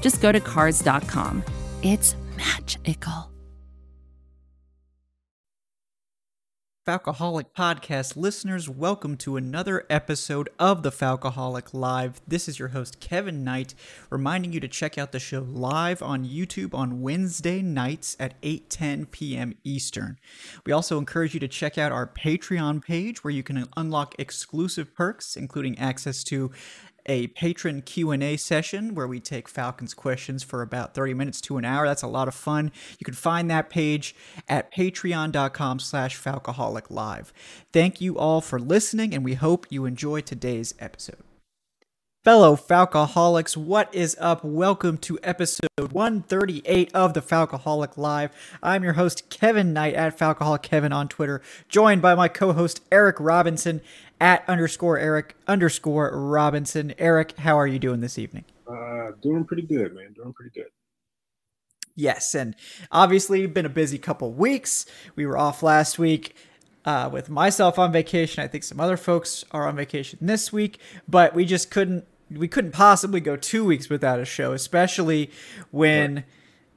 [0.00, 1.44] just go to Cars.com.
[1.82, 3.30] It's magical.
[6.86, 12.20] Falcoholic Podcast listeners, welcome to another episode of the Falcoholic Live.
[12.28, 13.74] This is your host, Kevin Knight,
[14.08, 19.10] reminding you to check out the show live on YouTube on Wednesday nights at 8:10
[19.10, 19.54] p.m.
[19.64, 20.16] Eastern.
[20.64, 24.94] We also encourage you to check out our Patreon page where you can unlock exclusive
[24.94, 26.52] perks, including access to
[27.06, 31.64] a patron Q&A session where we take Falcons questions for about 30 minutes to an
[31.64, 31.86] hour.
[31.86, 32.72] That's a lot of fun.
[32.98, 34.14] You can find that page
[34.48, 37.32] at patreon.com slash falcoholic live.
[37.72, 41.22] Thank you all for listening, and we hope you enjoy today's episode.
[42.26, 44.42] Fellow Falcoholics, what is up?
[44.42, 48.32] Welcome to episode 138 of the Falcoholic Live.
[48.60, 52.82] I'm your host, Kevin Knight at Falcoholic Kevin on Twitter, joined by my co host,
[52.90, 53.80] Eric Robinson
[54.20, 56.94] at underscore Eric underscore Robinson.
[56.98, 58.44] Eric, how are you doing this evening?
[58.68, 60.12] Uh, doing pretty good, man.
[60.14, 60.70] Doing pretty good.
[61.94, 62.54] Yes, and
[62.92, 64.84] obviously been a busy couple weeks.
[65.14, 66.36] We were off last week
[66.84, 68.44] uh, with myself on vacation.
[68.44, 70.78] I think some other folks are on vacation this week,
[71.08, 75.30] but we just couldn't we couldn't possibly go two weeks without a show, especially
[75.70, 76.24] when right.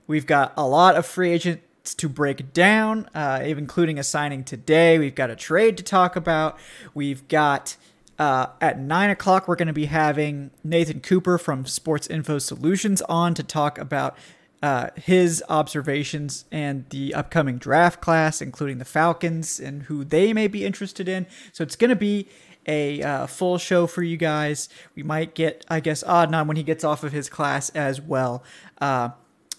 [0.08, 1.64] we've got a lot of free agents
[1.96, 5.00] to break down, uh, including a signing today.
[5.00, 6.58] We've got a trade to talk about.
[6.94, 7.78] We've got
[8.20, 13.02] uh, at nine o'clock, we're going to be having Nathan Cooper from Sports Info Solutions
[13.04, 14.18] on to talk about
[14.62, 20.48] uh, his observations and the upcoming draft class, including the Falcons and who they may
[20.48, 21.28] be interested in.
[21.54, 22.28] So it's going to be
[22.68, 24.68] a uh, full show for you guys.
[24.96, 28.44] We might get, I guess, Adnan when he gets off of his class as well.
[28.82, 29.10] Uh,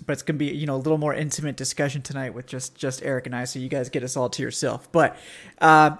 [0.06, 3.02] but it's gonna be you know a little more intimate discussion tonight with just just
[3.02, 4.90] Eric and I, so you guys get us all to yourself.
[4.92, 5.16] But
[5.60, 5.96] uh,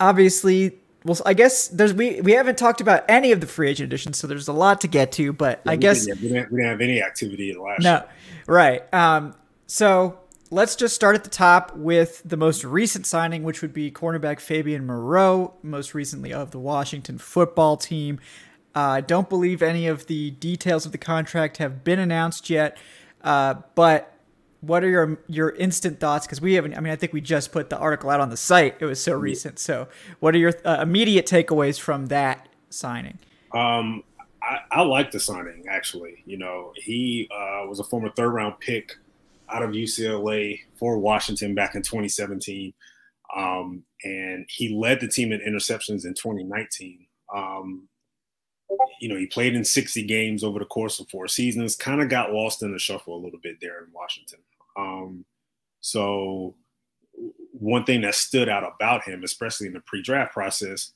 [0.00, 3.86] obviously, well, I guess there's we we haven't talked about any of the free agent
[3.86, 5.32] additions, so there's a lot to get to.
[5.32, 7.82] But yeah, I guess didn't, we, didn't, we didn't have any activity in the last.
[7.82, 8.04] No, year.
[8.46, 8.94] right.
[8.94, 9.34] Um,
[9.66, 10.18] so
[10.50, 14.40] let's just start at the top with the most recent signing, which would be cornerback
[14.40, 18.18] Fabian Moreau, most recently of the Washington football team.
[18.74, 22.50] Uh, I uh, don't believe any of the details of the contract have been announced
[22.50, 22.76] yet,
[23.22, 24.14] uh, but
[24.60, 26.26] what are your your instant thoughts?
[26.26, 26.76] Because we haven't.
[26.76, 28.76] I mean, I think we just put the article out on the site.
[28.80, 29.58] It was so recent.
[29.58, 29.88] So,
[30.20, 33.18] what are your uh, immediate takeaways from that signing?
[33.52, 34.02] Um,
[34.42, 36.22] I, I like the signing actually.
[36.26, 38.96] You know, he uh, was a former third round pick
[39.48, 42.72] out of UCLA for Washington back in 2017.
[43.36, 47.06] Um, and he led the team in interceptions in 2019.
[47.34, 47.88] Um,
[49.00, 52.08] you know, he played in 60 games over the course of four seasons, kind of
[52.08, 54.40] got lost in the shuffle a little bit there in Washington.
[54.76, 55.24] Um,
[55.80, 56.54] so,
[57.52, 60.92] one thing that stood out about him, especially in the pre draft process,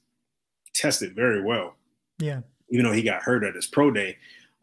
[0.74, 1.74] tested very well.
[2.18, 2.40] Yeah.
[2.70, 4.16] Even though he got hurt at his pro day,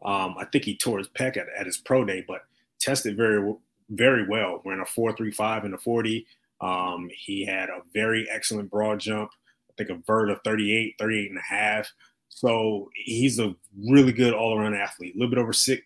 [0.04, 2.42] um, I think he tore his pec at, at his pro day, but
[2.80, 3.54] tested very
[3.90, 4.62] very well.
[4.64, 6.26] Ran a 4.35 in the 40.
[6.60, 9.30] Um, he had a very excellent broad jump.
[9.68, 11.90] I think a vert of 38, 38 and a half.
[12.30, 13.54] So he's a
[13.88, 15.14] really good all around athlete.
[15.14, 15.82] A little bit over six,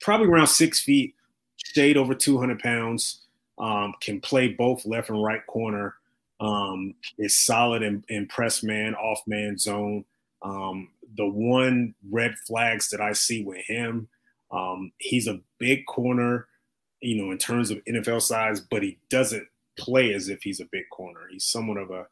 [0.00, 1.14] probably around six feet,
[1.56, 3.20] shade over 200 pounds.
[3.58, 5.94] Um, can play both left and right corner.
[6.40, 10.04] Um, is solid in, in press man, off man zone.
[10.40, 14.08] Um, the one red flags that I see with him,
[14.50, 16.48] um, he's a big corner
[17.02, 20.68] you know, in terms of NFL size, but he doesn't play as if he's a
[20.70, 21.20] big corner.
[21.30, 22.06] He's somewhat of a,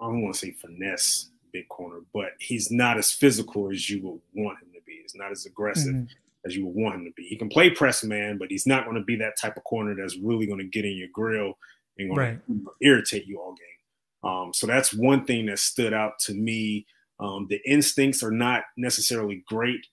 [0.00, 4.02] I don't want to say finesse big corner, but he's not as physical as you
[4.02, 4.98] would want him to be.
[5.00, 6.04] He's not as aggressive mm-hmm.
[6.44, 7.22] as you would want him to be.
[7.22, 9.94] He can play press man, but he's not going to be that type of corner
[9.94, 11.56] that's really going to get in your grill
[11.96, 12.46] and going right.
[12.48, 14.30] to irritate you all game.
[14.30, 16.86] Um, so that's one thing that stood out to me.
[17.20, 19.86] Um, the instincts are not necessarily great.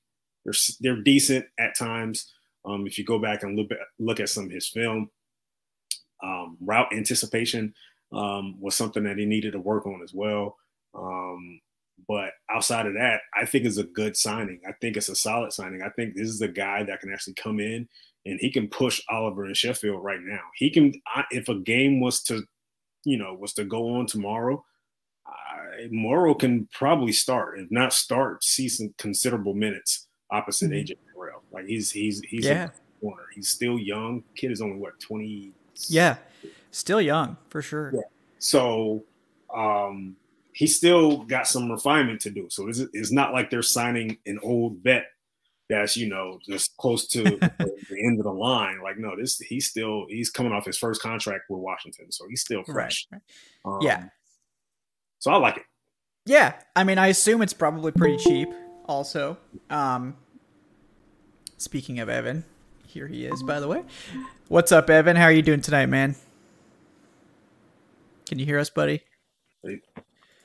[0.43, 2.33] They're, they're decent at times,
[2.65, 5.09] um, if you go back and look at, look at some of his film,
[6.23, 7.73] um, route anticipation
[8.11, 10.57] um, was something that he needed to work on as well.
[10.93, 11.59] Um,
[12.07, 14.61] but outside of that, I think it's a good signing.
[14.67, 15.81] I think it's a solid signing.
[15.81, 17.87] I think this is a guy that can actually come in
[18.25, 20.41] and he can push Oliver and Sheffield right now.
[20.55, 22.43] He can, I, if a game was to,
[23.03, 24.63] you know, was to go on tomorrow,
[25.27, 30.91] uh, Moreau can probably start, if not start, see some considerable minutes opposite mm-hmm.
[30.91, 31.43] AJ Terrell.
[31.51, 32.69] Like he's he's he's Yeah.
[32.69, 33.23] a corner.
[33.33, 34.23] He's still young.
[34.35, 35.53] Kid is only what twenty.
[35.87, 36.17] Yeah,
[36.71, 37.91] still young for sure.
[37.93, 38.01] Yeah.
[38.39, 39.03] So
[39.53, 40.15] um,
[40.53, 42.47] he still got some refinement to do.
[42.49, 45.05] So it's, it's not like they're signing an old vet
[45.71, 48.81] that's you know just close to the, end of the line.
[48.83, 52.41] Like no, this he's still he's coming off his first contract with Washington, so he's
[52.41, 53.07] still fresh.
[53.11, 53.21] Right.
[53.65, 54.03] Um, Yeah.
[55.19, 55.63] So I like it.
[56.25, 58.49] Yeah, I mean, I assume it's probably pretty cheap.
[58.85, 59.37] Also,
[59.69, 60.15] um,
[61.57, 62.43] speaking of Evan,
[62.85, 63.41] here he is.
[63.43, 63.83] By the way,
[64.47, 65.15] what's up, Evan?
[65.15, 66.15] How are you doing tonight, man?
[68.27, 69.01] Can you hear us, buddy?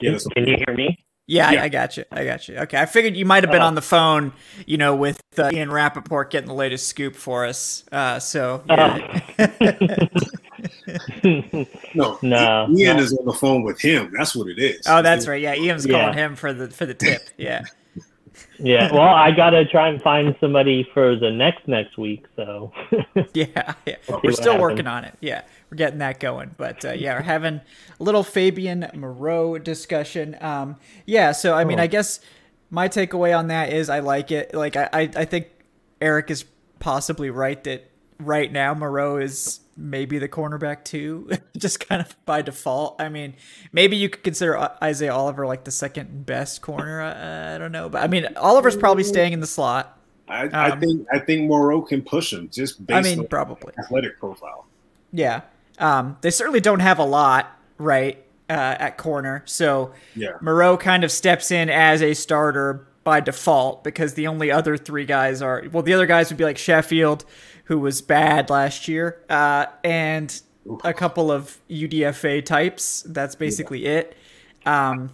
[0.00, 0.98] Yeah, Can you hear me?
[1.28, 1.62] Yeah, Yeah.
[1.62, 2.04] I, I got you.
[2.12, 2.56] I got you.
[2.58, 3.66] Okay, I figured you might have been Oh.
[3.66, 4.32] on the phone,
[4.66, 7.82] you know, with uh, Ian Rapoport getting the latest scoop for us.
[7.90, 9.20] Uh, so yeah.
[11.24, 13.02] no, No, Ian no.
[13.02, 14.12] is on the phone with him.
[14.16, 14.82] That's what it is.
[14.86, 15.40] oh, that's right.
[15.40, 16.00] Yeah, Ian's Yeah.
[16.00, 17.28] calling him for the for the tip.
[17.36, 17.62] Yeah.
[18.58, 18.92] Yeah.
[18.92, 22.24] Well, I gotta try and find somebody for the next next week.
[22.36, 22.72] So
[23.34, 23.96] Yeah, yeah.
[24.08, 24.60] We'll we're still happens.
[24.62, 25.14] working on it.
[25.20, 26.54] Yeah, we're getting that going.
[26.56, 27.60] But uh, yeah, we're having
[27.98, 30.36] a little Fabian Moreau discussion.
[30.40, 31.82] Um, yeah, so I mean, Oh.
[31.82, 32.20] I guess
[32.70, 34.54] my takeaway on that is I like it.
[34.54, 35.48] Like I, I, I think
[36.00, 36.44] Eric is
[36.78, 42.42] possibly right that right now Moreau is maybe the cornerback too, just kind of by
[42.42, 43.00] default.
[43.00, 43.34] I mean,
[43.72, 47.02] maybe you could consider Isaiah Oliver like the second best corner.
[47.02, 49.98] Uh, I don't know, but I mean, Oliver's probably staying in the slot.
[50.28, 53.26] I, I Um, think I think Moreau can push him just based I mean, on
[53.28, 53.72] probably.
[53.78, 54.66] athletic profile.
[55.12, 55.42] Yeah.
[55.78, 58.16] Um, they certainly don't have a lot, right,
[58.48, 59.42] uh, at corner.
[59.44, 60.30] So Yeah.
[60.40, 65.04] Moreau kind of steps in as a starter by default because the only other three
[65.04, 67.24] guys are well, the other guys would be like Sheffield,
[67.66, 70.40] who was bad last year, uh, and
[70.84, 73.02] a couple of UDFA types.
[73.02, 74.16] That's basically it.
[74.64, 75.10] Um,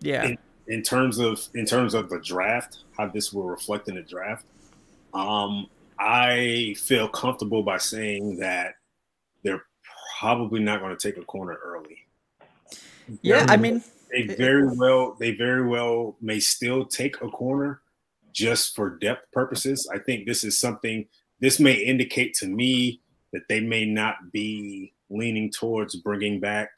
[0.00, 0.24] yeah.
[0.24, 0.38] in,
[0.68, 4.46] in terms of in terms of the draft, how this will reflect in the draft,
[5.12, 5.66] um,
[5.98, 8.74] I feel comfortable by saying that
[9.42, 9.64] they're
[10.18, 11.98] probably not going to take a corner early.
[13.20, 17.80] Yeah, I mean, They very well they very well may still take a corner
[18.32, 19.88] just for depth purposes.
[19.92, 21.06] I think this is something
[21.44, 22.98] this may indicate to me
[23.34, 26.70] that they may not be leaning towards bringing back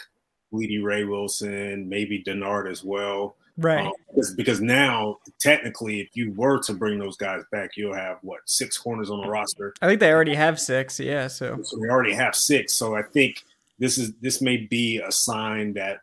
[0.53, 3.37] Blidi Wreh-Wilson, maybe Dennard as well.
[3.59, 3.87] right.
[3.87, 3.93] Um,
[4.37, 8.77] because, now, technically, if you were to bring those guys back, you'll have what six
[8.77, 9.73] corners on the roster.
[9.83, 10.99] I think they already have six.
[10.99, 11.29] Yeah.
[11.29, 12.73] So So we already have six.
[12.73, 13.45] So I think
[13.79, 16.01] this is this may be a sign that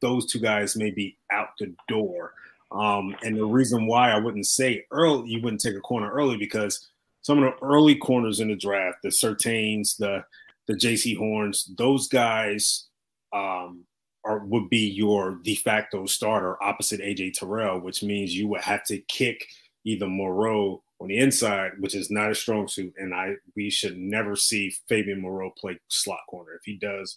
[0.00, 2.32] those two guys may be out the door.
[2.70, 6.38] Um, and the reason why I wouldn't say early, you wouldn't take a corner early
[6.38, 6.88] because
[7.22, 10.24] some of the early corners in the draft, the Surtains, the
[10.68, 12.88] the Jaycee Horns, those guys
[13.32, 13.84] um,
[14.24, 18.84] are would be your de facto starter opposite AJ Terrell, which means you would have
[18.84, 19.44] to kick
[19.84, 23.96] either Moreau on the inside, which is not a strong suit, and I we should
[23.96, 26.52] never see Fabian Moreau play slot corner.
[26.54, 27.16] If he does,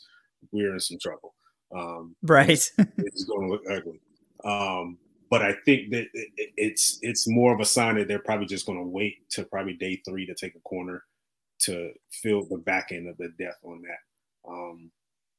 [0.51, 1.35] we're in some trouble.
[1.75, 2.49] Um, right.
[2.77, 3.99] it's going to look ugly.
[4.43, 4.97] Um,
[5.35, 8.45] but I think that it, it- it's it's more of a sign that they're probably
[8.45, 11.03] just going to wait to probably day three to take a corner
[11.59, 14.49] to fill the back end of the depth on that.
[14.49, 14.91] Um,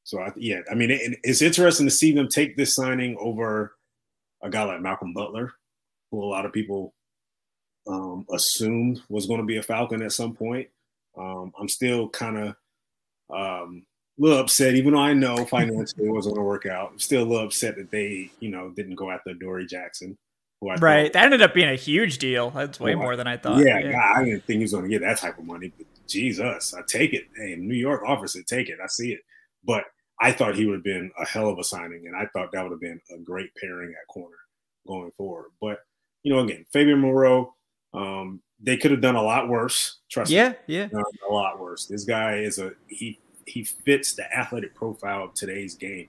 [0.03, 3.75] so I, yeah, I mean, it, it's interesting to see them take this signing over
[4.43, 5.51] a guy like Malcolm Butler,
[6.11, 6.93] who a lot of people
[7.87, 10.67] um, assumed was going to be a Falcon at some point.
[11.17, 12.55] Um, I'm still kind of
[13.35, 13.85] um,
[14.17, 16.91] a little upset, even though I know financially it wasn't going to work out.
[16.93, 20.17] I'm still a little upset that they, you know, didn't go after Dory Jackson,
[20.61, 21.13] who I thought- Right.
[21.13, 22.49] That ended up being a huge deal.
[22.51, 23.63] That's way Oh, more than I thought.
[23.65, 25.71] yeah, God, I didn't think he was going to get that type of money.
[25.77, 27.25] But Jesus, I take it.
[27.35, 28.79] Hey, New York offers it, take it.
[28.83, 29.19] I see it.
[29.63, 29.83] But
[30.19, 32.63] I thought he would have been a hell of a signing, and I thought that
[32.63, 34.37] would have been a great pairing at corner
[34.87, 35.51] going forward.
[35.61, 35.79] But
[36.23, 37.53] you know, again, Fabian Moreau,
[37.93, 39.99] um, they could have done a lot worse.
[40.09, 40.37] Trust me.
[40.37, 40.53] Yeah.
[40.65, 40.87] Yeah.
[41.29, 41.85] a lot worse.
[41.85, 46.07] This guy is a he he fits the athletic profile of today's game.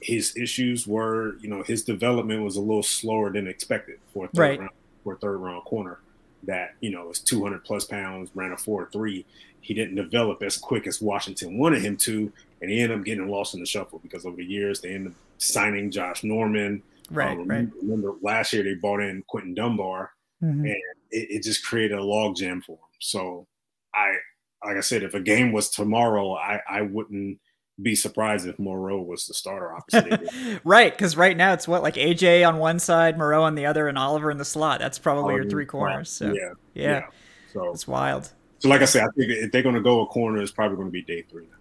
[0.00, 4.28] His issues were, you know, his development was a little slower than expected for a
[4.28, 4.58] third Right.
[4.60, 4.70] round
[5.04, 5.98] for a third round corner
[6.44, 9.24] that, you know, is 200 plus pounds, ran a 4-3.
[9.60, 13.28] He didn't develop as quick as Washington wanted him to, and he ended up getting
[13.28, 16.82] lost in the shuffle because over the years they ended up signing Josh Norman.
[17.10, 17.36] Right.
[17.36, 17.68] Um, right.
[17.82, 20.12] Remember last year they bought in Quinton Dunbar
[20.42, 20.60] Mhm.
[20.60, 20.76] and
[21.10, 22.78] it, it just created a log jam for him.
[23.00, 23.46] So
[23.94, 24.14] I,
[24.64, 27.38] like I said, if a game was tomorrow, I, I wouldn't
[27.80, 30.28] be surprised if Moreau was the starter opposite.
[30.64, 33.88] Right, because right now it's what like AJ on one side, Moreau on the other,
[33.88, 34.80] and Oliver in the slot.
[34.80, 36.10] That's probably your three corners.
[36.10, 37.06] So yeah, yeah,
[37.52, 38.30] So, it's wild.
[38.58, 40.76] so like I said, I think if they're going to go a corner, it's probably
[40.76, 41.56] going to be day three now.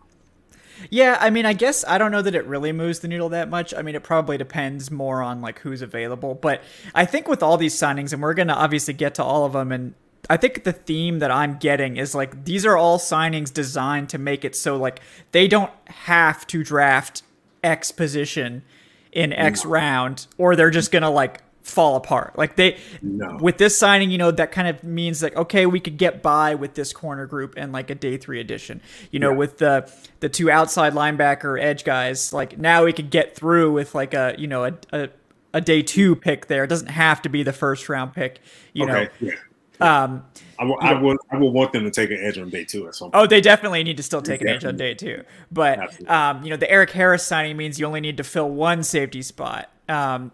[0.89, 3.49] Yeah, I mean, I guess I don't know that it really moves the needle that
[3.49, 3.73] much.
[3.73, 6.35] I mean, it probably depends more on like who's available.
[6.35, 6.61] But
[6.95, 9.71] I think with all these signings, and we're gonna obviously get to all of them,
[9.71, 9.93] and
[10.29, 14.17] I think the theme that I'm getting is like these are all signings designed to
[14.17, 17.23] make it so like they don't have to draft
[17.63, 18.63] X position
[19.11, 22.37] in X round or they're just gonna like fall apart.
[22.37, 23.37] Like they No.
[23.41, 26.55] with this signing, you know, that kind of means like okay, we could get by
[26.55, 28.81] with this corner group and like a day three addition.
[29.11, 29.37] You know, Yeah.
[29.37, 33.93] with the the two outside linebacker edge guys, like now we could get through with
[33.95, 35.09] like a you know a a,
[35.55, 36.63] a day two pick there.
[36.63, 38.39] It doesn't have to be the first round pick.
[38.73, 39.07] You know.
[39.19, 39.31] Yeah.
[39.79, 40.25] Um,
[40.57, 41.17] I will, I will.
[41.31, 43.23] I will want them to take an edge on day two at some point.
[43.23, 45.23] Oh, they definitely need to still take an edge on day two.
[45.51, 48.83] But um, you know, the Erik Harris signing means you only need to fill one
[48.83, 49.71] safety spot.
[49.87, 50.31] Um,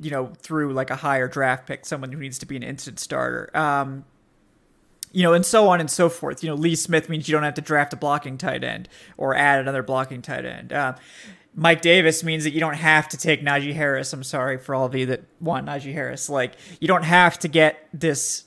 [0.00, 3.00] you know, through like a higher draft pick, someone who needs to be an instant
[3.00, 3.50] starter.
[3.56, 4.04] Um,
[5.12, 6.42] you know, and so on and so forth.
[6.42, 9.34] You know, Lee Smith means you don't have to draft a blocking tight end or
[9.34, 10.72] add another blocking tight end.
[10.72, 10.94] Uh,
[11.54, 14.12] Mike Davis means that you don't have to take Najee Harris.
[14.12, 16.28] I'm sorry for all of you that want Najee Harris.
[16.28, 18.44] Like, you don't have to get this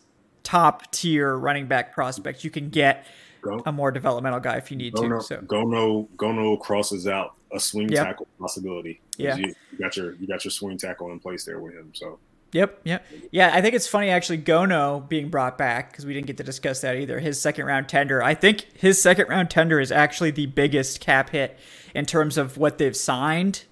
[0.48, 2.46] top tier running back prospect.
[2.46, 3.06] You can get
[3.42, 5.02] Go, a more developmental guy if you need to.
[5.02, 8.06] Gono, So Gono, Gono crosses out a swing Yep.
[8.06, 9.02] tackle possibility.
[9.18, 9.36] Yeah.
[9.36, 11.92] you, you got your you got your swing tackle in place there with him.
[11.94, 12.20] So
[12.54, 13.06] Yep, yep.
[13.30, 16.46] Yeah, I think it's funny actually Gono being brought back because we didn't get to
[16.46, 17.20] discuss that either.
[17.20, 18.24] His second round tender.
[18.24, 21.60] I think his second round tender is actually the biggest cap hit
[21.94, 23.66] in terms of what they've signed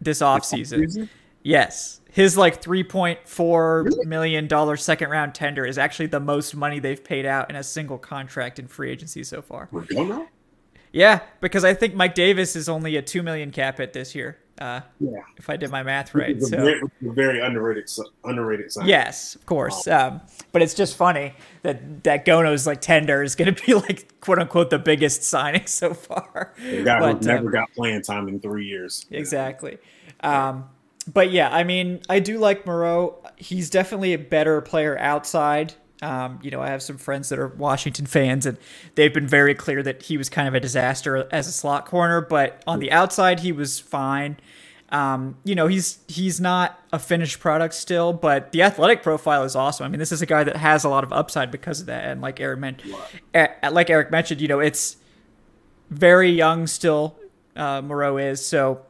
[0.00, 1.08] this offseason.
[1.48, 2.00] Yes.
[2.10, 6.78] His like three point four million dollar second round tender is actually the most money
[6.78, 9.68] they've paid out in a single contract in free agency so far.
[10.92, 14.38] Yeah, because I think Mike Davis is only a two million cap hit this year.
[14.60, 16.42] Uh, yeah, if I did my math right.
[16.42, 17.88] So very, very underrated
[18.24, 18.88] underrated sign.
[18.88, 19.86] Yes, of course.
[19.86, 24.20] Um, but it's just funny that that Gono's like tender is going to be like
[24.20, 26.52] quote unquote the biggest signing so far.
[26.58, 29.06] the guy But, who never got playing time in three years.
[29.10, 29.78] Exactly.
[30.20, 30.68] Um,
[31.12, 33.22] but yeah, I mean, I do like Moreau.
[33.36, 35.74] He's definitely a better player outside.
[36.00, 38.56] Um, you know, I have some friends that are Washington fans, and
[38.94, 42.20] they've been very clear that he was kind of a disaster as a slot corner.
[42.20, 44.38] But on the outside, he was fine.
[44.90, 49.56] Um, you know, he's he's not a finished product still, but the athletic profile is
[49.56, 49.84] awesome.
[49.84, 52.04] I mean, this is a guy that has a lot of upside because of that.
[52.04, 52.94] And like Eric mentioned,
[53.34, 54.96] like Eric mentioned, you know, it's
[55.90, 57.16] very young still.
[57.56, 58.82] Uh, Moreau is so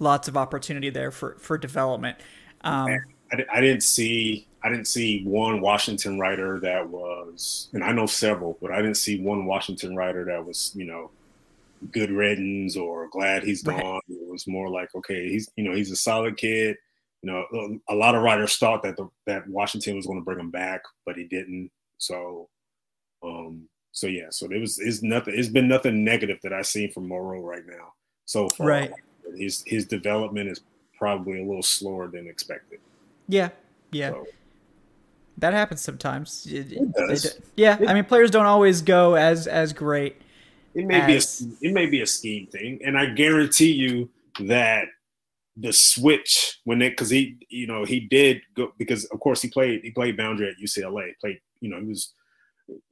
[0.00, 2.18] lots of opportunity there for for development.
[2.62, 2.90] Um,
[3.32, 8.06] I, I didn't see I didn't see one Washington writer that was, and I know
[8.06, 11.10] several, but I didn't see one Washington writer that was, you know,
[11.92, 14.00] good riddance or glad he's gone.
[14.08, 16.76] It was more like, okay, he's, you know, he's a solid kid.
[17.22, 20.40] You know, a lot of writers thought that the, that Washington was going to bring
[20.40, 21.70] him back, but he didn't.
[21.96, 22.48] So,
[23.22, 25.34] um, so yeah, so there was, it's nothing.
[25.36, 27.94] It's been nothing negative that I've seen from Moreau right now
[28.26, 28.66] so far.
[28.66, 28.92] Right.
[29.36, 30.60] His his development is
[30.98, 32.78] probably a little slower than expected.
[33.28, 33.50] yeah,
[33.92, 34.26] yeah, So,
[35.38, 36.46] that happens sometimes.
[36.50, 37.22] It- It does.
[37.22, 40.16] do- yeah, I mean, players don't always go as as great.
[40.74, 41.20] It may be a,
[41.62, 44.10] it may be a scheme thing, and I guarantee you
[44.40, 44.86] that
[45.56, 49.48] the switch when they because he you know he did go because of course he
[49.48, 52.14] played he played boundary at UCLA played you know he was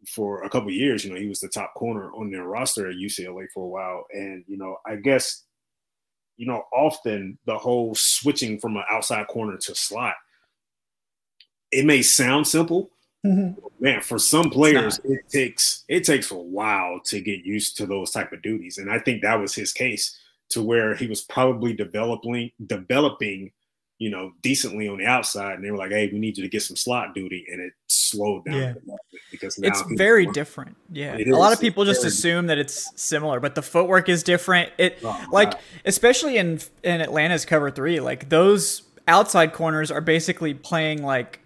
[0.08, 2.88] for a couple of years you know he was the top corner on their roster
[2.90, 5.44] at UCLA for a while and you know I guess
[6.38, 10.14] you know often the whole switching from an outside corner to slot
[11.70, 12.90] it may sound simple
[13.24, 13.52] mm-hmm.
[13.80, 18.10] man for some players it takes it takes a while to get used to those
[18.10, 18.78] type of duties.
[18.78, 20.18] And i think that was his case
[20.50, 23.52] to where he was probably developing developing
[23.98, 25.56] you know decently on the outside.
[25.56, 27.46] And they were like hey we need you to get some slot duty.
[27.50, 27.72] And it
[28.10, 28.60] slowed down Yeah.
[28.60, 30.76] a little bit because now It's very different.
[30.92, 34.22] Yeah, It a lot of people just assume that it's similar, but the footwork is
[34.22, 34.70] different.
[34.78, 35.60] It Oh, like wow.
[35.84, 41.40] especially in in Atlanta's cover three, like those outside corners are basically playing like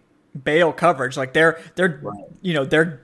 [0.44, 1.16] bail coverage.
[1.16, 2.24] Like they're they're Right.
[2.40, 3.00] you know they're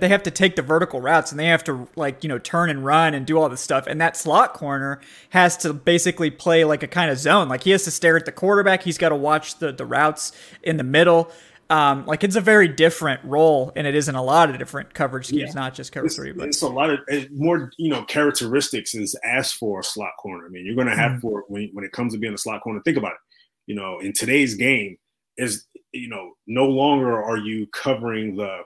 [0.00, 2.70] they have to take the vertical routes and they have to like you know turn
[2.70, 3.86] and run and do all this stuff.
[3.86, 4.98] And that slot corner
[5.28, 7.50] has to basically play like a kind of zone.
[7.50, 8.82] Like he has to stare at the quarterback.
[8.84, 10.32] He's got to watch the the routes
[10.62, 11.30] in the middle.
[11.74, 14.94] Um, like it's a very different role, and it is in a lot of different
[14.94, 15.60] coverage schemes, Yeah.
[15.60, 16.30] not just cover it's, three.
[16.32, 17.00] But it's a lot of
[17.32, 20.46] more you know characteristics is asked for a slot corner.
[20.46, 21.20] I mean, you're going to have Mhm.
[21.20, 22.80] for when when it comes to being a slot corner.
[22.84, 23.18] Think about it.
[23.66, 24.98] You know, in today's game,
[25.36, 28.60] is you know no longer are you covering the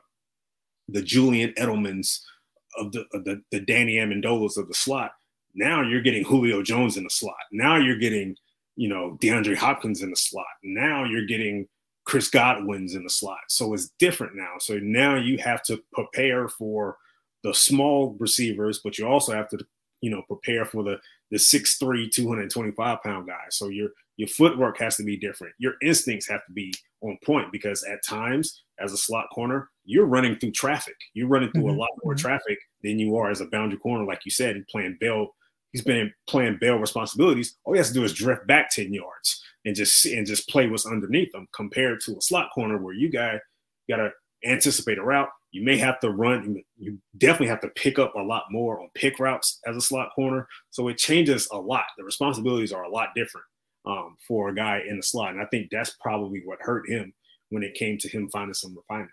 [0.88, 2.20] the Julian Edelmans
[2.76, 5.12] of the of the the Danny Amendolas of the slot.
[5.54, 7.36] Now you're getting Julio Jones in the slot.
[7.52, 8.36] Now you're getting
[8.76, 10.46] you know DeAndre Hopkins in the slot.
[10.62, 11.66] Now you're getting
[12.08, 13.40] Chris Godwin's in the slot.
[13.48, 14.54] So it's different now.
[14.60, 16.96] So now you have to prepare for
[17.44, 19.58] the small receivers, but you also have to,
[20.00, 20.98] you know, prepare for the
[21.30, 23.44] the 6'3, 225 pound guy.
[23.50, 25.52] So your your footwork has to be different.
[25.58, 26.72] Your instincts have to be
[27.02, 30.96] on point because at times as a slot corner, you're running through traffic.
[31.12, 31.76] You're running through mm-hmm.
[31.76, 32.26] a lot more mm-hmm.
[32.26, 35.36] traffic than you are as a boundary corner, like you said, and playing bail.
[35.72, 37.58] He's been playing bail responsibilities.
[37.64, 40.68] All he has to do is drift back 10 yards and just and just play
[40.68, 43.38] what's underneath them compared to a slot corner where you got
[43.88, 44.10] gotta
[44.44, 45.28] anticipate a route.
[45.50, 48.88] You may have to run, you definitely have to pick up a lot more on
[48.94, 50.46] pick routes as a slot corner.
[50.70, 51.84] So it changes a lot.
[51.96, 53.46] The responsibilities are a lot different
[53.87, 55.32] um, for a guy in the slot.
[55.32, 57.14] And I think that's probably what hurt him
[57.48, 59.10] when it came to him finding some refinement.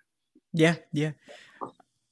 [0.52, 1.12] Yeah, yeah.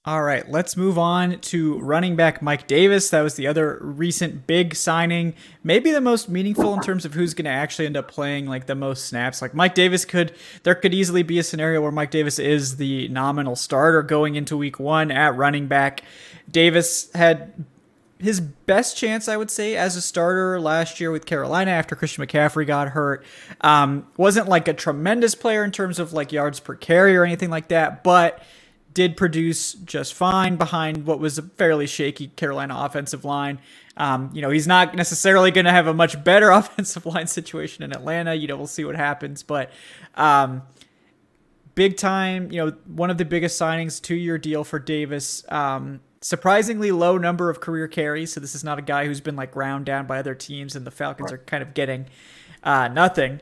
[0.06, 3.10] All right, let's move on to running back Mike Davis.
[3.12, 5.34] That was the other recent big signing,
[5.64, 8.66] maybe the most meaningful in terms of who's going to actually end up playing like
[8.66, 9.42] the most snaps.
[9.42, 13.08] Like Mike Davis could, there could easily be a scenario where Mike Davis is the
[13.08, 16.04] nominal starter going into week one at running back.
[16.52, 17.64] Davis had
[18.20, 22.26] his best chance, I would say, as a starter last year with Carolina after Christian
[22.26, 23.24] McCaffrey got hurt.
[23.62, 27.50] Um, wasn't like a tremendous player in terms of like yards per carry or anything
[27.50, 28.44] like that, but
[28.94, 33.60] did produce just fine behind what was a fairly shaky Carolina offensive line.
[33.98, 37.84] Um, you know, he's not necessarily going to have a much better offensive line situation
[37.84, 38.34] in Atlanta.
[38.34, 39.72] You know, we'll see what happens, but
[40.16, 40.64] um,
[41.76, 42.52] big time.
[42.52, 45.44] You know, one of the biggest signings, two year deal for Davis.
[45.50, 48.34] Um, surprisingly low number of career carries.
[48.34, 50.86] So this is not a guy who's been like ground down by other teams, and
[50.86, 51.40] the Falcons right.
[51.40, 52.08] are kind of getting
[52.64, 53.42] uh, nothing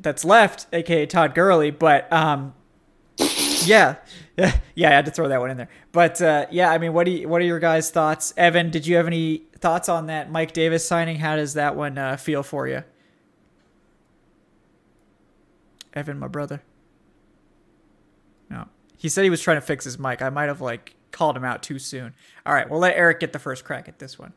[0.00, 1.70] that's left, aka Todd Gurley.
[1.70, 2.54] But um,
[3.64, 3.96] yeah,
[4.36, 5.68] yeah, yeah, I had to throw that one in there.
[5.92, 8.32] But uh, yeah, I mean, what do you, what are your guys' thoughts?
[8.36, 11.18] Evan, did you have any thoughts on that Mike Davis signing?
[11.18, 12.82] How does that one uh, feel for you?
[15.94, 16.62] Evan, my brother.
[18.50, 20.22] No, he said he was trying to fix his mic.
[20.22, 22.14] I might have like called him out too soon.
[22.44, 24.32] All right, we'll let Eric get the first crack at this one.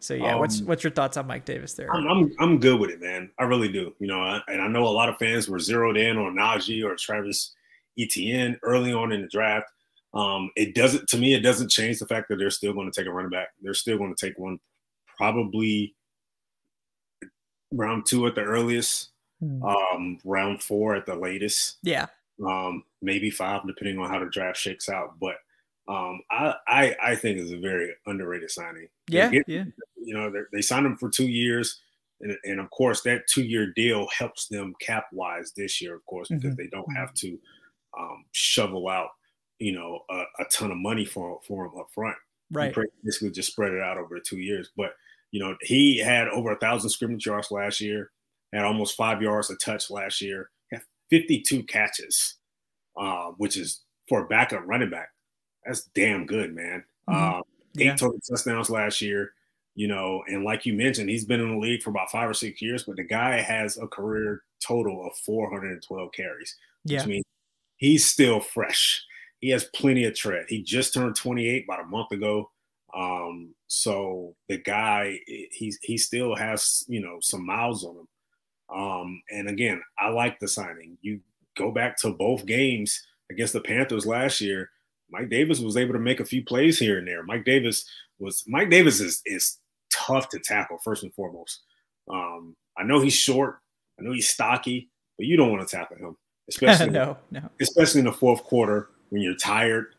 [0.00, 1.92] So yeah, um, what's what's your thoughts on Mike Davis there?
[1.92, 3.30] I'm, I'm, I'm good with it, man.
[3.38, 3.94] I really do.
[3.98, 6.94] You know, and I know a lot of fans were zeroed in on Najee or
[6.96, 7.55] Travis
[7.98, 9.66] Etienne early on in the draft.
[10.14, 11.34] Um, it doesn't to me.
[11.34, 13.48] It doesn't change the fact that they're still going to take a running back.
[13.60, 14.58] They're still going to take one,
[15.16, 15.94] probably
[17.72, 19.62] round two at the earliest, hmm.
[19.62, 21.78] um, round four at the latest.
[21.82, 22.06] Yeah.
[22.44, 25.18] Um, maybe five, depending on how the draft shakes out.
[25.20, 25.36] But
[25.88, 28.88] um, I, I, I think is a very underrated signing.
[29.08, 29.64] Yeah, get, yeah.
[29.96, 31.80] You know, they signed him for two years,
[32.20, 36.28] and, and of course that two year deal helps them capitalize this year, of course,
[36.28, 36.54] because mm-hmm.
[36.56, 37.38] they don't have to
[37.98, 39.10] um, shovel out,
[39.58, 42.16] you know, a, a, ton of money for for him up front.
[42.52, 42.74] Right.
[43.02, 44.70] basically just spread it out over two years.
[44.76, 44.92] But
[45.32, 48.10] you know, he had over a thousand scrimmage yards last year,
[48.52, 52.36] had almost five yards a touch last year, had 52 catches,
[52.96, 55.08] uh, which is for a backup running back
[55.66, 56.84] that's damn good, man.
[57.08, 57.36] Mm-hmm.
[57.36, 57.42] Um,
[57.78, 57.96] eight yeah.
[57.96, 59.32] total touchdowns last year,
[59.74, 62.34] you know, and like you mentioned, he's been in the league for about five or
[62.34, 66.98] six years, but the guy has a career total of 412 carries, yeah.
[66.98, 67.24] which means
[67.76, 69.02] he's still fresh.
[69.40, 70.46] He has plenty of tread.
[70.48, 72.50] He just turned 28 about a month ago.
[72.94, 78.08] Um, so the guy, he's he still has you know some miles on him.
[78.74, 80.96] Um, and again, I like the signing.
[81.02, 81.20] You
[81.56, 84.70] go back to both games against the Panthers last year.
[85.10, 87.22] Mike Davis was able to make a few plays here and there.
[87.22, 89.58] Mike Davis was Mike Davis is is
[89.90, 91.62] tough to tackle first and foremost.
[92.10, 93.58] Um, I know he's short,
[93.98, 96.16] I know he's stocky, but you don't want to tackle him,
[96.48, 99.94] especially no, no, especially in the fourth quarter when you're tired.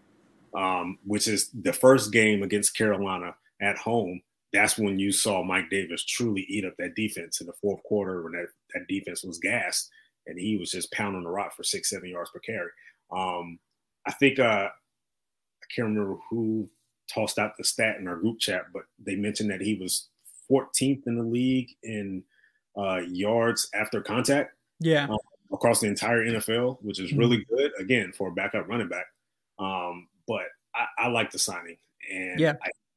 [0.53, 4.21] Um, which is the first game against Carolina at home.
[4.53, 8.23] That's when you saw Mike Davis truly eat up that defense in the fourth quarter
[8.23, 9.91] when that, that defense was gassed
[10.25, 12.69] and he was just pounding the rock for six, seven yards per carry.
[13.11, 13.59] Um,
[14.05, 16.69] I think uh, I can't remember who
[17.13, 20.09] tossed out the stat in our group chat, but they mentioned that he was
[20.51, 22.23] 14th in the league in
[22.77, 24.53] uh, yards after contact.
[24.79, 25.05] Yeah.
[25.05, 25.17] Um,
[25.51, 27.19] across the entire NFL, which is mm-hmm.
[27.19, 29.05] really good again for a backup running back.
[29.59, 31.77] Um, but I, I, like the signing,
[32.11, 32.53] and yeah,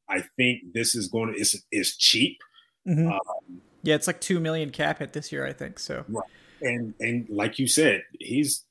[0.09, 2.39] I, I think this is going to is is cheap.
[2.87, 3.09] Mm-hmm.
[3.09, 5.79] Um, yeah, it's like two million cap hit this year, I think.
[5.79, 6.25] So, right.
[6.61, 8.65] and and like you said, he's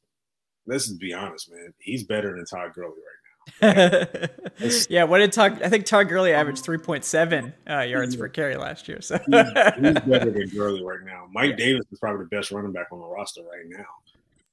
[0.68, 3.19] let's be honest, man, he's better than Todd Gurley right
[4.90, 5.62] yeah, what did Todd?
[5.62, 9.02] I think Todd Gurley averaged three point seven uh, yards per carry last year.
[9.02, 9.44] So he's, he's,
[10.08, 11.28] better than Gurley right now.
[11.32, 11.56] Mike yeah.
[11.56, 13.86] Davis is probably the best running back on the roster right now.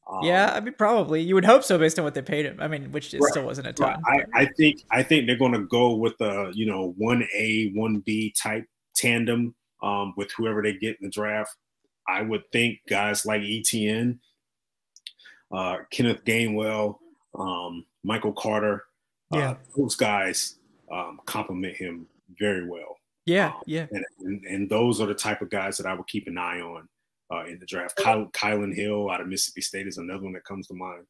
[0.09, 2.59] Um, yeah, I mean, probably you would hope so based on what they paid him.
[2.61, 4.01] I mean, which right, still wasn't a ton.
[4.07, 4.25] Right.
[4.35, 7.73] I, I, think I think they're going to go with the you know one A
[7.75, 11.57] one B type tandem um, with whoever they get in the draft.
[12.09, 14.21] I would think guys like Etienne,
[15.51, 16.99] uh, Kenneth Gainwell,
[17.37, 18.85] um, Michael Carter,
[19.33, 20.57] yeah, uh, those guys
[20.93, 22.07] um, complement him
[22.39, 22.97] very well.
[23.27, 26.07] Yeah, um, yeah, and, and, and those are the type of guys that I would
[26.07, 26.89] keep an eye on
[27.33, 27.97] uh, in the draft.
[27.97, 31.05] Ky- Kylin Hill out of Mississippi State is another one that comes to mind.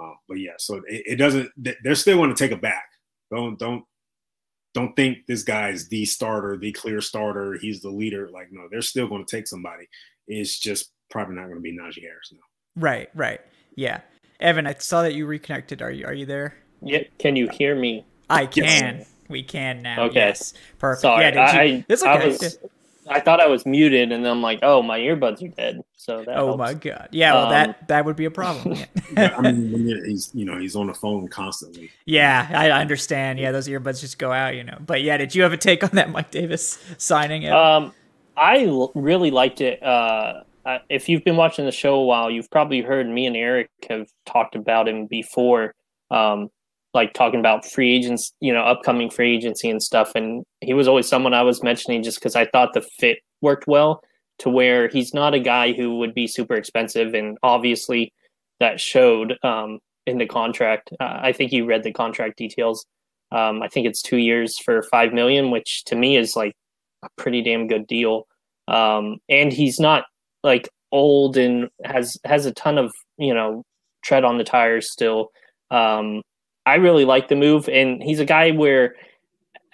[0.00, 1.50] Uh, but yeah, so it, it doesn't.
[1.56, 2.86] They're still going to take a back.
[3.32, 3.84] Don't don't
[4.72, 7.58] don't think this guy is the starter, the clear starter.
[7.60, 8.30] He's the leader.
[8.30, 9.88] Like no, they're still going to take somebody.
[10.28, 12.38] It's just probably not going to be Najee Harris now.
[12.76, 13.40] Right, right,
[13.74, 14.00] yeah.
[14.40, 15.82] Evan, I saw that you reconnected.
[15.82, 16.56] Are you are you there?
[16.82, 17.04] Yeah.
[17.18, 18.04] Can you hear me?
[18.28, 18.64] I can.
[18.98, 19.10] Yes.
[19.28, 20.04] We can now.
[20.04, 20.20] Okay.
[20.20, 20.54] Yes.
[20.78, 21.02] Perfect.
[21.02, 21.24] Sorry.
[21.24, 22.10] Yeah, you, I, it's okay.
[22.10, 22.58] I was,
[23.08, 25.84] I thought I was muted, and then I'm like, oh, my earbuds are dead.
[25.96, 26.36] So that.
[26.36, 26.58] Oh helps.
[26.58, 27.08] my god!
[27.12, 28.78] Yeah, well, um, that that would be a problem.
[29.16, 31.90] yeah, I mean, he's you know he's on the phone constantly.
[32.04, 33.38] Yeah, I understand.
[33.38, 34.78] Yeah, those earbuds just go out, you know.
[34.84, 37.42] But yeah, did you have a take on that Mike Davis signing?
[37.42, 37.52] It?
[37.52, 37.92] Um,
[38.36, 39.82] I l- really liked it.
[39.82, 40.42] Uh,
[40.88, 44.08] if you've been watching the show a while, you've probably heard me and Eric have
[44.24, 45.74] talked about him before.
[46.10, 46.48] Um,
[46.96, 50.12] like talking about free agents, you know, upcoming free agency and stuff.
[50.14, 53.66] And he was always someone I was mentioning just because I thought the fit worked
[53.68, 54.02] well
[54.38, 57.14] to where he's not a guy who would be super expensive.
[57.14, 58.12] And obviously
[58.60, 60.90] that showed um, in the contract.
[60.98, 62.86] Uh, I think you read the contract details.
[63.30, 66.54] Um, I think it's two years for five million, which to me is like
[67.04, 68.26] a pretty damn good deal.
[68.68, 70.04] Um, and he's not
[70.42, 73.64] like old and has has a ton of you know
[74.02, 75.30] tread on the tires still.
[75.70, 76.22] Um,
[76.64, 78.94] I really like the move, and he's a guy where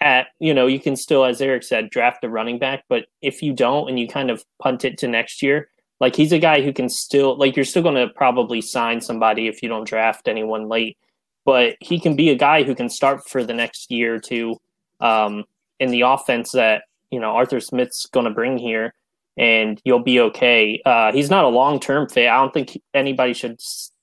[0.00, 3.42] at you know you can still, as Eric said, draft a running back, but if
[3.42, 5.68] you don't and you kind of punt it to next year,
[6.00, 9.46] like he's a guy who can still like you're still going to probably sign somebody
[9.46, 10.98] if you don't draft anyone late,
[11.44, 14.56] but he can be a guy who can start for the next year or two
[15.00, 15.44] um,
[15.78, 18.94] in the offense that you know Arthur Smith's going to bring here,
[19.36, 20.80] and you'll be okay.
[20.84, 22.28] Uh, he's not a long term fit.
[22.28, 23.60] I don't think anybody should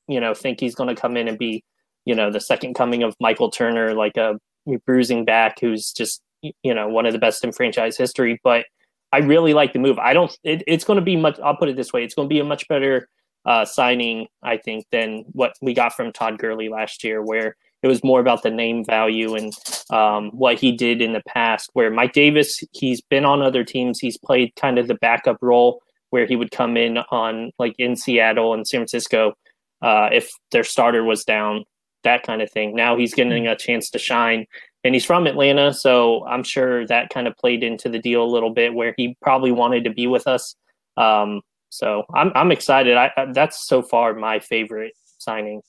[0.08, 1.64] you know think he's going to come in and be
[2.06, 4.40] you know the second coming of Michael Turner, like a
[4.86, 8.40] bruising back who's just you know one of the best in franchise history.
[8.44, 8.66] But
[9.12, 10.00] I really like the move.
[10.00, 10.36] I don't.
[10.44, 11.40] It, it's going to be much.
[11.40, 13.08] I'll put it this way: it's going to be a much better
[13.46, 17.88] uh, signing, I think, than what we got from Todd Gurley last year, where it
[17.88, 19.54] was more about the name value and
[19.90, 21.70] um, what he did in the past.
[21.74, 24.00] Where Mike Davis, he's been on other teams.
[24.00, 27.96] He's played kind of the backup role where he would come in on like in
[27.96, 29.34] Seattle and San Francisco
[29.82, 31.64] uh, if their starter was down
[32.04, 32.76] that kind of thing.
[32.76, 34.46] Now he's getting a chance to shine,
[34.84, 38.26] and he's from Atlanta, so I'm sure that kind of played into the deal a
[38.26, 40.56] little bit, where he probably wanted to be with us.
[40.98, 42.98] Um, so I'm I'm excited.
[42.98, 45.62] I, that's so far my favorite signing.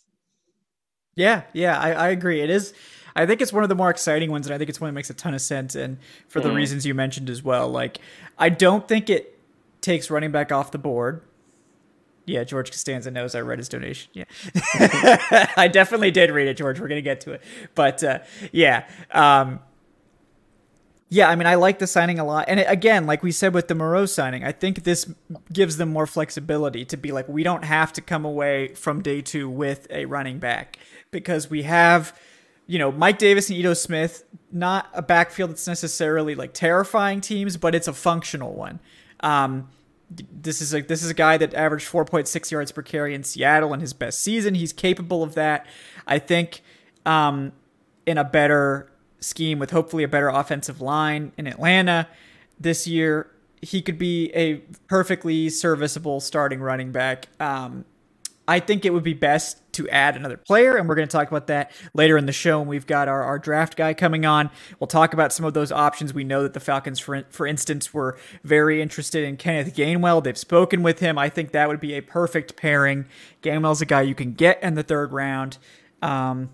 [1.17, 2.41] Yeah, yeah, I, I agree.
[2.41, 2.73] It is.
[3.17, 4.95] I think it's one of the more exciting ones, and I think it's one that
[4.95, 6.55] makes a ton of sense, and for the mm.
[6.55, 7.69] reasons you mentioned as well.
[7.69, 7.99] Like,
[8.39, 9.39] I don't think it
[9.81, 11.23] takes running back off the board
[12.31, 14.11] yeah, George Costanza knows I read his donation.
[14.15, 14.25] Yeah,
[15.57, 16.81] I definitely did read it, George.
[16.81, 17.43] We're gonna get to it,
[17.75, 18.21] but uh,
[18.53, 19.61] yeah, um,
[21.09, 21.29] yeah.
[21.29, 23.69] I mean, I like the signing a lot, and it, again, like we said with
[23.69, 25.13] the Moreau signing, I think this
[25.53, 29.23] gives them more flexibility to be like, we don't have to come away from day
[29.23, 30.79] two with a running back
[31.11, 32.19] because we have.
[32.67, 37.57] You know, Mike Davis and Ito Smith, not a backfield that's necessarily like terrifying teams,
[37.57, 38.79] but it's a functional one.
[39.25, 39.69] Um,
[40.11, 43.73] this is a this is a guy that averaged 4.6 yards per carry in Seattle
[43.75, 44.55] in his best season.
[44.55, 45.67] He's capable of that.
[46.07, 46.63] I think
[47.07, 47.53] um,
[48.07, 52.09] in a better scheme with hopefully a better offensive line in Atlanta
[52.59, 53.31] this year,
[53.63, 54.57] he could be a
[54.89, 57.29] perfectly serviceable starting running back.
[57.39, 57.85] Um,
[58.49, 61.29] I think it would be best to add another player, and we're going to talk
[61.29, 62.61] about that later in the show.
[62.61, 64.51] And we've got our, our draft guy coming on.
[64.81, 66.13] We'll talk about some of those options.
[66.13, 70.25] We know that the Falcons, for, for instance, were very interested in Kenneth Gainwell.
[70.25, 71.17] They've spoken with him.
[71.17, 73.07] I think that would be a perfect pairing.
[73.43, 75.59] Gainwell's a guy you can get in the third round.
[76.03, 76.51] Um,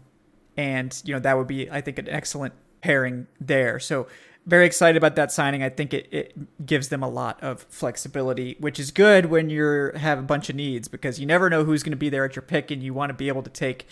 [0.57, 3.81] and, you know, that would be, I think, an excellent pairing there.
[3.81, 4.07] So
[4.47, 5.63] very excited about that signing.
[5.63, 9.91] I think it, it gives them a lot of flexibility, which is good when you
[9.97, 12.37] have a bunch of needs because you never know who's going to be there at
[12.37, 13.87] your pick, and you want to be able to take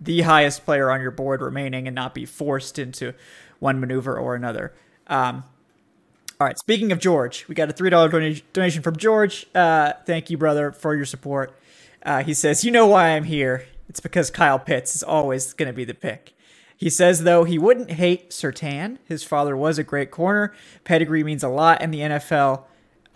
[0.00, 3.12] the highest player on your board remaining and not be forced into
[3.58, 4.72] one maneuver or another.
[5.08, 5.44] Um,
[6.40, 6.58] all right.
[6.58, 9.46] Speaking of George, we got a three dollar donation from George.
[9.54, 11.58] Uh, thank you, brother, for your support.
[12.02, 13.66] Uh, he says, "You know why I'm here?
[13.88, 16.34] It's because Kyle Pitts is always going to be the pick."
[16.78, 18.98] He says, though, he wouldn't hate Surtain.
[19.04, 20.54] His father was a great corner.
[20.84, 22.64] Pedigree means a lot in the NFL.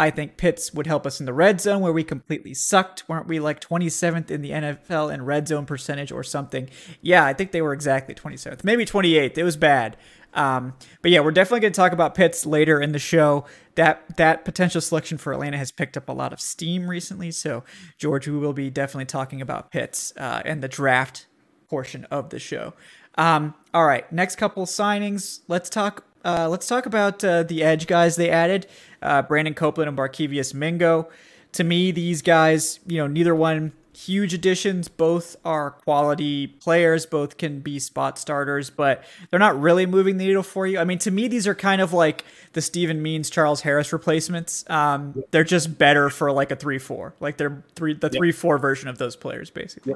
[0.01, 3.09] I think Pitts would help us in the red zone where we completely sucked.
[3.09, 6.69] Weren't we like 27th in the NFL in red zone percentage or something?
[7.01, 9.39] Yeah, I think they were exactly 27th, maybe 28th.
[9.39, 9.97] It was bad.
[10.35, 13.45] Um, but yeah, we're definitely going to talk about Pitts later in the show.
[13.77, 17.31] That that potential selection for Atlanta has picked up a lot of steam recently.
[17.31, 17.63] So
[17.97, 21.27] George, we will be definitely talking about Pitts uh, and the draft
[21.69, 22.75] portion of the show.
[23.17, 25.41] Um, all right, next couple signings.
[25.49, 26.05] Let's talk.
[26.25, 28.67] Uh, let's talk about uh, the edge guys they added.
[29.01, 31.09] Uh, Brandon Copeland and Barkevious Mingo.
[31.53, 34.89] to me, these guys, you know, neither one huge additions.
[34.89, 37.07] Both are quality players.
[37.07, 40.79] Both can be spot starters, but they're not really moving the needle for you.
[40.79, 44.69] I mean, to me, these are kind of like the Steven Means, Charles Harris replacements.
[44.69, 47.15] Um, they're just better for like a three-four.
[47.21, 49.95] Like they're three, the three-four version of those players, basically.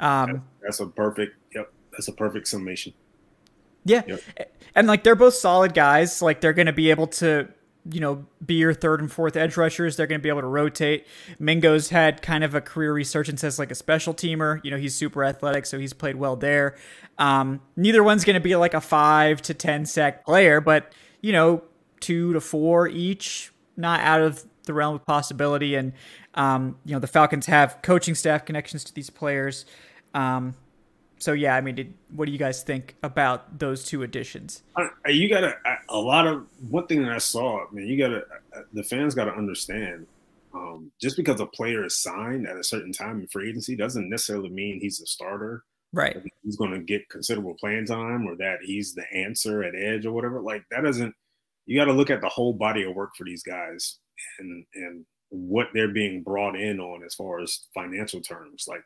[0.00, 1.36] Um, that's a perfect.
[1.54, 2.92] Yep, that's a perfect summation.
[3.84, 4.20] Yeah, yep.
[4.74, 6.22] and like they're both solid guys.
[6.22, 7.48] Like they're going to be able to
[7.90, 9.96] you know, be your third and fourth edge rushers.
[9.96, 11.06] They're going to be able to rotate.
[11.38, 14.64] Mingo's had kind of a career resurgence as like a special teamer.
[14.64, 16.76] You know, he's super athletic, so he's played well there.
[17.18, 21.32] Um, neither one's going to be like a five to 10 sack player, but, you
[21.32, 21.62] know,
[22.00, 25.74] two to four each, not out of the realm of possibility.
[25.74, 25.92] And,
[26.34, 29.66] um, you know, the Falcons have coaching staff connections to these players.
[30.14, 30.54] Um,
[31.18, 34.62] so yeah, I mean, did, what do you guys think about those two additions?
[35.06, 35.56] you got to
[35.88, 37.64] a lot of one thing that I saw.
[37.70, 38.24] Man, you got to
[38.72, 40.06] the fans got to understand.
[40.54, 44.08] Um, just because a player is signed at a certain time in free agency doesn't
[44.08, 45.64] necessarily mean he's a starter.
[45.92, 46.16] Right.
[46.42, 50.12] He's going to get considerable playing time, or that he's the answer at edge or
[50.12, 50.40] whatever.
[50.40, 51.14] Like that doesn't.
[51.66, 53.98] You got to look at the whole body of work for these guys
[54.38, 58.66] and and what they're being brought in on as far as financial terms.
[58.68, 58.84] Like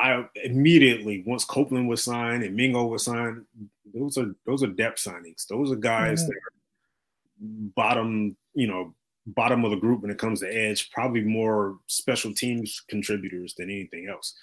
[0.00, 3.44] I immediately once Copeland was signed and Mingo was signed,
[3.92, 5.46] those are those are depth signings.
[5.46, 6.28] Those are guys mm-hmm.
[6.28, 8.94] that are bottom, you know,
[9.26, 13.70] bottom of the group when it comes to edge, probably more special teams contributors than
[13.70, 14.34] anything else.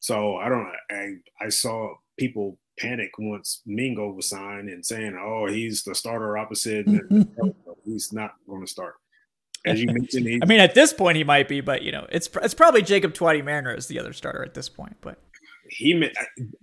[0.00, 5.46] So I don't I I saw people panic once Mingo was signed and saying, "Oh,
[5.46, 6.86] he's the starter opposite."
[7.84, 8.96] he's not going to start
[9.66, 10.26] as you mentioned.
[10.42, 13.14] I mean, at this point, he might be, but you know, it's it's probably Jacob
[13.14, 14.96] Tuioti-Mariner is the other starter at this point.
[15.00, 15.18] But
[15.68, 16.10] he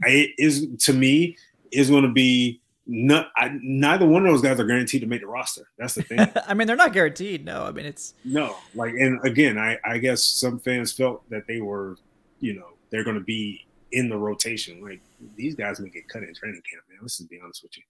[0.04, 1.38] I, is to me
[1.72, 3.30] is going to be not.
[3.36, 5.68] I, neither one of those guys are guaranteed to make the roster.
[5.78, 6.20] That's the thing.
[6.48, 7.46] I mean, they're not guaranteed.
[7.46, 8.56] No, I mean it's no.
[8.76, 11.98] Like, and again, I I guess some fans felt that they were,
[12.40, 14.82] you know, they're going to be in the rotation.
[14.82, 15.02] Like
[15.36, 17.00] these guys may get cut in training camp, man.
[17.02, 17.84] Let's just be honest with you.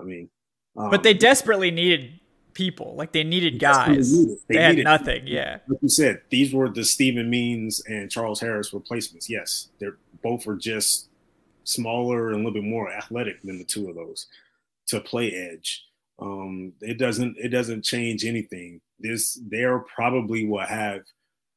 [0.00, 0.28] I mean,
[0.76, 2.20] um, but they desperately needed
[2.54, 2.94] people.
[2.96, 4.12] Like they needed guys.
[4.12, 4.38] They, needed.
[4.48, 5.26] they, they had nothing.
[5.26, 5.58] Yeah.
[5.68, 9.28] Like you said, these were the Steven Means and Charles Harris replacements.
[9.28, 11.08] Yes, they're both are just
[11.64, 14.26] smaller and a little bit more athletic than the two of those
[14.88, 15.84] to play edge.
[16.18, 18.80] Um, it doesn't it doesn't change anything.
[18.98, 21.02] This they're probably will have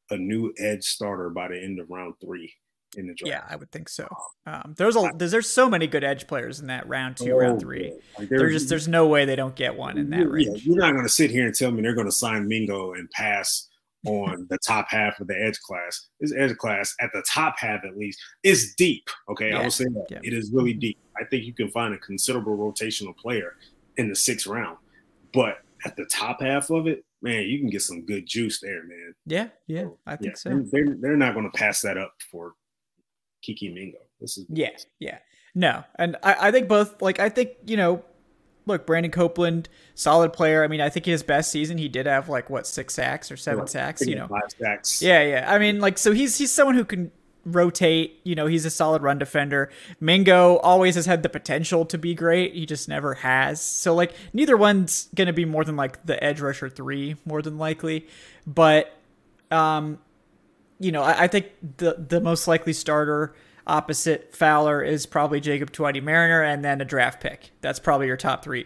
[0.10, 2.54] a new edge starter by the end of round three
[2.96, 3.30] in the draft.
[3.30, 4.08] Yeah, I would think so.
[4.46, 7.38] Um, there's a there's, there's so many good edge players in that round two, oh,
[7.38, 7.94] round three.
[8.18, 10.66] Like there's just there's no way they don't get one in that yeah, range.
[10.66, 13.10] You're not going to sit here and tell me they're going to sign Mingo and
[13.12, 13.70] pass
[14.06, 16.08] on the top half of the edge class.
[16.20, 19.10] This edge class at the top half at least is deep.
[19.30, 20.20] Okay, yeah, I will say that yeah.
[20.24, 20.98] it is really deep.
[21.18, 23.56] I think you can find a considerable rotational player
[23.98, 24.78] in the sixth round,
[25.34, 28.84] but at the top half of it, man, you can get some good juice there,
[28.84, 29.14] man.
[29.26, 30.66] Yeah, yeah, I think yeah, so.
[30.72, 32.54] They're, they're not going to pass that up for
[33.48, 34.00] KeKe Mingo.
[34.20, 35.18] This is yeah, yeah.
[35.56, 37.02] No, and I, I think both.
[37.02, 38.04] Like I think you know,
[38.66, 40.64] look, Brandon Copeland, solid player.
[40.64, 43.38] I mean, I think his best season he did have like what six sacks or
[43.38, 44.06] seven sacks.
[44.06, 45.02] You know, five sacks.
[45.02, 45.52] Yeah, yeah.
[45.52, 47.12] I mean, like so he's he's someone who can
[47.46, 48.20] rotate.
[48.24, 49.70] You know, he's a solid run defender.
[50.00, 52.54] Mingo always has had the potential to be great.
[52.56, 53.62] He just never has.
[53.62, 57.58] So like neither one's gonna be more than like the edge rusher three, more than
[57.58, 58.08] likely.
[58.48, 58.98] But
[59.52, 60.00] um,
[60.80, 65.72] you know, I, I, think the the most likely starter opposite Fowler is probably Jacob
[65.72, 67.52] Tuioti-Mariner, and then a draft pick.
[67.62, 68.66] That's probably your top three.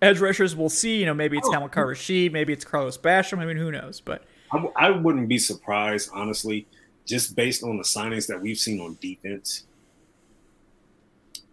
[0.00, 0.98] Edge rushers, we'll see.
[0.98, 1.52] You know, maybe it's oh.
[1.52, 3.38] Hamilcar Rashed, maybe it's Carlos Basham.
[3.38, 4.00] I mean, who knows?
[4.00, 6.66] But I, I wouldn't be surprised, honestly,
[7.06, 9.64] just based on the signings that we've seen on defense.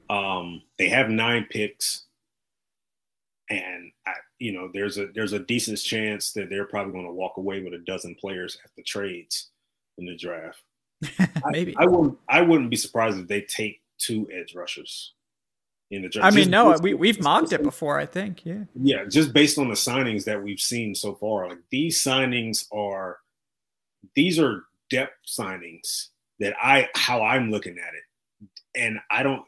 [0.09, 2.05] Um, they have nine picks,
[3.49, 7.11] and I, you know, there's a there's a decent chance that they're probably going to
[7.11, 9.51] walk away with a dozen players at the trades
[9.99, 10.61] in the draft.
[11.45, 12.17] Maybe I, I, wouldn't.
[12.27, 15.13] I wouldn't be surprised if they take two edge rushers
[15.91, 16.25] in the draft.
[16.25, 17.99] I mean, just no, we we've mocked it before.
[17.99, 19.05] I think, yeah, yeah.
[19.05, 23.17] Just based on the signings that we've seen so far, like these signings are,
[24.15, 26.07] these are depth signings
[26.39, 29.45] that I how I'm looking at it, and I don't.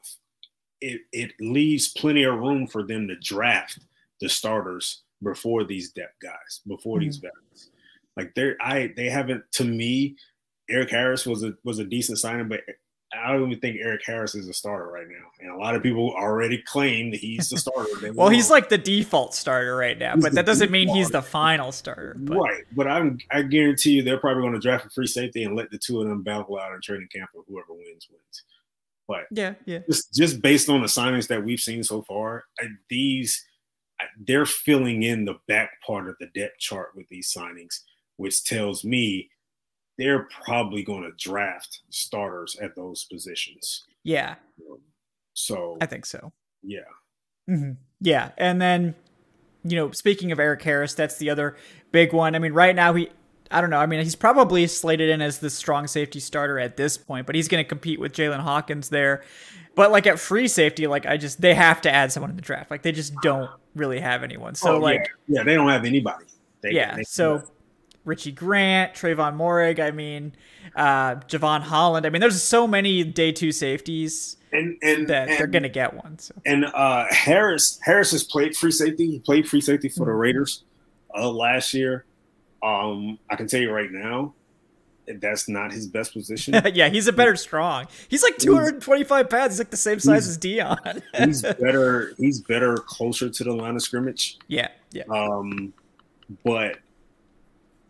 [0.79, 3.79] It it leaves plenty of room for them to draft
[4.19, 7.05] the starters before these depth guys, before mm-hmm.
[7.05, 7.69] these veterans.
[8.17, 10.15] Like they're I they haven't to me
[10.71, 12.61] Erik Harris was a was a decent signing, but
[13.13, 15.27] I don't even think Erik Harris is a starter right now.
[15.41, 17.89] And a lot of people already claim that he's the starter.
[18.13, 21.21] well, he's like the default starter right now, he's but that doesn't mean he's the
[21.21, 22.15] final starter.
[22.17, 22.37] But.
[22.37, 22.63] Right.
[22.75, 25.71] But I'm I guarantee you they're probably going to draft a free safety and let
[25.71, 28.43] the two of them battle out in training camp or whoever wins wins.
[29.07, 29.79] But yeah, yeah.
[29.89, 33.43] Just just based on the signings that we've seen so far, I, these
[34.25, 37.81] they're filling in the back part of the depth chart with these signings
[38.21, 39.29] which tells me
[40.01, 43.83] they're probably going to draft starters at those positions.
[44.03, 44.35] Yeah.
[45.33, 46.33] So I think so.
[46.63, 46.79] Yeah.
[47.47, 47.73] Mm-hmm.
[47.99, 48.31] Yeah.
[48.35, 48.95] And then,
[49.63, 51.55] you know, speaking of Erik Harris, that's the other
[51.91, 52.33] big one.
[52.33, 53.09] I mean, right now he,
[53.51, 53.77] I don't know.
[53.77, 57.35] I mean, he's probably slated in as the strong safety starter at this point, but
[57.35, 59.23] he's going to compete with Jaylinn Hawkins there.
[59.75, 62.41] But like at free safety, like I just they have to add someone in the
[62.41, 62.71] draft.
[62.71, 64.55] Like they just don't really have anyone.
[64.55, 65.39] So oh, like yeah.
[65.39, 65.43] yeah.
[65.43, 66.25] they don't have anybody.
[66.61, 66.95] They, yeah.
[66.95, 67.43] They, so
[68.05, 70.33] Richie Grant, Trevon Moehrig, I mean,
[70.75, 72.05] uh, Jevon Holland.
[72.05, 75.93] I mean, there's so many day two safeties and, and that and, they're gonna get
[75.93, 76.19] one.
[76.19, 76.33] So.
[76.45, 79.07] And uh, Harris Harris has played free safety.
[79.07, 80.19] He played free safety for the mm-hmm.
[80.19, 80.63] Raiders
[81.15, 82.05] uh, last year.
[82.63, 84.33] Um, I can tell you right now,
[85.19, 86.53] that's not his best position.
[86.73, 87.87] yeah, he's a better strong.
[88.07, 89.53] He's like 225 pounds.
[89.53, 90.77] He's like the same size as Dion.
[91.17, 92.13] he's better.
[92.17, 94.37] He's better closer to the line of scrimmage.
[94.47, 95.03] Yeah, yeah.
[95.09, 95.73] Um,
[96.45, 96.77] but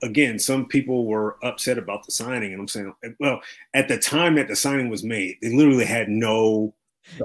[0.02, 3.42] again, some people were upset about the signing, and I'm saying, well,
[3.74, 6.74] at the time that the signing was made, they literally had no.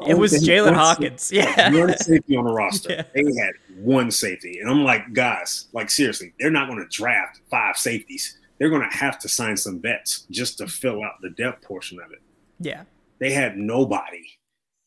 [0.07, 1.31] It was Jaylinn Hawkins.
[1.31, 2.93] Yeah, one safety on the roster.
[2.93, 3.03] Yeah.
[3.15, 7.41] They had one safety, and I'm like, guys, like seriously, they're not going to draft
[7.51, 8.39] five safeties.
[8.59, 12.01] They're going to have to sign some vets just to fill out the depth portion
[12.01, 12.23] of it.
[12.59, 12.85] Yeah,
[13.19, 14.25] they had nobody,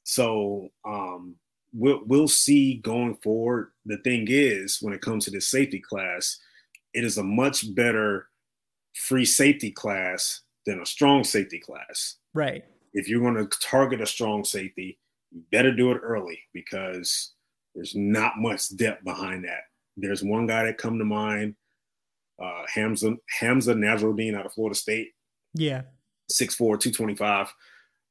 [0.04, 1.36] so um,
[1.72, 3.72] we'll we'll see going forward.
[3.86, 6.40] The thing is, when it comes to this safety class
[6.94, 8.28] it is a much better
[8.96, 12.18] free safety class than a strong safety class.
[12.34, 12.64] Right.
[12.94, 14.98] If you're going to target a strong safety,
[15.32, 17.34] you better do it early because
[17.76, 19.62] there's not much depth behind that.
[19.98, 21.56] There's one guy that come to mind,
[22.42, 25.10] uh, Hamsah Hamsah Nasirildeen out of Florida State.
[25.54, 25.82] Yeah.
[26.32, 27.54] 6'4", 225,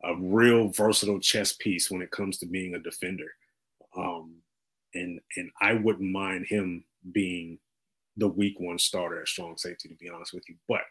[0.04, 3.28] a real versatile chess piece when it comes to being a defender.
[3.96, 4.36] Um,
[4.94, 7.58] and and I wouldn't mind him being
[8.18, 10.56] the week one starter at strong safety, to be honest with you.
[10.68, 10.82] But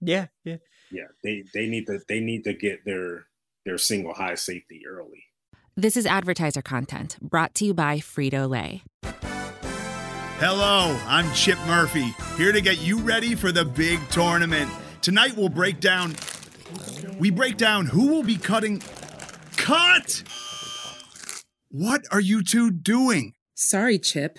[0.00, 0.56] yeah, yeah,
[0.90, 3.26] yeah, they they need to they need to get their
[3.64, 5.24] their single high safety early.
[5.76, 8.82] This is advertiser content brought to you by Frito Lay.
[10.38, 14.70] Hello, I'm Chip Murphy, here to get you ready for the big tournament.
[15.02, 16.14] Tonight we'll break down
[17.18, 18.82] we break down who will be cutting
[19.56, 20.22] cut.
[21.70, 23.34] What are you two doing?
[23.54, 24.38] Sorry, Chip.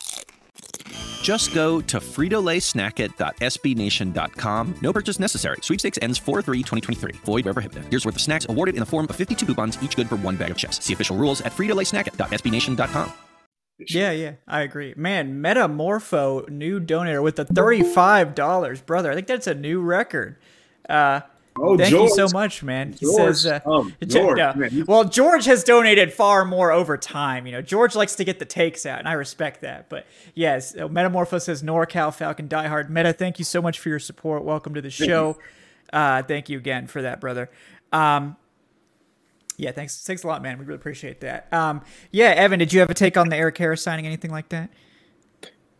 [1.21, 4.75] Just go to fritolaysnackit.sbnation.com.
[4.81, 5.57] No purchase necessary.
[5.61, 7.15] Sweepstakes ends 4-3-2023.
[7.17, 7.85] Void where prohibited.
[7.89, 10.35] Here's worth of snacks awarded in the form of 52 coupons, each good for one
[10.35, 10.83] bag of chips.
[10.83, 13.13] See official rules at fritolaysnackit.sbnation.com.
[13.87, 14.93] Yeah, yeah, I agree.
[14.95, 18.85] Man, Metamorpho, new donor with the $35.
[18.85, 20.37] Brother, I think that's a new record.
[20.87, 21.21] Uh,
[21.59, 22.09] Oh, Thank George.
[22.09, 22.93] you so much, man.
[22.93, 23.35] He George.
[23.35, 24.83] says, uh, um, George, yeah.
[24.87, 27.45] well, George has donated far more over time.
[27.45, 29.89] You know, George likes to get the takes out, and I respect that.
[29.89, 32.89] But yes, uh, Metamorpho says NorCal Falcon diehard.
[32.89, 34.43] Meta, thank you so much for your support.
[34.43, 35.37] Welcome to the show.
[35.91, 37.49] Uh, thank you again for that, brother.
[37.91, 38.37] Um,
[39.57, 40.57] yeah, thanks, thanks a lot, man.
[40.57, 41.51] We really appreciate that.
[41.53, 44.05] Um, yeah, Evan, did you have a take on the Erik Harris signing?
[44.05, 44.69] Anything like that?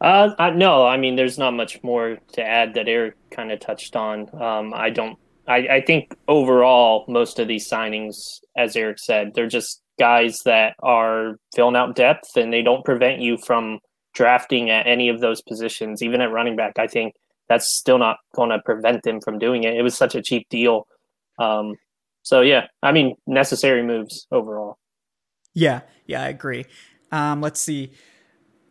[0.02, 3.60] Uh, I, no, I mean, there's not much more to add that Eric kind of
[3.60, 4.30] touched on.
[4.40, 9.47] Um, I don't I, I think overall, most of these signings, as Eric said, they're
[9.47, 13.80] just guys that are filling out depth and they don't prevent you from
[14.13, 16.73] drafting at any of those positions, even at running back.
[16.77, 17.13] I think
[17.49, 19.75] that's still not going to prevent them from doing it.
[19.75, 20.88] It was such a cheap deal.
[21.39, 21.75] Um,
[22.23, 24.77] so, yeah, I mean, necessary moves overall.
[25.54, 26.65] Yeah, yeah, I agree.
[27.12, 27.94] Um, let's see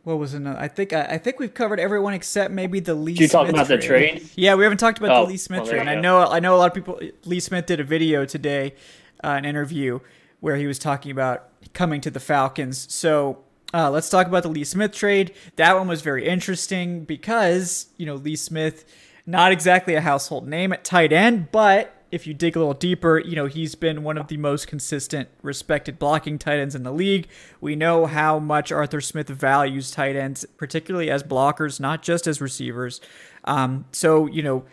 [0.03, 0.59] what was another?
[0.59, 3.13] I think I, I, think we've covered everyone except maybe the Lee.
[3.13, 3.81] Did you talk about trade.
[3.81, 4.31] the trade?
[4.35, 5.89] Yeah, we haven't talked about oh, the Lee Smith well, trade.
[5.89, 7.01] I know I know a lot of people.
[7.25, 8.75] Lee Smith did a video today,
[9.23, 10.01] uh, an interview
[10.41, 12.93] where he was talking about coming to the Falcons.
[12.93, 13.45] So
[13.75, 15.35] uh, let's talk about the Lee Smith trade.
[15.57, 18.85] That one was very interesting because you know Lee Smith,
[19.27, 23.19] not exactly a household name at tight end, but if you dig a little deeper,
[23.19, 26.93] you know, he's been one of the most consistent, respected blocking tight ends in the
[26.93, 27.29] league.
[27.61, 32.41] We know how much Arthur Smith values tight ends, particularly as blockers, not just as
[32.41, 33.01] receivers.
[33.45, 34.65] Um, so, you know,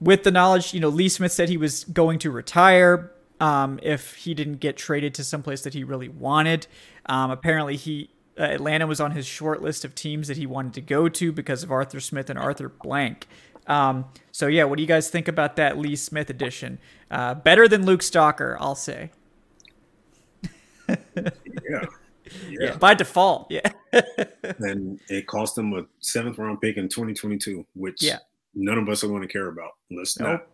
[0.00, 3.10] with the knowledge, you know, Lee Smith said he was going to retire.
[3.40, 6.66] um, if he didn't get traded to someplace that he really wanted.
[7.06, 10.74] Um, apparently, he uh, Atlanta was on his short list of teams that he wanted
[10.74, 13.26] to go to because of Arthur Smith and Arthur Blank.
[13.66, 16.78] Um, so yeah, what do you guys think about that Lee Smith edition?
[17.10, 19.10] Uh, better than Luke Stocker, I'll say.
[20.88, 20.96] yeah.
[21.68, 21.84] yeah.
[22.48, 22.76] yeah.
[22.76, 23.50] by default.
[23.50, 23.70] Yeah.
[24.58, 28.18] and it cost them a seventh round pick in 2022, which yeah.
[28.54, 29.72] none of us are going to care about.
[29.90, 30.28] Let's nope.
[30.28, 30.46] not.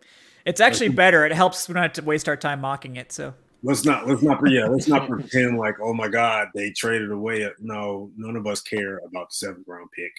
[0.45, 1.27] It's actually better.
[1.27, 3.11] It helps we don't have to waste our time mocking it.
[3.11, 7.11] So let's not let's not yeah let's not pretend like oh my god they traded
[7.11, 7.49] away.
[7.61, 10.13] No, none of us care about the seventh round pick.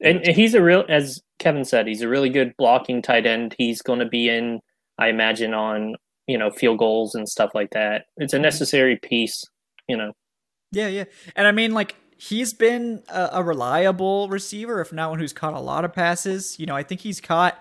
[0.00, 3.54] And, he's a real, as Kevin said, he's a really good blocking tight end.
[3.58, 4.60] He's going to be in,
[4.98, 5.96] I imagine, on
[6.28, 8.06] you know field goals and stuff like that.
[8.18, 9.44] It's a necessary piece,
[9.88, 10.12] you know.
[10.70, 15.18] Yeah, yeah, and I mean like he's been a, a reliable receiver, if not one
[15.18, 16.58] who's caught a lot of passes.
[16.60, 17.58] You know, I think he's caught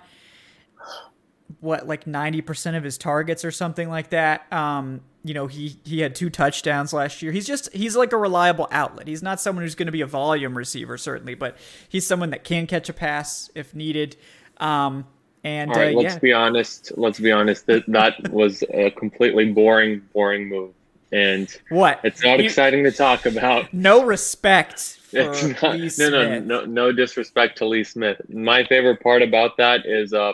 [1.59, 4.51] what like 90% of his targets or something like that.
[4.51, 7.31] Um, you know, he he had two touchdowns last year.
[7.31, 9.07] He's just he's like a reliable outlet.
[9.07, 11.57] He's not someone who's going to be a volume receiver certainly, but
[11.89, 14.15] he's someone that can catch a pass if needed.
[14.57, 15.05] Um,
[15.43, 16.19] and right, uh, let's yeah.
[16.19, 16.91] be honest.
[16.97, 17.67] Let's be honest.
[17.67, 20.73] That that was a completely boring, boring move,
[21.11, 21.99] and what?
[22.03, 23.73] It's not you, exciting to talk about.
[23.73, 24.99] No respect.
[25.13, 25.77] it's not.
[25.79, 28.19] no, no, no, no disrespect to Lee Smith.
[28.29, 30.33] My favorite part about that is uh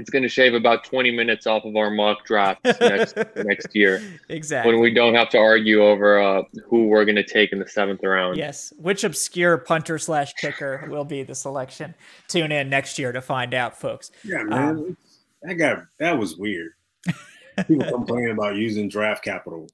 [0.00, 4.02] it's going to shave about 20 minutes off of our mock drafts next next year.
[4.30, 4.72] Exactly.
[4.72, 7.68] When we don't have to argue over uh, who we're going to take in the
[7.68, 8.38] seventh round.
[8.38, 8.72] Yes.
[8.78, 11.94] Which obscure punter slash kicker will be the selection?
[12.28, 14.10] Tune in next year to find out, folks.
[14.24, 14.68] Yeah, man.
[14.68, 14.96] Um,
[15.42, 16.72] that got that was weird.
[17.68, 19.68] People complain about using draft capital.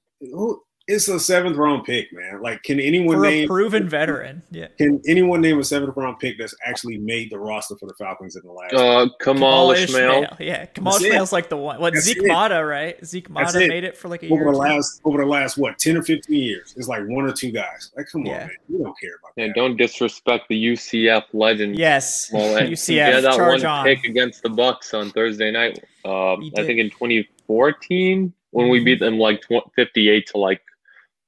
[0.89, 2.41] It's a seventh round pick, man.
[2.41, 4.41] Like, can anyone for name a proven veteran?
[4.51, 4.67] Yeah.
[4.77, 8.37] Can anyone name a seventh round pick that's actually made the roster for the Falcons
[8.37, 8.73] in the last?
[8.73, 10.23] Uh, Kemal, Ishmael.
[10.23, 10.37] Ishmael.
[10.39, 11.81] Yeah, Kemal Ishmael's like the one.
[11.81, 12.31] What that's Zeke it.
[12.31, 13.05] Motta, right?
[13.05, 14.51] Zeke Motta made it for like a over year.
[14.53, 16.73] the last over the last what ten or fifteen years.
[16.77, 17.91] It's like one or two guys.
[17.97, 18.33] Like, come yeah.
[18.33, 18.51] on, man.
[18.69, 19.55] We don't care about yeah, that.
[19.55, 21.77] don't disrespect the UCF legend.
[21.77, 22.95] Yes, UCF.
[22.95, 23.83] Yeah, that one on.
[23.83, 25.83] pick against the Bucks on Thursday night.
[26.05, 28.71] Uh, I think in 2014 when mm-hmm.
[28.71, 29.43] we beat them like
[29.75, 30.61] 58 to like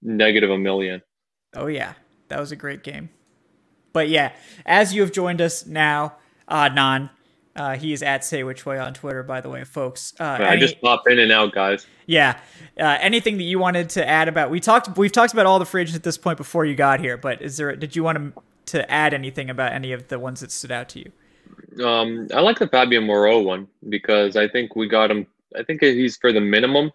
[0.01, 1.01] negative a million.
[1.55, 1.93] Oh yeah,
[2.27, 3.09] that was a great game.
[3.93, 4.33] But yeah,
[4.65, 6.15] as you have joined us now,
[6.47, 7.09] uh, Non,
[7.55, 10.13] uh, he is at Say Which Way on Twitter, by the way, folks.
[10.19, 11.85] Uh, I any, just pop in and out, guys.
[12.05, 12.39] Yeah.
[12.79, 14.49] Uh, anything that you wanted to add about?
[14.49, 14.97] We talked.
[14.97, 17.17] We've talked about all the free agents at this point before you got here.
[17.17, 17.75] But is there?
[17.75, 20.89] Did you want to to add anything about any of the ones that stood out
[20.89, 21.85] to you?
[21.85, 25.27] Um, I like the Fabian Moreau one because I think we got him.
[25.57, 26.91] I think he's for the minimum,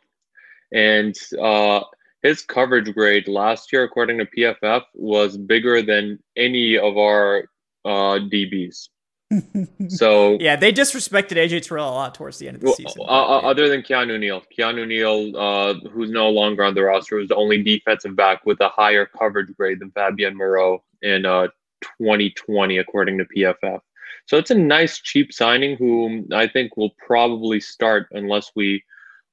[0.72, 1.80] and uh,
[2.24, 7.44] his coverage grade last year, according to PFF, was bigger than any of our
[7.84, 8.88] uh, DBs.
[9.88, 13.02] so yeah, they disrespected AJ Terrell a lot towards the end of the season.
[13.02, 17.16] Uh, uh, other than Keanu Neal, Keanu Neal, uh, who's no longer on the roster,
[17.16, 22.78] was the only defensive back with a higher coverage grade than Fabian Moreau in 2020,
[22.78, 23.80] uh, according to PFF.
[24.26, 28.82] So it's a nice, cheap signing who I think will probably start unless we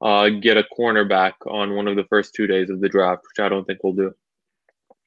[0.02, 3.44] uh, get a cornerback on one of the first two days of the draft, which
[3.44, 4.14] I don't think we'll do.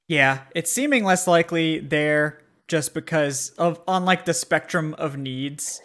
[0.06, 5.80] Yeah, it's seeming less likely there just because of on like the spectrum of needs.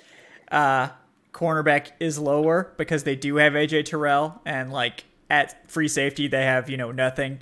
[0.51, 0.89] Uh,
[1.33, 6.43] cornerback is lower because they do have AJ Terrell and like at free safety they
[6.43, 7.39] have you know nothing.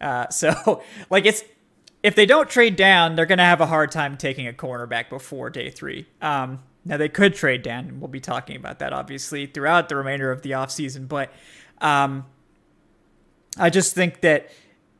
[0.00, 1.44] Uh, so like it's
[2.02, 5.50] if they don't trade down, they're gonna have a hard time taking a cornerback before
[5.50, 6.06] day three.
[6.20, 7.98] Um, now they could trade Dan.
[8.00, 11.08] we'll be talking about that obviously throughout the remainder of the offseason.
[11.08, 11.32] But
[11.80, 12.26] um,
[13.58, 14.50] I just think that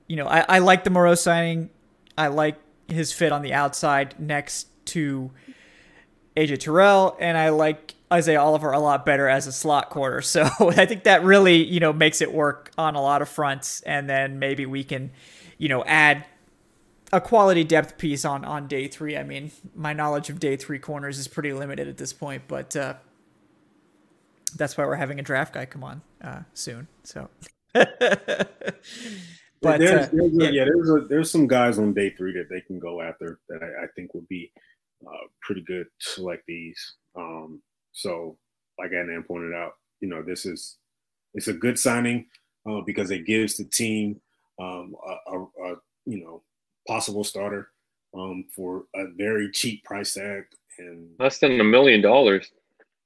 [0.07, 1.71] you know I, I like the Moreau signing.
[2.17, 2.57] I like
[2.89, 5.31] his fit on the outside next to
[6.37, 10.21] AJ Terrell, and I like Isaiah Oliver a lot better as a slot quarter.
[10.23, 13.83] So I think that really you know makes it work on a lot of fronts,
[13.83, 15.11] and then maybe we can
[15.59, 16.25] you know add
[17.15, 19.17] a quality depth piece on on day three.
[19.17, 22.75] I mean, my knowledge of day three corners is pretty limited at this point, but
[22.75, 22.95] uh,
[24.57, 26.89] that's why we're having a draft guy come on uh, soon.
[27.05, 27.31] So,
[27.73, 27.89] but
[29.63, 30.49] there's, uh, there's yeah.
[30.49, 33.39] A, yeah, there's a, there's some guys on day three that they can go after
[33.49, 34.51] that I, I think would be
[35.07, 36.97] uh, pretty good to select these.
[37.17, 37.63] Um,
[37.93, 38.37] so,
[38.77, 40.79] like Adnan pointed out, you know, this is
[41.33, 42.27] it's a good signing
[42.69, 44.21] uh, because it gives the team
[44.61, 46.43] um, a, a, a you know
[46.87, 47.69] possible starter
[48.15, 50.45] um, for a very cheap price tag
[50.79, 52.51] and less than a million dollars.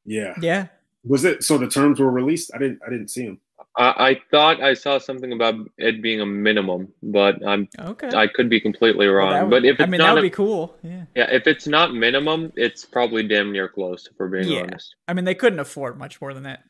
[0.05, 0.35] Yeah.
[0.41, 0.69] Yeah.
[1.05, 2.51] Was it so the terms were released?
[2.55, 3.41] I didn't I didn't see them.
[3.77, 8.11] I, I thought I saw something about it being a minimum, but I'm okay.
[8.15, 9.33] I could be completely wrong.
[9.33, 10.77] Well, would, but if it's I mean not that would a, be cool.
[10.83, 11.05] Yeah.
[11.15, 14.07] Yeah, if it's not minimum, it's probably damn near close.
[14.11, 14.63] If we're being yeah.
[14.63, 14.95] honest.
[15.07, 16.65] I mean, they couldn't afford much more than that.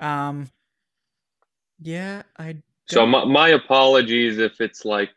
[0.00, 0.48] Um,
[1.80, 2.58] Yeah, I.
[2.86, 5.10] So don't- my, my apologies if it's like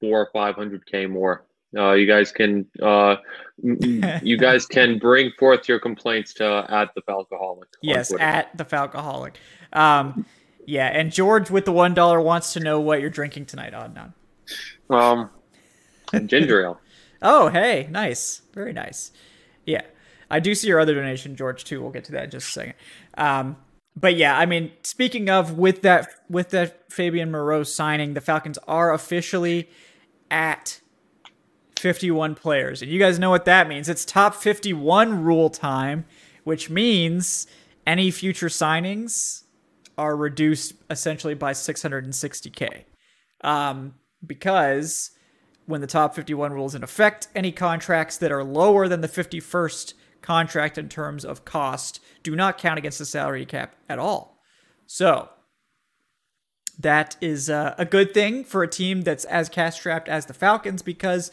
[0.00, 1.44] four or five hundred k more.
[1.76, 3.16] Uh, you guys can uh,
[3.62, 7.64] you guys can bring forth your complaints to at the Falcoholic.
[7.82, 8.22] Yes, Twitter.
[8.24, 9.34] at the Falcoholic.
[9.72, 10.24] Um,
[10.66, 14.12] yeah, and George with the one dollar wants to know what you're drinking tonight, Adnan.
[14.90, 15.30] um
[16.26, 16.80] ginger ale.
[17.22, 19.10] Oh, hey, nice, very nice.
[19.64, 19.80] Yeah,
[20.30, 21.64] I do see your other donation, George.
[21.64, 21.80] Too.
[21.80, 22.74] We'll get to that in just a second.
[23.16, 23.56] Um,
[23.96, 28.58] but yeah, I mean, speaking of with that with that Fabian Moreau signing, the Falcons
[28.68, 29.70] are officially
[30.30, 30.80] at
[31.78, 33.88] 51 players, and you guys know what that means.
[33.88, 36.04] It's top 51 rule time,
[36.44, 37.46] which means
[37.86, 39.44] any future signings
[39.98, 42.84] are reduced essentially by 660k.
[43.42, 43.94] Um,
[44.26, 45.10] because
[45.66, 49.94] when the top 51 rules in effect, any contracts that are lower than the 51st
[50.22, 54.40] contract in terms of cost do not count against the salary cap at all.
[54.86, 55.28] So
[56.78, 60.34] that is uh, a good thing for a team that's as cash strapped as the
[60.34, 61.30] Falcons because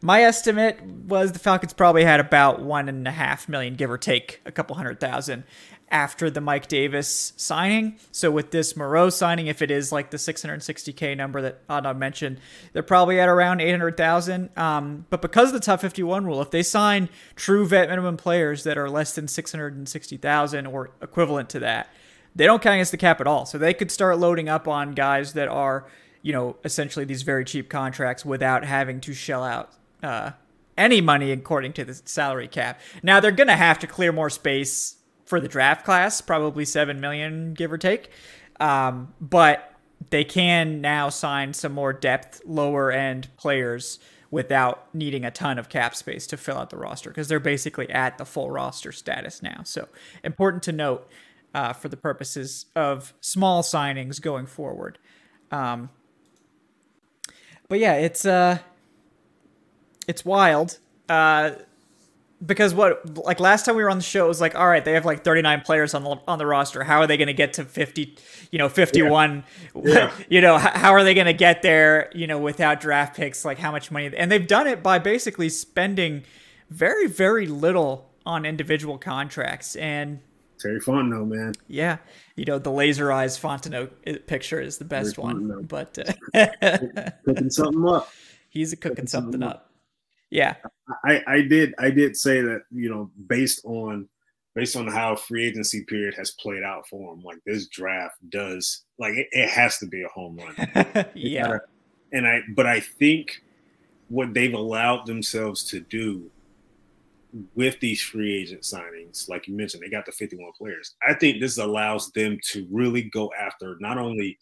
[0.00, 3.98] my estimate was the Falcons probably had about one and a half million, give or
[3.98, 5.44] take a couple hundred thousand
[5.90, 7.96] after the Mike Davis signing.
[8.12, 12.40] So with this Moreau signing, if it is like the 660k number that Adnan mentioned,
[12.72, 14.50] they're probably at around 800,000.
[14.56, 18.64] Um, but because of the top 51 rule, if they sign true vet minimum players
[18.64, 21.88] that are less than 660,000 or equivalent to that,
[22.38, 23.44] they don't count against the cap at all.
[23.46, 25.86] So they could start loading up on guys that are,
[26.22, 29.72] you know, essentially these very cheap contracts without having to shell out
[30.04, 30.30] uh,
[30.76, 32.80] any money according to the salary cap.
[33.02, 37.00] Now they're going to have to clear more space for the draft class, probably seven
[37.00, 38.10] million, give or take.
[38.60, 39.74] Um, but
[40.10, 43.98] they can now sign some more depth, lower end players
[44.30, 47.90] without needing a ton of cap space to fill out the roster because they're basically
[47.90, 49.62] at the full roster status now.
[49.64, 49.88] So
[50.22, 51.08] important to note
[51.54, 54.98] uh, for the purposes of small signings going forward.
[55.50, 55.90] Um,
[57.68, 58.58] but yeah, it's uh,
[60.06, 60.78] it's wild.
[61.08, 61.52] Uh,
[62.44, 64.84] because what like last time we were on the show it was like all right
[64.84, 67.32] they have like 39 players on the on the roster how are they going to
[67.32, 68.16] get to 50
[68.52, 69.42] you know 51
[69.74, 70.12] Yeah.
[70.28, 73.58] you know how are they going to get there you know without draft picks like
[73.58, 76.22] how much money and they've done it by basically spending
[76.70, 80.20] very very little on individual contracts and
[80.58, 81.54] Terry Fontenot, man.
[81.68, 81.98] yeah
[82.36, 85.68] you know the laser eyes Fontenot picture is the best Very one Fontenot.
[85.68, 85.98] but
[86.34, 88.08] uh, Cooking something up.
[88.50, 89.70] he's cooking Cooking something something up
[90.30, 90.56] yeah
[91.04, 94.08] I, I did I did say that you know based on
[94.54, 98.84] based on how free agency period has played out for him, like this draft does
[98.98, 101.06] like it, it has to be a home run.
[101.14, 101.58] yeah
[102.12, 103.42] and I but I think
[104.08, 106.30] what they've allowed themselves to do
[107.54, 110.94] with these free agent signings, like you mentioned, they got the 51 players.
[111.06, 114.38] I think this allows them to really go after not only,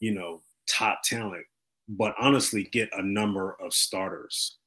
[0.00, 1.44] you know, top talent,
[1.88, 4.58] but honestly get a number of starters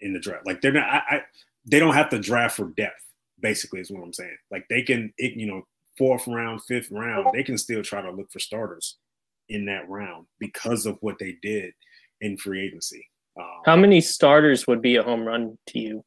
[0.00, 0.46] in the draft.
[0.46, 1.22] Like they're not, I, I
[1.66, 3.00] they don't have to draft for depth.
[3.40, 4.36] Basically, is what I'm saying.
[4.50, 5.62] Like they can, it, you know,
[5.98, 8.96] fourth round, fifth round, they can still try to look for starters
[9.48, 11.72] in that round because of what they did
[12.20, 13.06] in free agency.
[13.38, 16.04] Um, How many starters would be a home run to you?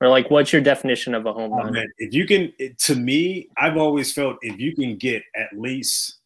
[0.00, 1.72] Or like, what's your definition of a home Oh, run?
[1.72, 5.58] man, if you can, it, to me, I've always felt if you can get at
[5.58, 6.18] least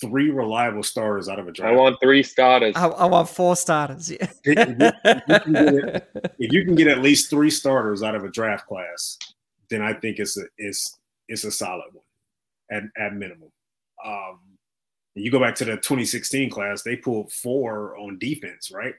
[0.00, 2.74] three reliable starters out of a draft, I want three starters.
[2.76, 6.88] I, I want four starters yeah if, if you can get if you can get
[6.88, 9.18] at least three starters out of a draft class,
[9.70, 10.98] then I think it's a it's
[11.28, 12.04] it's a solid one
[12.70, 13.50] at at minimum.
[14.04, 14.40] Um,
[15.14, 18.94] you go back to the 2016 class; they pulled four on defense, right?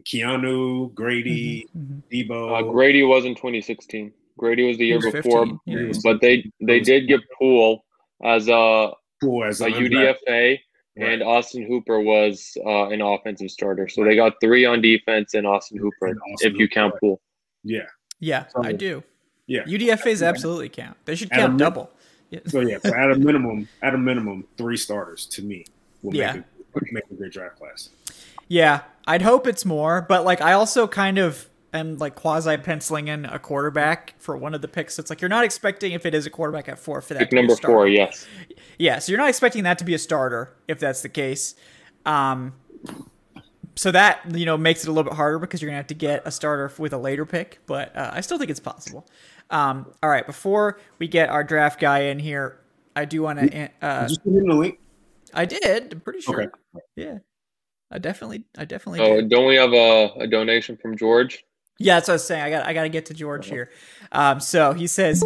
[0.00, 2.58] Keanu, Grady, Mhm, Debo.
[2.58, 4.12] Uh, Grady was in 2016.
[4.38, 7.84] Grady was the year was before, 15, yeah, was- but they they did get Poole
[8.24, 10.58] as a, Poole as a an undrafted- UDFA,
[10.96, 13.88] and Austin Hooper was uh, an offensive starter.
[13.88, 17.00] So they got three on defense and Austin Hooper, And Austin if you count right.
[17.00, 17.20] Poole.
[17.64, 17.86] Yeah,
[18.18, 19.02] Yeah, So- I do.
[19.46, 19.64] yeah.
[19.64, 20.96] UDFA's absolutely count.
[21.04, 21.90] They should At a count min- double.
[22.30, 22.40] Yeah.
[22.46, 25.64] So yeah, so at a minimum, at a minimum, three starters to me
[26.02, 26.34] will Yeah.
[26.34, 26.44] make,
[26.90, 27.90] a, make a great draft class.
[28.48, 33.08] Yeah, I'd hope it's more, but like I also kind of am like quasi penciling
[33.08, 35.00] in a quarterback for one of the picks.
[35.00, 37.20] It's like you're not expecting if it is a quarterback at four for that.
[37.20, 38.28] Pick to be a number four, yes.
[38.78, 41.56] Yeah, so you're not expecting that to be a starter if that's the case.
[42.06, 42.54] Um,
[43.74, 45.94] so that you know makes it a little bit harder because you're gonna have to
[45.94, 49.08] get a starter with a later pick, but uh, I still think it's possible.
[49.50, 52.60] Um, all right, before we get our draft guy in here,
[52.94, 53.70] I do want to.
[53.82, 54.78] Uh, Did you put in the link?
[55.34, 55.94] I did.
[55.94, 56.42] I'm pretty sure.
[56.42, 56.52] Okay.
[56.94, 57.18] Yeah,
[57.90, 59.00] I definitely, I definitely.
[59.00, 59.30] So did.
[59.30, 61.44] don't we have a, a donation from George?
[61.78, 62.42] Yeah, that's what I was saying.
[62.42, 63.70] I got I got to get to George here.
[64.12, 65.24] Um, so he says,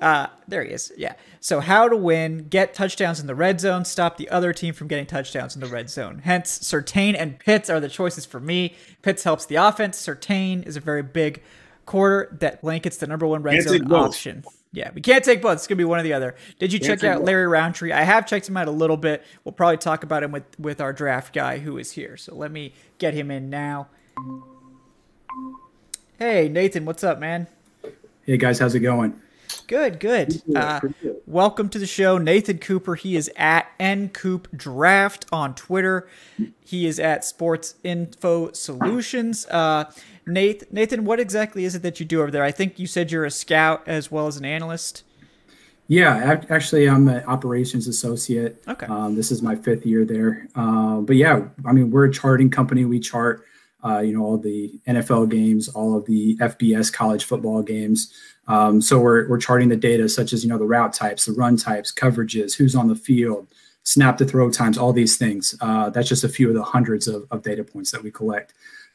[0.00, 0.92] Uh, there he is.
[0.96, 1.14] Yeah.
[1.40, 4.86] So how to win, get touchdowns in the red zone, stop the other team from
[4.86, 6.20] getting touchdowns in the red zone.
[6.24, 8.74] Hence, Surtain and Pitts are the choices for me.
[9.02, 10.00] Pitts helps the offense.
[10.00, 11.42] Surtain is a very big
[11.84, 14.08] quarter that blankets the number one red Can't zone take both.
[14.10, 14.44] option.
[14.72, 15.54] Yeah, we can't take both.
[15.54, 16.34] It's gonna be one or the other.
[16.58, 17.26] Did you Can't check out both.
[17.26, 17.92] Larry Rountree?
[17.92, 19.24] I have checked him out a little bit.
[19.44, 22.16] We'll probably talk about him with with our draft guy who is here.
[22.16, 23.88] So let me get him in now.
[26.18, 27.46] Hey Nathan, what's up, man?
[28.26, 29.18] Hey guys, how's it going?
[29.66, 30.42] Good, good.
[30.54, 30.80] Uh,
[31.26, 32.94] welcome to the show, Nathan Cooper.
[32.96, 36.08] He is at ncoop draft on Twitter.
[36.60, 39.46] He is at Sports Info Solutions.
[39.46, 39.90] Uh,
[40.28, 42.44] Nathan, Nathan, what exactly is it that you do over there?
[42.44, 45.02] I think you said you're a scout as well as an analyst.
[45.90, 48.62] Yeah, actually, I'm an operations associate.
[48.68, 48.86] Okay.
[48.86, 50.46] Um, this is my fifth year there.
[50.54, 52.84] Uh, but yeah, I mean, we're a charting company.
[52.84, 53.46] We chart,
[53.82, 58.12] uh, you know, all the NFL games, all of the FBS college football games.
[58.48, 61.32] Um, so we're we're charting the data such as you know the route types, the
[61.32, 63.48] run types, coverages, who's on the field,
[63.82, 65.54] snap to throw times, all these things.
[65.62, 68.52] Uh, that's just a few of the hundreds of, of data points that we collect.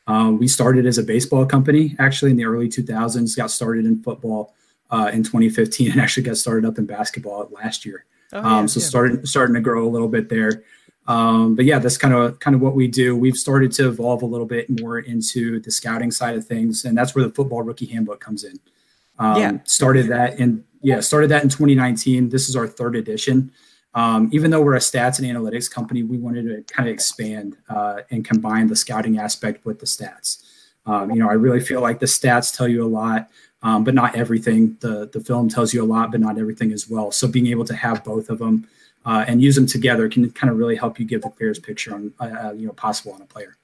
[0.08, 3.36] Um, we started as a baseball company actually in the early 2000s.
[3.38, 4.54] Got started in football
[4.92, 8.06] uh, in 2015 and actually got started up in basketball last year.
[8.34, 8.86] Oh, um, yeah, so yeah.
[8.86, 10.64] starting starting to grow a little bit there.
[11.06, 13.16] Um, but yeah, that's kind of kind of what we do.
[13.16, 16.98] We've started to evolve a little bit more into the scouting side of things, and
[16.98, 18.60] that's where the football rookie handbook comes in.
[19.20, 19.58] Um, Yeah.
[19.66, 22.30] Started that in yeah, started that in 2019.
[22.30, 23.52] This is our third edition.
[23.96, 27.58] Um, even though we're a stats and analytics company, we wanted to kind of expand
[27.70, 30.44] uh, and combine the scouting aspect with the stats.
[30.86, 33.30] Um, you know, I really feel like the stats tell you a lot,
[33.62, 34.78] um, but not everything.
[34.82, 37.12] The the film tells you a lot, but not everything as well.
[37.12, 38.68] So being able to have both of them
[39.06, 41.94] uh, and use them together can kind of really help you give the clearest picture
[41.94, 43.58] on uh, uh, you know possible on a player.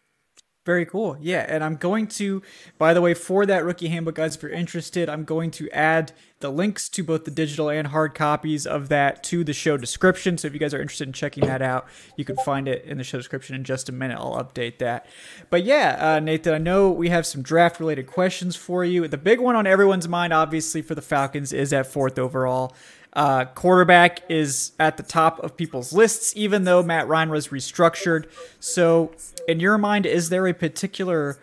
[0.66, 1.18] Very cool.
[1.20, 2.44] Yeah, and I'm going to,
[2.78, 6.12] by the way, for that rookie handbook, guys, if you're interested, I'm going to add
[6.42, 10.38] the links to both the digital and hard copies of that to the show description.
[10.38, 11.88] So if you guys are interested in checking that out,
[12.18, 14.18] you can find it in the show description in just a minute.
[14.18, 15.06] I'll update that.
[15.50, 19.08] But yeah, uh, Nathan, I know we have some draft related questions for you.
[19.08, 22.76] The big one on everyone's mind, obviously, for the Falcons is at fourth overall.
[23.14, 28.26] Uh, quarterback is at the top of people's lists, even though Matt Ryan was restructured.
[28.60, 29.12] So,
[29.48, 31.40] in your mind, is there a particular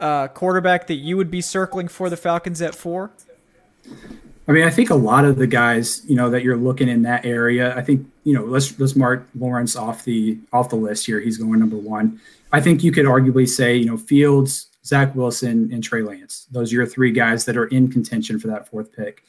[0.00, 3.12] uh, quarterback that you would be circling for the Falcons at four?
[4.46, 7.02] I mean, I think a lot of the guys, you know, that you're looking in
[7.02, 11.06] that area, I think, you know, let's let's mark Lawrence off the off the list
[11.06, 11.20] here.
[11.20, 12.20] He's going number one.
[12.52, 16.46] I think you could arguably say, you know, Fields, Zach Wilson, and Trey Lance.
[16.50, 19.24] Those are your three guys that are in contention for that fourth pick.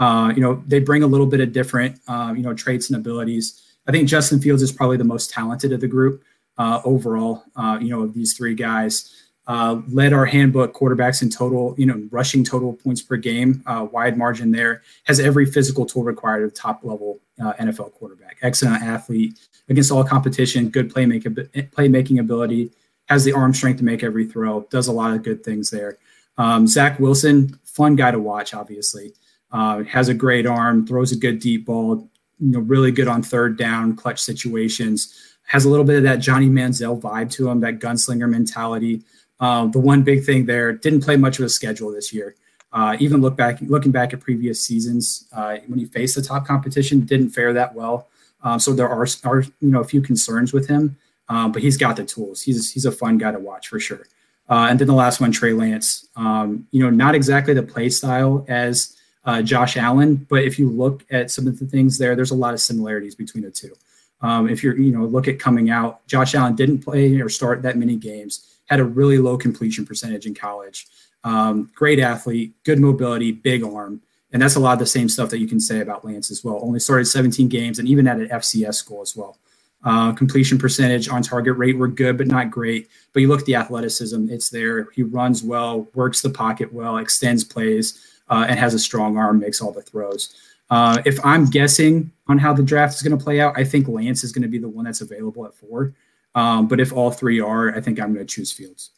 [0.00, 2.98] Uh, you know, they bring a little bit of different, uh, you know, traits and
[2.98, 3.62] abilities.
[3.86, 6.24] I think Justin Fields is probably the most talented of the group
[6.56, 7.44] uh, overall.
[7.54, 9.14] Uh, you know, of these three guys,
[9.46, 13.86] uh, led our handbook quarterbacks in total, you know, rushing total points per game, uh,
[13.92, 14.82] wide margin there.
[15.04, 18.38] Has every physical tool required of top level NFL quarterback.
[18.42, 19.38] Excellent athlete
[19.68, 20.68] against all competition.
[20.70, 22.70] Good playmaking playmaking ability.
[23.08, 24.66] Has the arm strength to make every throw.
[24.70, 25.98] Does a lot of good things there.
[26.38, 28.54] Um, Zach Wilson, fun guy to watch.
[28.54, 29.12] Obviously,
[29.52, 30.86] uh, has a great arm.
[30.86, 32.08] Throws a good deep ball.
[32.38, 35.36] You know, really good on third down, clutch situations.
[35.44, 39.02] Has a little bit of that Johnny Manziel vibe to him, that gunslinger mentality.
[39.40, 42.36] Um, the one big thing there didn't play much of a schedule this year.
[42.72, 46.46] Uh, even look back, looking back at previous seasons, uh, when he faced the top
[46.46, 48.08] competition, didn't fare that well.
[48.42, 50.96] Um, so there are, are you know a few concerns with him,
[51.28, 52.42] um, but he's got the tools.
[52.42, 54.06] He's he's a fun guy to watch for sure.
[54.48, 56.08] Uh, and then the last one, Trey Lance.
[56.16, 60.70] Um, you know, not exactly the play style as uh, Josh Allen, but if you
[60.70, 63.74] look at some of the things there, there's a lot of similarities between the two.
[64.22, 67.62] Um, if you're, you know, look at coming out, Josh Allen didn't play or start
[67.62, 70.86] that many games, had a really low completion percentage in college.
[71.24, 74.00] Um, great athlete, good mobility, big arm.
[74.32, 76.44] And that's a lot of the same stuff that you can say about Lance as
[76.44, 76.60] well.
[76.62, 79.38] Only started 17 games and even at an FCS school as well.
[79.82, 82.88] Uh, completion percentage on target rate were good, but not great.
[83.12, 84.88] But you look at the athleticism, it's there.
[84.94, 89.40] He runs well, works the pocket well, extends plays, uh, and has a strong arm,
[89.40, 90.34] makes all the throws.
[90.70, 93.88] Uh, if I'm guessing on how the draft is going to play out, I think
[93.88, 95.94] Lance is going to be the one that's available at four.
[96.34, 98.90] Um, but if all three are, I think I'm going to choose Fields.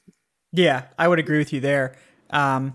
[0.52, 1.96] Yeah, I would agree with you there.
[2.28, 2.74] Um,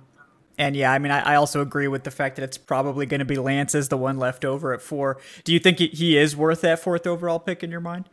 [0.57, 3.19] and yeah, I mean, I, I also agree with the fact that it's probably going
[3.19, 5.19] to be Lance as the one left over at four.
[5.43, 8.09] Do you think he- he is worth that fourth overall pick in your mind?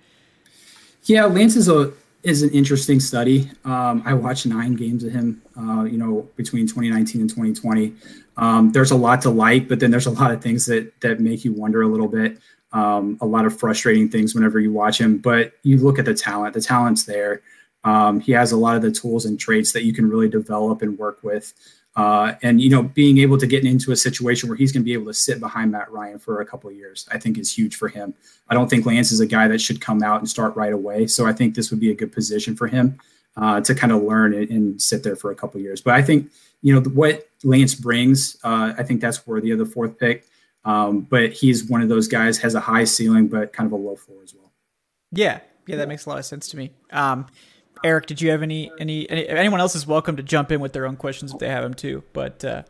[1.05, 1.93] Yeah, Lance is a
[2.23, 3.51] is an interesting study.
[3.67, 7.93] Um, I watched nine games of him, uh, you know, between 2019 and 2020.
[8.37, 11.21] Um, there's a lot to like, but then there's a lot of things that that
[11.21, 12.39] make you wonder a little bit.
[12.73, 16.15] Um, a lot of frustrating things whenever you watch him, but you look at the
[16.15, 16.55] talent.
[16.55, 17.43] The talent's there.
[17.85, 20.83] Um, he has a lot of the tools and traits that you can really develop
[20.83, 21.53] and work with.
[21.97, 24.85] Uh, and you know, being able to get into a situation where he's going to
[24.85, 27.77] be able to sit behind Matt Ryan for a couple years, I think is huge
[27.77, 28.15] for him.
[28.49, 31.07] I don't think Lance is a guy that should come out and start right away.
[31.07, 32.99] So I think this would be a good position for him
[33.37, 35.81] uh, to kind of learn and, and, sit there for a couple of years.
[35.81, 36.31] But I think
[36.63, 40.27] you know what Lance brings, uh, I think that's worthy of the fourth pick.
[40.65, 43.77] Um, but he's one of those guys has a high ceiling but kind of a
[43.77, 44.51] low floor as well.
[45.13, 46.73] Yeah, yeah, that makes a lot of sense to me.
[46.91, 47.27] Um,
[47.85, 50.73] Eric, did you have any, any, any anyone else is welcome to jump in with
[50.73, 52.03] their own questions if they have them too.
[52.15, 52.63] But uh,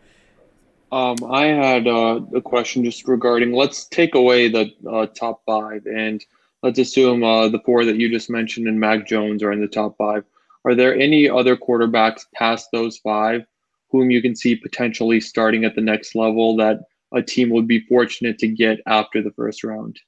[0.90, 3.52] um, I had uh, a question just regarding.
[3.52, 6.24] Let's take away the uh, top five and
[6.62, 9.68] let's assume uh, the four that you just mentioned and Mac Jones are in the
[9.68, 10.24] top five.
[10.64, 13.44] Are there any other quarterbacks past those five
[13.90, 16.80] whom you can see potentially starting at the next level that
[17.12, 19.98] a team would be fortunate to get after the first round?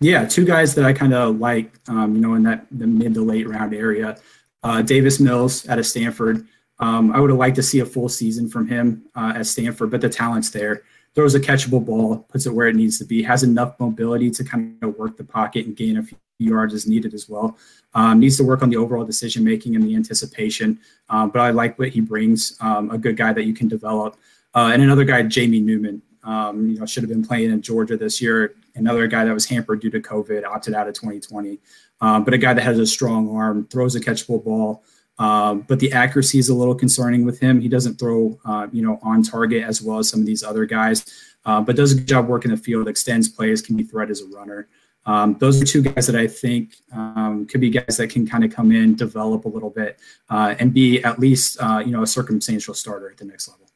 [0.00, 3.14] Yeah, two guys that I kind of like, um, you know, in that the mid
[3.14, 4.18] to late round area.
[4.62, 6.46] Uh, Davis Mills out of Stanford.
[6.78, 9.90] Um, I would have liked to see a full season from him uh, at Stanford,
[9.90, 10.82] but the talent's there.
[11.14, 14.42] Throws a catchable ball, puts it where it needs to be, has enough mobility to
[14.42, 17.56] kind of work the pocket and gain a few yards as needed as well.
[17.94, 20.78] Um, needs to work on the overall decision making and the anticipation,
[21.08, 22.56] um, but I like what he brings.
[22.60, 24.16] Um, a good guy that you can develop.
[24.54, 27.96] Uh, and another guy, Jamie Newman, um, you know, should have been playing in Georgia
[27.96, 28.54] this year.
[28.74, 31.58] Another guy that was hampered due to COVID, opted out of 2020.
[32.00, 34.82] Um, but a guy that has a strong arm, throws a catchable ball.
[35.18, 37.60] Um, but the accuracy is a little concerning with him.
[37.60, 40.64] He doesn't throw, uh, you know, on target as well as some of these other
[40.64, 41.04] guys,
[41.44, 44.22] uh, but does a good job working the field, extends plays, can be threat as
[44.22, 44.66] a runner.
[45.06, 48.44] Um, those are two guys that I think um, could be guys that can kind
[48.44, 49.98] of come in, develop a little bit,
[50.30, 53.66] uh, and be at least, uh, you know, a circumstantial starter at the next level.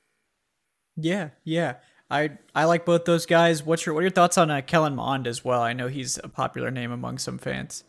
[0.97, 1.75] Yeah, yeah.
[2.11, 3.63] I I like both those guys.
[3.63, 5.63] What's your what are your thoughts on uh, Kellen Mond as well?
[5.63, 7.85] I know he's a popular name among some fans.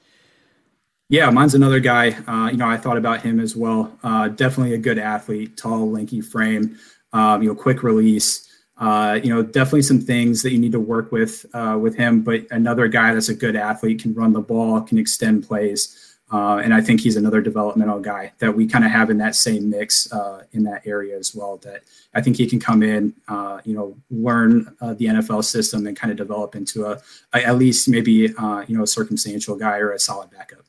[1.08, 2.10] Yeah, mine's another guy.
[2.28, 3.98] Uh, you know, I thought about him as well.
[4.04, 6.78] Uh, definitely a good athlete, tall, lanky frame.
[7.14, 8.49] Um, you know, quick release.
[8.80, 12.22] Uh, you know, definitely some things that you need to work with uh, with him.
[12.22, 16.06] But another guy that's a good athlete, can run the ball, can extend plays.
[16.32, 19.36] Uh, and I think he's another developmental guy that we kind of have in that
[19.36, 21.58] same mix uh, in that area as well.
[21.58, 21.82] That
[22.14, 25.98] I think he can come in, uh, you know, learn uh, the NFL system and
[25.98, 27.02] kind of develop into a,
[27.34, 28.36] a at least maybe you
[28.70, 30.60] know a circumstantial guy or a solid backup.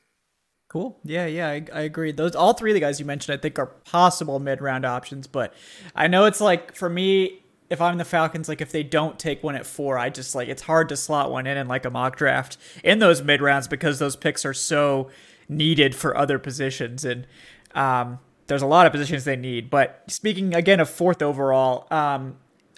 [0.71, 0.97] Cool.
[1.03, 2.13] Yeah, yeah, I, I agree.
[2.13, 5.27] Those all three of the guys you mentioned, I think, are possible mid round options.
[5.27, 5.53] But
[5.93, 7.40] I know it's like for me,
[7.71, 10.49] if I'm the Falcons, like if they don't take one at four, I just like
[10.49, 13.69] it's hard to slot one in in like a mock draft in those mid rounds
[13.69, 15.09] because those picks are so
[15.47, 17.05] needed for other positions.
[17.05, 17.25] And
[17.73, 19.69] um, there's a lot of positions they need.
[19.69, 22.35] But speaking again of fourth overall, um,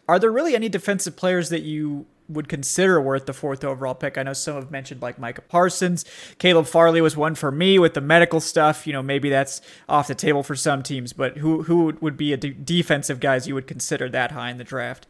[0.08, 4.18] are there really any defensive players that you would consider worth the fourth overall pick?
[4.18, 6.06] I know some have mentioned like Micah Parsons.
[6.38, 8.88] Caleb Farley was one for me with the medical stuff.
[8.88, 12.34] You know, maybe that's off the table for some teams, but who who would be
[12.34, 15.08] a de- defensive guys you would consider that high in the draft?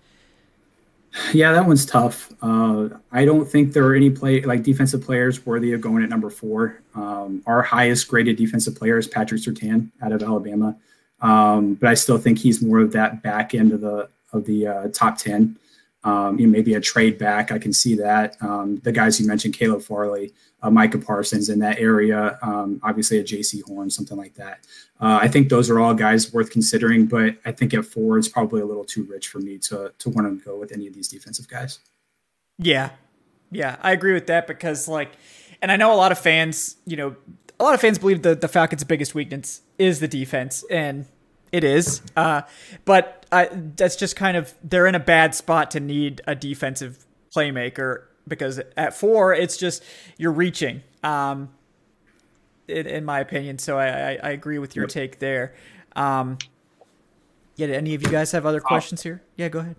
[1.32, 2.32] Yeah, that one's tough.
[2.42, 6.10] Uh, I don't think there are any play like defensive players worthy of going at
[6.10, 6.82] number four.
[6.96, 10.76] Um, our highest graded defensive player is Patrick Surtain out of Alabama,
[11.22, 14.66] um, but I still think he's more of that back end of the of the
[14.66, 15.58] uh, top ten.
[16.04, 17.52] Um, you know, maybe a trade back.
[17.52, 18.36] I can see that.
[18.42, 23.20] Um, the guys you mentioned, Caleb Farley, uh, Micah Parsons in that area, um, obviously
[23.20, 24.66] a Jaycee Horn, something like that.
[25.00, 28.30] Uh, I think those are all guys worth considering, but I think at four, it's
[28.30, 30.94] probably a little too rich for me to to want to go with any of
[30.94, 31.80] these defensive guys.
[32.58, 32.92] Yeah,
[33.52, 35.12] yeah, I agree with that because like,
[35.62, 37.16] and I know a lot of fans, you know,
[37.60, 41.06] a lot of fans believe that the Falcons' biggest weakness is the defense, and
[41.52, 42.02] it is.
[42.16, 42.42] Uh,
[42.86, 47.06] but I, that's just kind of they're in a bad spot to need a defensive
[47.36, 49.84] playmaker because at four, it's just
[50.18, 50.84] you're reaching.
[51.04, 51.50] Um,
[52.68, 53.60] in, in my opinion.
[53.60, 54.92] So I, I, I agree with your yep.
[54.92, 55.54] take there.
[55.96, 56.38] Um,
[57.56, 59.22] yeah, any of you guys have other uh, questions here?
[59.36, 59.76] Yeah, go ahead.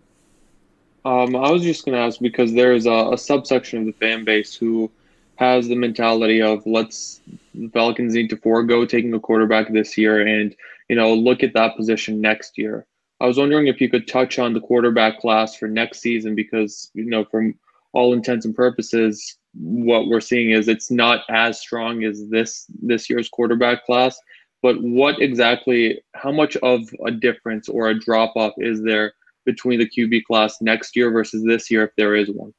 [1.04, 4.24] Um, I was just going to ask because there's a, a, subsection of the fan
[4.24, 4.90] base who
[5.36, 7.20] has the mentality of let's
[7.54, 10.54] the Falcons need to forego taking a quarterback this year and
[10.88, 12.86] you know look at that position next year.
[13.20, 16.90] I was wondering if you could touch on the quarterback class for next season because
[16.94, 17.54] you know from
[17.92, 23.08] all intents and purposes what we're seeing is it's not as strong as this this
[23.08, 24.18] year's quarterback class.
[24.62, 29.12] But what exactly how much of a difference or a drop off is there
[29.44, 32.54] between the QB class next year versus this year if there is one?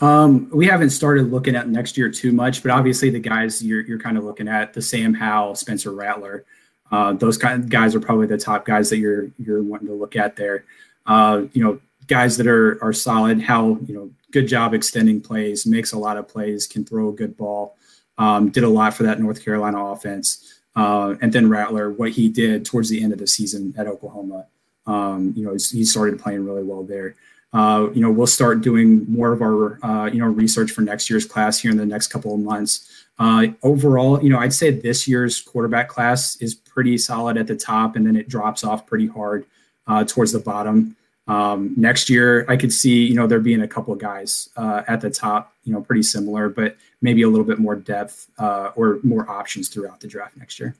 [0.00, 3.82] Um, we haven't started looking at next year too much, but obviously the guys you're,
[3.82, 6.44] you're kind of looking at the Sam Howell, Spencer Rattler,
[6.90, 9.94] uh, those kind of guys are probably the top guys that you're you're wanting to
[9.94, 10.64] look at there.
[11.06, 13.40] Uh, you know, guys that are are solid.
[13.40, 17.12] How you know good job extending plays, makes a lot of plays, can throw a
[17.12, 17.76] good ball.
[18.18, 20.60] Um, did a lot for that North Carolina offense.
[20.76, 24.46] uh, and then Rattler, what he did towards the end of the season at Oklahoma.
[24.86, 27.14] Um, you know, he started playing really well there.
[27.52, 31.10] Uh, you know, we'll start doing more of our, uh, you know, research for next
[31.10, 32.99] year's class here in the next couple of months.
[33.20, 37.54] Uh, overall, you know, I'd say this year's quarterback class is pretty solid at the
[37.54, 39.44] top, and then it drops off pretty hard
[39.86, 40.96] uh, towards the bottom.
[41.28, 44.82] Um, next year, I could see, you know, there being a couple of guys uh,
[44.88, 48.70] at the top, you know, pretty similar, but maybe a little bit more depth uh,
[48.74, 50.74] or more options throughout the draft next year.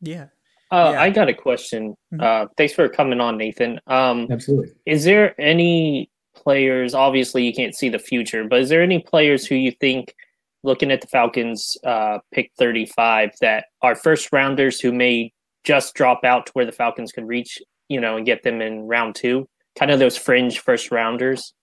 [0.00, 0.26] Yeah.
[0.70, 1.02] Uh, Yeah.
[1.02, 1.94] I got a question.
[2.14, 2.22] Mhm.
[2.22, 3.80] Uh, thanks for coming on, Nathan.
[3.88, 4.72] Um, Absolutely.
[4.86, 6.94] is there any players?
[6.94, 10.14] Obviously, you can't see the future, but is there any players who you think,
[10.62, 15.32] looking at the Falcons uh, pick 35, that are first rounders who may
[15.64, 17.58] just drop out to where the Falcons could reach,
[17.88, 19.48] you know, and get them in round two?
[19.78, 21.54] Kind of those fringe first rounders.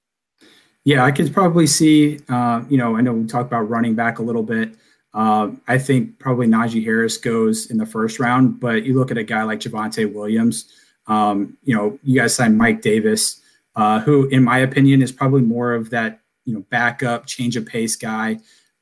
[0.86, 2.20] Yeah, I could probably see.
[2.30, 4.76] Uh, you know, I know we talked about running back a little bit.
[5.14, 9.18] Uh, I think probably Najee Harris goes in the first round, but you look at
[9.18, 10.72] a guy like Javonte Williams.
[11.08, 13.42] Um, you know, you guys signed Mike Davis,
[13.76, 17.66] uh, who, in my opinion, is probably more of that you know backup, change of
[17.66, 18.40] pace guy.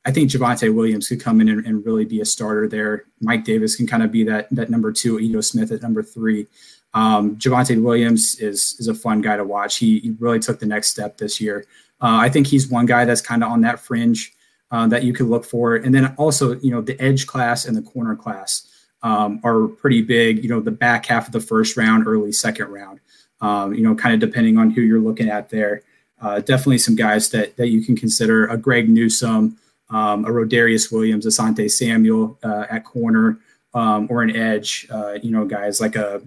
[0.08, 3.04] I think Javonte Williams could come in and, and really be a starter there.
[3.20, 6.46] Mike Davis can kind of be that that number two, Ito Smith at number three.
[6.94, 9.76] Um, Javonte Williams is is a fun guy to watch.
[9.76, 11.66] He, he really took the next step this year.
[12.00, 14.32] Uh, I think he's one guy that's kind of on that fringe
[14.70, 15.76] uh, that you could look for.
[15.76, 18.66] And then also, you know, the edge class and the corner class
[19.02, 20.42] um, are pretty big.
[20.42, 23.00] You know, the back half of the first round, early second round.
[23.42, 25.82] Um, you know, kind of depending on who you're looking at there.
[26.18, 28.46] Uh, definitely some guys that that you can consider.
[28.46, 29.58] A Greg Newsome,
[29.90, 33.38] um, a Rodarius Williams, a Asante Samuel uh, at corner,
[33.74, 34.86] um, or an edge.
[34.90, 36.22] Uh, you know, guys like a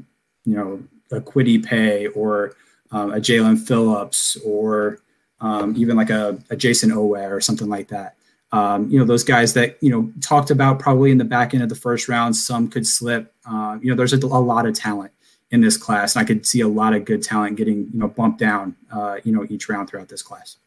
[0.46, 2.56] you know a Kwity Paye or
[2.92, 5.00] um, a Jaelan Phillips or
[5.40, 8.16] um, even like a, a Jayson Oweh or something like that.
[8.54, 11.64] Um, you know, those guys that, you know, talked about probably in the back end
[11.64, 13.34] of the first round, some could slip.
[13.46, 15.12] Uh, you know, there's a, a, lot of talent
[15.52, 16.16] in this class.
[16.16, 19.18] And I could see a lot of good talent getting, you know, bumped down, uh,
[19.24, 20.58] you know, each round throughout this class.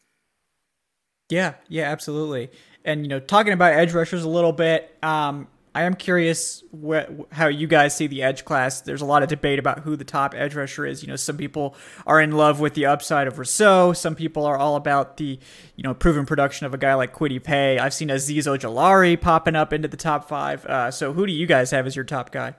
[1.29, 2.49] Yeah, yeah, absolutely.
[2.85, 7.03] And you know, talking about edge rushers a little bit, um, I am curious wh-
[7.33, 8.79] how you guys see the edge class.
[8.79, 11.03] There's a lot of debate about who the top edge rusher is.
[11.03, 11.75] You know, some people
[12.07, 13.91] are in love with the upside of Rousseau.
[13.91, 15.37] Some people are all about the,
[15.75, 17.77] you know, proven production of a guy like Kwity Paye.
[17.77, 20.65] I've seen Azeez Ojulari popping up into the top five.
[20.65, 22.55] Uh, so who do you guys have as your top guy?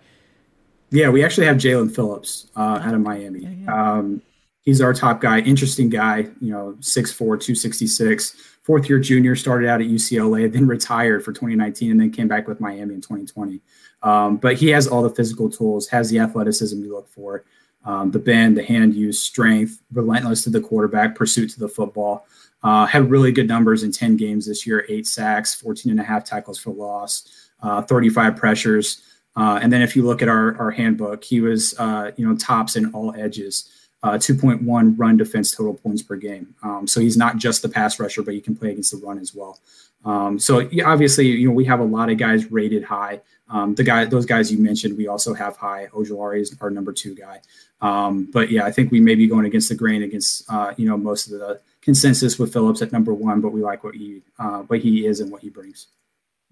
[0.90, 3.40] Yeah, we actually have Jaelan Phillips uh, out of Miami.
[3.40, 3.92] Yeah, yeah.
[3.92, 4.22] Um,
[4.66, 5.38] he's our top guy.
[5.40, 6.28] Interesting guy.
[6.40, 8.36] You know, 6'4", 266
[8.66, 12.48] fourth year junior, started out at UCLA, then retired for 2019, and then came back
[12.48, 13.60] with Miami in 2020.
[14.02, 17.44] Um, but he has all the physical tools, has the athleticism you look for,
[17.84, 22.26] um, the bend, the hand use, strength, relentless to the quarterback, pursuit to the football.
[22.64, 26.02] Uh, had really good numbers in 10 games this year, eight sacks, 14 and a
[26.02, 29.02] half tackles for loss, uh, 35 pressures.
[29.36, 32.34] Uh, and then if you look at our, our handbook, he was, uh, you know,
[32.34, 33.70] tops in all edges
[34.02, 36.54] uh, 2.1 run defense total points per game.
[36.62, 39.18] Um, so he's not just the pass rusher, but he can play against the run
[39.18, 39.58] as well.
[40.04, 43.20] Um, so obviously, you know, we have a lot of guys rated high.
[43.48, 45.88] Um, the guy, those guys you mentioned, we also have high.
[45.92, 47.40] Ojulari is our number two guy.
[47.80, 50.88] Um, but yeah, I think we may be going against the grain against, uh, you
[50.88, 54.22] know, most of the consensus with Phillips at number one, but we like what he,
[54.38, 55.88] uh, what he is and what he brings.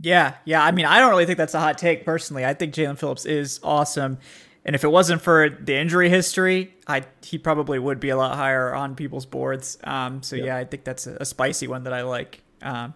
[0.00, 0.62] Yeah, yeah.
[0.62, 2.44] I mean, I don't really think that's a hot take personally.
[2.44, 4.18] I think Jaelan Phillips is awesome.
[4.64, 8.36] And if it wasn't for the injury history, I he probably would be a lot
[8.36, 9.78] higher on people's boards.
[9.84, 10.44] Um, so yeah.
[10.44, 10.56] yeah.
[10.56, 12.42] I think that's a, a, spicy one that I like.
[12.62, 12.94] Um,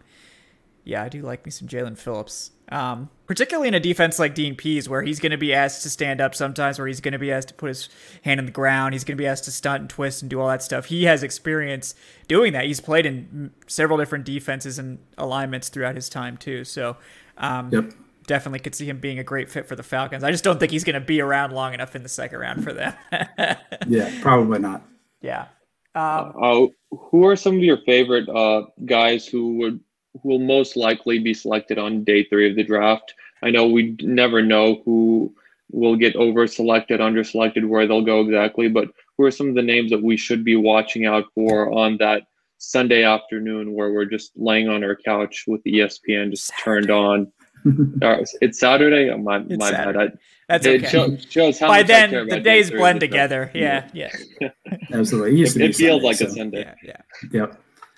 [0.84, 4.54] yeah, I do like me some Jaelan Phillips, um, particularly in a defense like Dean
[4.54, 7.18] Pees, where he's going to be asked to stand up sometimes, where he's going to
[7.18, 7.90] be asked to put his
[8.22, 10.40] hand in the ground, he's going to be asked to stunt and twist and do
[10.40, 10.86] all that stuff.
[10.86, 11.94] He has experience
[12.26, 12.64] doing that.
[12.64, 16.64] He's played in several different defenses and alignments throughout his time too.
[16.64, 16.96] So.
[17.36, 17.92] Um, yep
[18.28, 20.22] definitely could see him being a great fit for the Falcons.
[20.22, 22.62] I just don't think he's going to be around long enough in the second round
[22.62, 22.94] for them.
[23.88, 24.82] yeah, probably not.
[25.20, 25.46] Yeah.
[25.96, 29.80] Um, uh, who are some of your favorite uh, guys who would
[30.22, 33.14] who will most likely be selected on day three of the draft?
[33.42, 35.34] I know we never know who
[35.70, 39.54] will get over selected, under selected, where they'll go exactly, but who are some of
[39.54, 42.22] the names that we should be watching out for on that
[42.58, 46.62] Sunday afternoon where we're just laying on our couch with the ESPN just Saturday.
[46.64, 47.32] turned on?
[48.40, 49.10] it's Saturday.
[49.10, 49.98] Oh, my it's my Saturday.
[49.98, 50.18] bad.
[50.48, 50.88] That's okay.
[50.88, 53.50] Shows, shows By then, the days blend together.
[53.54, 54.10] Yeah, yeah.
[54.40, 54.50] yeah.
[54.92, 55.42] Absolutely.
[55.42, 56.26] It, it, it feels Sunday, like so.
[56.26, 56.74] a Sunday.
[56.82, 56.94] Yeah,
[57.30, 57.46] yeah.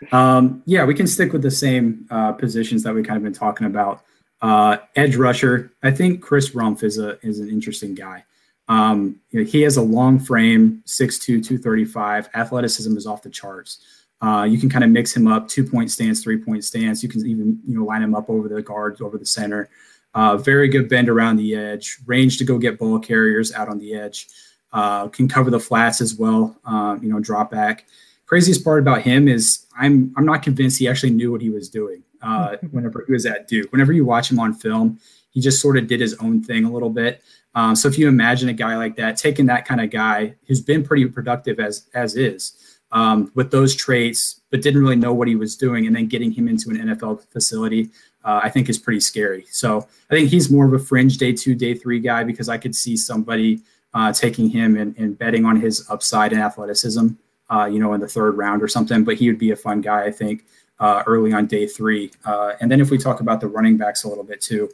[0.03, 0.13] Yep.
[0.13, 3.33] Um, yeah, we can stick with the same uh, positions that we kind of been
[3.33, 4.03] talking about.
[4.43, 5.73] Uh, edge rusher.
[5.83, 8.25] I think Chris Rumph is a is an interesting guy.
[8.69, 12.31] Um, you know, he has a long frame, 6'2", 235.
[12.35, 13.85] Athleticism is off the charts.
[14.23, 17.03] Uh, you can kind of mix him up, two point stance, three point stance.
[17.03, 19.71] You can even you know line him up over the guards, over the center.
[20.15, 23.79] Uh, very good bend around the edge, range to go get ball carriers out on
[23.79, 24.29] the edge.
[24.73, 26.57] Uh, can cover the flats as well.
[26.65, 27.87] Um, you know, drop back.
[28.27, 31.69] Craziest part about him is I'm I'm not convinced he actually knew what he was
[31.69, 33.73] doing uh, whenever he was at Duke.
[33.73, 34.99] Whenever you watch him on film,
[35.31, 37.23] he just sort of did his own thing a little bit.
[37.55, 40.61] Um, so if you imagine a guy like that, taking that kind of guy who's
[40.61, 45.29] been pretty productive as as is, um, with those traits, but didn't really know what
[45.29, 47.91] he was doing, and then getting him into an NFL facility,
[48.25, 49.47] uh, I think is pretty scary.
[49.51, 52.59] So I think he's more of a fringe day two, day three guy because I
[52.59, 53.61] could see somebody
[53.95, 57.09] uh, taking him and, and, betting on his upside and athleticism,
[57.51, 59.03] uh, you know, in the third round or something.
[59.03, 60.45] But he would be a fun guy, I think,
[60.79, 62.13] uh, early on day three.
[62.25, 64.71] Uh, and then if we talk about the running backs a little bit too,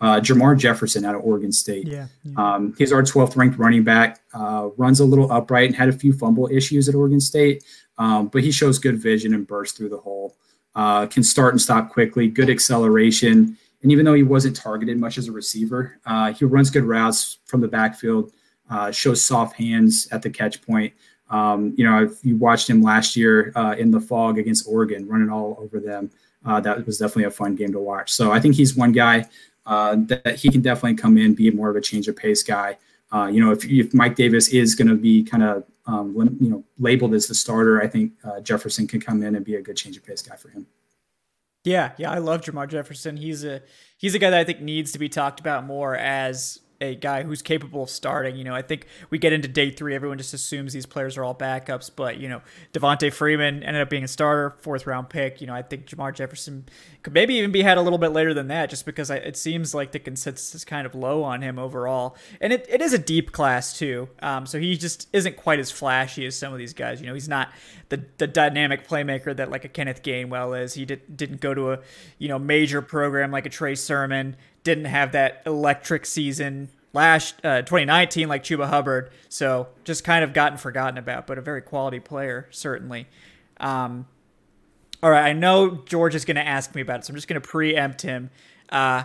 [0.00, 1.86] uh, Jermar Jefferson out of Oregon State.
[1.86, 2.54] Yeah, yeah.
[2.54, 4.20] Um, he's our 12th ranked running back.
[4.32, 7.64] Uh, runs a little upright and had a few fumble issues at Oregon State,
[7.98, 10.36] um, but he shows good vision and burst through the hole.
[10.74, 13.58] Uh, can start and stop quickly, good acceleration.
[13.82, 17.38] And even though he wasn't targeted much as a receiver, uh, he runs good routes
[17.44, 18.32] from the backfield,
[18.70, 20.94] uh, shows soft hands at the catch point.
[21.28, 25.06] Um, you know, if you watched him last year uh, in the fog against Oregon,
[25.06, 26.10] running all over them,
[26.44, 28.12] that was definitely a fun game to watch.
[28.12, 29.28] So I think he's one guy
[29.70, 32.76] uh, that he can definitely come in, be more of a change of pace guy.
[33.12, 36.50] Uh, you know, if, if Mike Davis is going to be kind of um, you
[36.50, 39.62] know labeled as the starter, I think uh, Jefferson can come in and be a
[39.62, 40.66] good change of pace guy for him.
[41.62, 43.16] Yeah, yeah, I love Jermar Jefferson.
[43.16, 43.62] He's a
[43.96, 47.22] he's a guy that I think needs to be talked about more as a guy
[47.22, 48.36] who's capable of starting.
[48.36, 51.24] You know, I think we get into day three, everyone just assumes these players are
[51.24, 52.40] all backups, but you know,
[52.72, 55.40] Devonta Freeman ended up being a starter, fourth round pick.
[55.40, 56.66] You know, I think Jermar Jefferson
[57.02, 59.36] could maybe even be had a little bit later than that, just because I, it
[59.36, 62.92] seems like the consensus is kind of low on him overall, and it, it is
[62.92, 64.08] a deep class too.
[64.22, 67.00] Um, so he just isn't quite as flashy as some of these guys.
[67.00, 67.50] You know, he's not
[67.90, 70.74] the the dynamic playmaker that like a Kenneth Gainwell is.
[70.74, 71.78] He did, didn't go to a
[72.18, 77.62] you know major program like a Trey Sermon didn't have that electric season last uh,
[77.62, 79.10] 2019 like Chuba Hubbard.
[79.28, 83.06] So just kind of gotten forgotten about, but a very quality player certainly.
[83.58, 84.06] Um,
[85.02, 87.28] all right, I know George is going to ask me about it, so I'm just
[87.28, 88.30] going to preempt him.
[88.68, 89.04] Uh,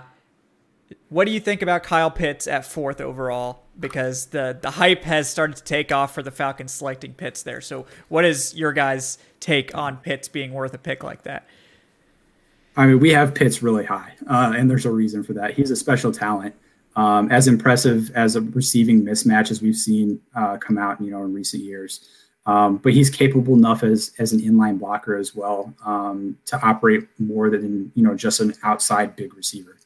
[1.10, 3.64] what do you think about Kyle Pitts at fourth overall?
[3.80, 7.62] Because the the hype has started to take off for the Falcons selecting Pitts there.
[7.62, 11.48] So, what is your guys' take on Pitts being worth a pick like that?
[12.78, 15.54] I mean, we have Pitts really high, uh, and there's a reason for that.
[15.54, 16.56] He's a special talent.
[16.98, 21.24] Um, as impressive as a receiving mismatch as we've seen uh, come out, you know,
[21.24, 22.08] in recent years.
[22.46, 27.08] Um, but he's capable enough as as an inline blocker as well um, to operate
[27.20, 29.78] more than you know just an outside big receiver.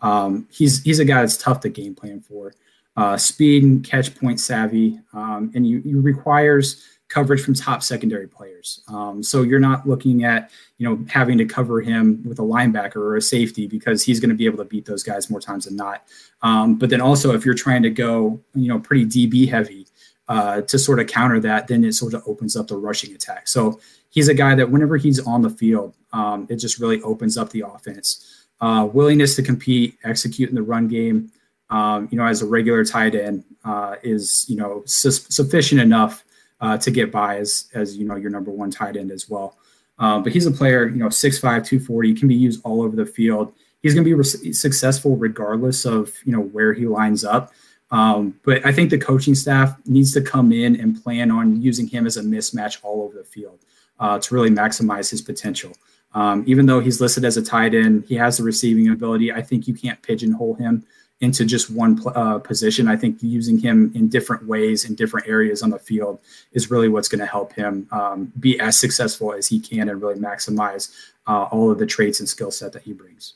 [0.00, 2.52] Um, he's he's a guy that's tough to game plan for.
[2.96, 8.26] Uh, speed and catch point savvy, um, and he, he requires coverage from top secondary
[8.26, 8.82] players.
[8.88, 12.96] Um, so you're not looking at you know having to cover him with a linebacker
[12.96, 15.64] or a safety because he's going to be able to beat those guys more times
[15.64, 16.04] than not.
[16.42, 19.86] Um, but then also if you're trying to go you know pretty DB heavy
[20.28, 23.48] uh, to sort of counter that, then it sort of opens up the rushing attack.
[23.48, 23.80] So
[24.10, 27.50] he's a guy that whenever he's on the field, um, it just really opens up
[27.50, 28.46] the offense.
[28.60, 31.30] Uh, willingness to compete, execute in the run game.
[31.70, 36.24] Um, you know, as a regular tight end, uh, is you know su- sufficient enough
[36.60, 39.56] uh, to get by as as you know your number one tight end as well.
[39.98, 43.04] Um, but he's a player, you know, 6'5", 240, can be used all over the
[43.04, 43.52] field.
[43.82, 47.52] He's going to be re- successful regardless of you know where he lines up.
[47.90, 51.86] Um, but I think the coaching staff needs to come in and plan on using
[51.86, 53.58] him as a mismatch all over the field
[53.98, 55.72] uh, to really maximize his potential.
[56.14, 59.32] Um, even though he's listed as a tight end, he has the receiving ability.
[59.32, 60.84] I think you can't pigeonhole him
[61.20, 62.88] into just one uh, position.
[62.88, 66.20] I think using him in different ways in different areas on the field
[66.52, 70.00] is really what's going to help him um, be as successful as he can and
[70.00, 70.94] really maximize
[71.26, 73.34] uh, all of the traits and skill set that he brings.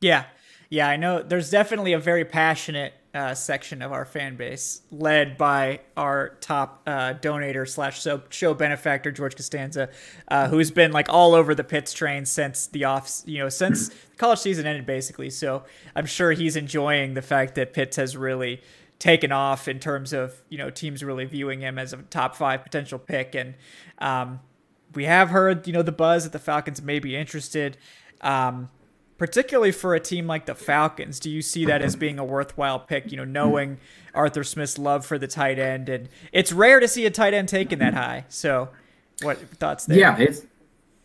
[0.00, 0.24] Yeah.
[0.68, 5.36] Yeah, I know there's definitely a very passionate uh, section of our fan base, led
[5.36, 9.90] by our top uh, donator slash show benefactor George Costanza,
[10.28, 13.90] uh, who's been like all over the Pitts train since the off, you know, since
[14.16, 15.28] college season ended, basically.
[15.28, 18.62] So I'm sure he's enjoying the fact that Pitts has really
[18.98, 22.62] taken off in terms of you know teams really viewing him as a top five
[22.62, 23.54] potential pick, and
[23.98, 24.40] um,
[24.94, 27.76] we have heard you know the buzz that the Falcons may be interested.
[28.22, 28.70] Um,
[29.22, 31.20] particularly for a team like the Falcons.
[31.20, 33.12] Do you see that as being a worthwhile pick?
[33.12, 33.78] You know, knowing
[34.16, 37.48] Arthur Smith's love for the tight end, and it's rare to see a tight end
[37.48, 38.24] taken that high.
[38.28, 38.70] So,
[39.22, 39.96] what thoughts there?
[39.96, 40.42] Yeah, it's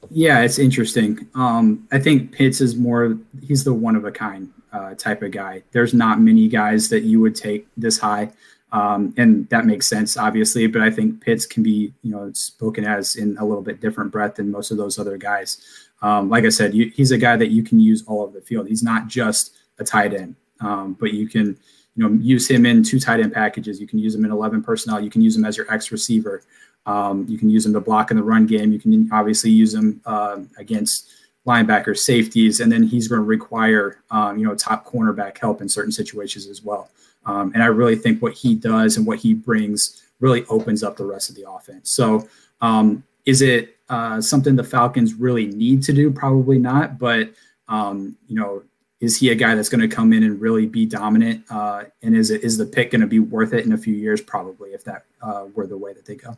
[0.09, 1.27] yeah, it's interesting.
[1.35, 5.29] Um, I think Pitts is more he's the one of a kind uh, type of
[5.29, 5.61] guy.
[5.71, 8.31] There's not many guys that you would take this high.
[8.71, 10.65] Um, and that makes sense, obviously.
[10.65, 14.11] But I think Pitts can be, you know, spoken as in a little bit different
[14.11, 17.35] breath than most of those other guys um, like I said, you, he's a guy
[17.37, 18.67] that you can use all over the field.
[18.67, 20.35] He's not just a tight end.
[20.59, 21.57] Um, but you can,
[21.95, 23.79] you know, use him in two tight end packages.
[23.79, 24.99] You can use him in 11 personnel.
[24.99, 26.43] You can use him as your X receiver.
[26.85, 28.71] Um, you can use him to block in the run game.
[28.71, 31.09] You can obviously use him uh, against
[31.45, 35.69] linebackers, safeties, and then he's going to require, um, you know, top cornerback help in
[35.69, 36.89] certain situations as well.
[37.25, 40.97] Um, and I really think what he does and what he brings really opens up
[40.97, 41.89] the rest of the offense.
[41.91, 42.27] So,
[43.25, 46.11] is it uh, something the Falcons really need to do?
[46.11, 46.97] Probably not.
[46.97, 47.31] But
[47.67, 48.63] um, you know,
[48.99, 51.45] is he a guy that's going to come in and really be dominant?
[51.49, 53.93] Uh, and is it is the pick going to be worth it in a few
[53.93, 54.21] years?
[54.21, 56.37] Probably, if that uh, were the way that they go.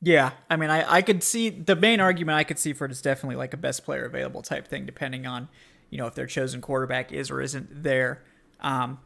[0.00, 2.92] Yeah, I mean, I, I could see the main argument I could see for it
[2.92, 5.48] is definitely like a best player available type thing, depending on,
[5.90, 8.22] you know, if their chosen quarterback is or isn't there.
[8.60, 9.00] Um,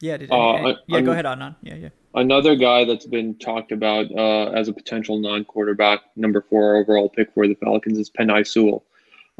[0.00, 1.56] yeah, did, uh, any, yeah, go ahead, on.
[1.62, 1.88] Yeah, yeah.
[2.14, 7.32] Another guy that's been talked about uh, as a potential non-quarterback number four overall pick
[7.34, 8.84] for the Falcons is Penei Sewell.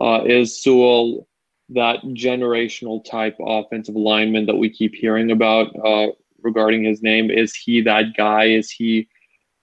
[0.01, 1.27] Uh, is Sewell
[1.71, 6.09] that generational type offensive lineman that we keep hearing about uh,
[6.43, 7.31] regarding his name?
[7.31, 8.45] Is he that guy?
[8.45, 9.09] Is he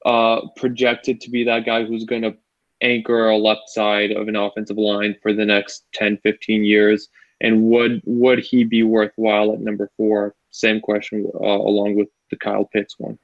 [0.06, 2.36] uh, projected to be that guy who's going to
[2.82, 7.10] anchor a left side of an offensive line for the next 10, 15 years?
[7.46, 10.34] And would would he be worthwhile at number four?
[10.50, 13.20] Same question uh, along with the Kyle Pitts one.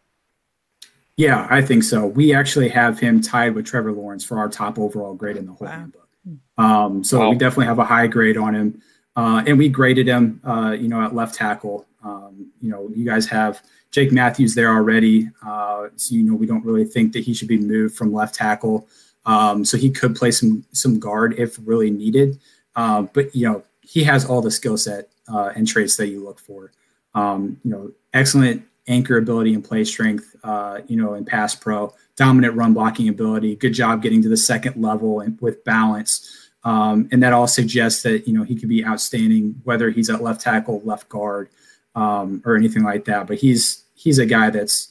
[1.18, 2.06] Yeah, I think so.
[2.06, 5.54] We actually have him tied with Trevor Lawrence for our top overall grade in the
[5.54, 5.74] whole wow.
[5.74, 6.10] handbook.
[6.58, 7.30] Um, so wow.
[7.32, 8.82] we definitely have a high grade on him.
[9.16, 11.88] Uh, and we graded him, uh, you know, at left tackle.
[12.04, 15.30] Um, you know, you guys have Jake Matthews there already.
[15.46, 18.36] Uh, so, you know, we don't really think that he should be moved from left
[18.36, 18.88] tackle.
[19.26, 22.40] Um, so he could play some some guard if really needed.
[22.76, 26.24] Uh, but, you know, he has all the skill set uh, and traits that you
[26.24, 26.72] look for.
[27.14, 31.94] Um, you know, excellent anchor ability and play strength, uh, you know, in pass pro,
[32.16, 36.50] dominant run blocking ability, good job getting to the second level and with balance.
[36.64, 40.24] Um, and that all suggests that, you know, he could be outstanding, whether he's at
[40.24, 41.50] left tackle, left guard,
[41.94, 43.28] um, or anything like that.
[43.28, 44.88] But he's, he's a guy that's,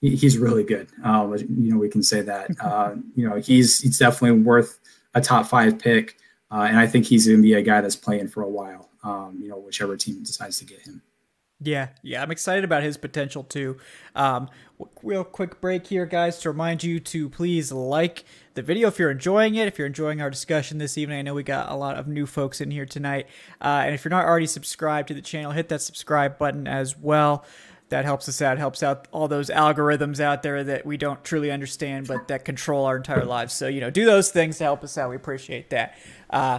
[0.00, 0.86] he's really good.
[1.04, 4.78] Uh, you know, we can say that, uh, you know, he's, he's definitely worth
[5.12, 6.18] a top five pick.
[6.54, 8.88] Uh, and I think he's going to be a guy that's playing for a while,
[9.02, 11.02] um, you know, whichever team decides to get him.
[11.60, 13.78] Yeah, yeah, I'm excited about his potential too.
[14.14, 14.48] Um,
[15.02, 18.24] real quick break here, guys, to remind you to please like
[18.54, 19.66] the video if you're enjoying it.
[19.66, 22.26] If you're enjoying our discussion this evening, I know we got a lot of new
[22.26, 23.26] folks in here tonight.
[23.60, 26.96] Uh, and if you're not already subscribed to the channel, hit that subscribe button as
[26.96, 27.44] well.
[27.94, 31.52] That helps us out, helps out all those algorithms out there that we don't truly
[31.52, 33.54] understand, but that control our entire lives.
[33.54, 35.10] So, you know, do those things to help us out.
[35.10, 35.96] We appreciate that.
[36.28, 36.58] Uh,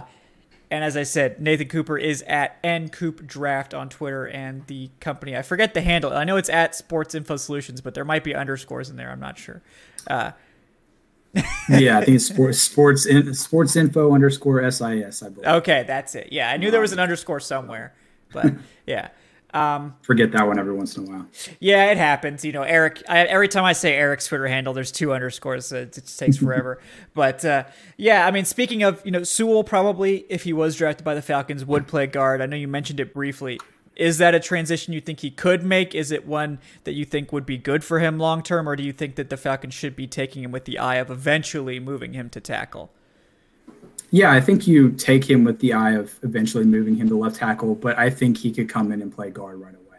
[0.70, 5.36] and as I said, Nathan Cooper is at ncoop draft on Twitter and the company.
[5.36, 6.10] I forget the handle.
[6.10, 9.10] I know it's at Sports Info Solutions, but there might be underscores in there.
[9.10, 9.60] I'm not sure.
[10.06, 10.30] Uh,
[11.68, 14.80] yeah, I think it's sports sports in, sports info underscore sis.
[15.22, 15.46] I believe.
[15.46, 16.32] Okay, that's it.
[16.32, 17.92] Yeah, I knew there was an underscore somewhere,
[18.32, 18.54] but
[18.86, 19.10] yeah.
[19.54, 21.26] Um, Forget that one every once in a while.
[21.60, 22.44] Yeah, it happens.
[22.44, 23.02] You know, Eric.
[23.08, 25.66] I, every time I say Eric's Twitter handle, there's two underscores.
[25.66, 26.80] So it, it takes forever.
[27.14, 27.64] but uh,
[27.96, 31.22] yeah, I mean, speaking of, you know, Sewell probably, if he was drafted by the
[31.22, 32.40] Falcons, would play guard.
[32.42, 33.58] I know you mentioned it briefly.
[33.96, 35.94] Is that a transition you think he could make?
[35.94, 38.82] Is it one that you think would be good for him long term, or do
[38.82, 42.12] you think that the Falcons should be taking him with the eye of eventually moving
[42.12, 42.92] him to tackle?
[44.16, 47.36] Yeah, I think you take him with the eye of eventually moving him to left
[47.36, 49.98] tackle, but I think he could come in and play guard right away.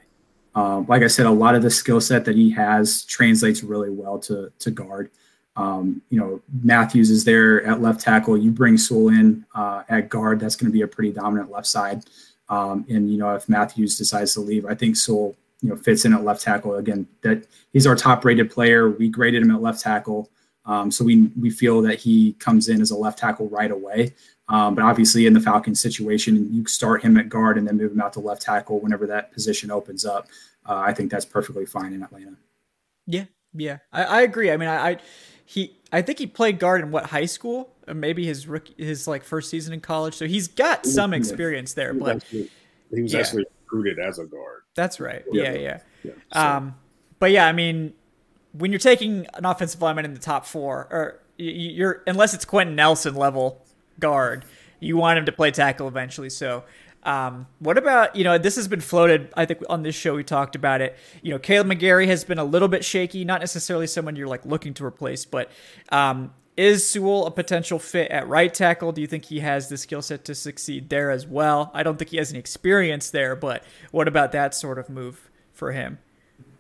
[0.56, 3.92] Um, like I said, a lot of the skill set that he has translates really
[3.92, 5.12] well to to guard.
[5.56, 8.36] Um, you know, Matthews is there at left tackle.
[8.36, 10.40] You bring Sewell in uh, at guard.
[10.40, 12.04] That's going to be a pretty dominant left side.
[12.50, 16.06] Um, and you know, if Matthews decides to leave, I think Sewell you know fits
[16.06, 17.06] in at left tackle again.
[17.22, 18.90] That he's our top rated player.
[18.90, 20.32] We graded him at left tackle.
[20.68, 24.14] Um, so we we feel that he comes in as a left tackle right away.
[24.50, 27.92] Um, but obviously, in the Falcons situation, you start him at guard and then move
[27.92, 30.28] him out to left tackle whenever that position opens up.
[30.66, 32.38] Uh, I think that's perfectly fine in Atlanta.
[33.06, 34.52] Yeah, yeah, I, I agree.
[34.52, 34.98] I mean, I, I,
[35.46, 39.08] he I think he played guard in what high school, or maybe his rookie, his
[39.08, 40.16] like first season in college.
[40.16, 41.94] So he's got some experience there.
[41.94, 42.50] He but actually,
[42.94, 43.20] he was yeah.
[43.20, 44.64] actually recruited as a guard.
[44.76, 45.24] That's right.
[45.32, 45.60] Yeah, yeah.
[45.60, 45.80] yeah.
[46.04, 46.40] yeah so.
[46.40, 46.76] Um,
[47.20, 47.94] but yeah, I mean,
[48.58, 52.76] when you're taking an offensive lineman in the top four, or you're unless it's Quenton
[52.76, 53.66] Nelson level
[54.00, 54.46] guard,
[54.80, 56.30] you want him to play tackle eventually.
[56.30, 56.64] So.
[57.04, 59.32] Um, what about you know this has been floated?
[59.38, 60.98] I think on this show we talked about it.
[61.22, 64.46] You know, Kaleb McGary has been a little bit shaky, not necessarily someone you're like
[64.46, 65.50] looking to replace, but
[65.88, 68.92] um, is Sewell a potential fit at right tackle?
[68.92, 71.72] Do you think he has the skill set to succeed there as well?
[71.74, 75.30] I don't think he has any experience there, but what about that sort of move
[75.54, 76.00] for him?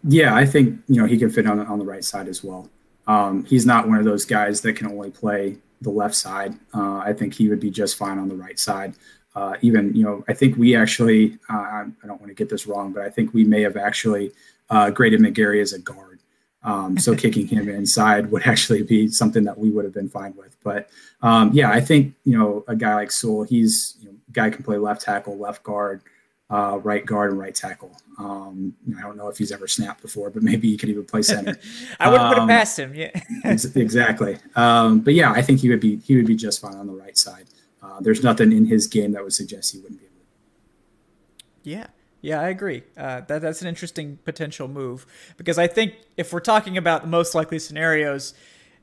[0.07, 2.69] Yeah, I think you know he can fit on on the right side as well.
[3.07, 6.53] Um, he's not one of those guys that can only play the left side.
[6.73, 8.93] Uh, I think he would be just fine on the right side.
[9.37, 12.65] uh, even you know I think we actually uh, I don't want to get this
[12.65, 14.31] wrong, but I think we may have actually
[14.71, 16.19] uh, graded McGary as a guard.
[16.63, 20.33] Um, so kicking him inside would actually be something that we would have been fine
[20.35, 20.57] with.
[20.63, 20.89] But
[21.21, 24.63] um, yeah, I think you know a guy like Sewell, he's you know, guy can
[24.63, 26.01] play left tackle, left guard,
[26.49, 27.95] uh, right guard, and right tackle.
[28.17, 31.21] Um, I don't know if he's ever snapped before, but maybe he could even play
[31.21, 31.57] center.
[31.99, 32.95] I wouldn't put it past him.
[32.95, 33.11] Yeah,
[33.43, 34.37] exactly.
[34.55, 36.93] Um, but yeah, I think he would be he would be just fine on the
[36.93, 37.45] right side.
[37.81, 40.15] Uh, there's nothing in his game that would suggest he wouldn't be able.
[40.15, 41.69] to.
[41.69, 41.87] Yeah.
[42.21, 42.83] Yeah, I agree.
[42.97, 45.05] Uh, that that's an interesting potential move
[45.37, 48.33] because I think if we're talking about the most likely scenarios,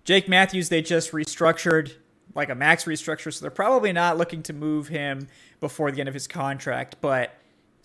[0.05, 1.95] Jake Matthews they just restructured
[2.35, 5.29] like a max restructure, so they're probably not looking to move him
[5.61, 6.97] before the end of his contract.
[7.01, 7.35] But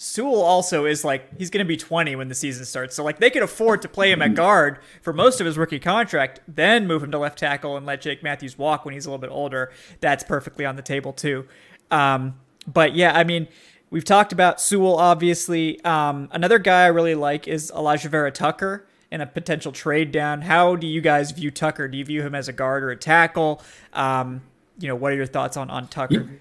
[0.01, 3.19] Sewell also is like he's going to be 20 when the season starts, so like
[3.19, 6.87] they could afford to play him at guard for most of his rookie contract, then
[6.87, 9.29] move him to left tackle and let Jake Matthews walk when he's a little bit
[9.29, 9.71] older.
[9.99, 11.45] That's perfectly on the table too.
[11.91, 13.49] Um, but yeah, I mean
[13.91, 15.83] We've talked about Sewell, obviously.
[15.83, 20.43] Um, another guy I really like is Alijah Vera-Tucker in a potential trade down.
[20.43, 21.87] How do you guys view Tucker?
[21.87, 23.63] Do you view him as a guard or a tackle?
[23.93, 24.43] Um,
[24.79, 26.13] you know, what are your thoughts on on Tucker?
[26.13, 26.37] Yeah,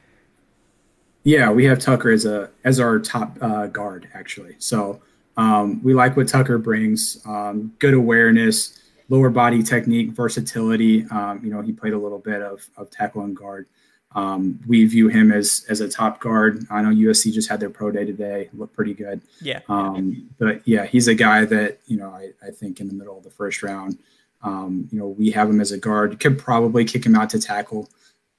[1.51, 4.57] we have Tucker as a as our top uh, guard actually.
[4.59, 5.01] So
[5.37, 7.21] um, we like what Tucker brings.
[7.27, 11.07] Um, good awareness, lower body technique, versatility.
[11.11, 13.67] Um, you know, he played a little bit of of tackle and guard.
[14.15, 16.67] Um, we view him as as a top guard.
[16.71, 19.21] I know USC just had their pro day today, looked pretty good.
[19.41, 19.61] Yeah.
[19.69, 23.19] Um, but yeah, he's a guy that you know I, I think in the middle
[23.19, 23.99] of the first round,
[24.43, 26.19] um, you know, we have him as a guard.
[26.21, 27.89] Could probably kick him out to tackle.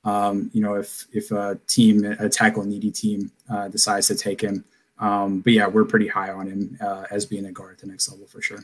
[0.03, 4.41] Um, you know, if if a team, a tackle needy team, uh, decides to take
[4.41, 4.63] him.
[4.99, 7.87] Um, but yeah, we're pretty high on him uh, as being a guard at the
[7.87, 8.63] next level for sure.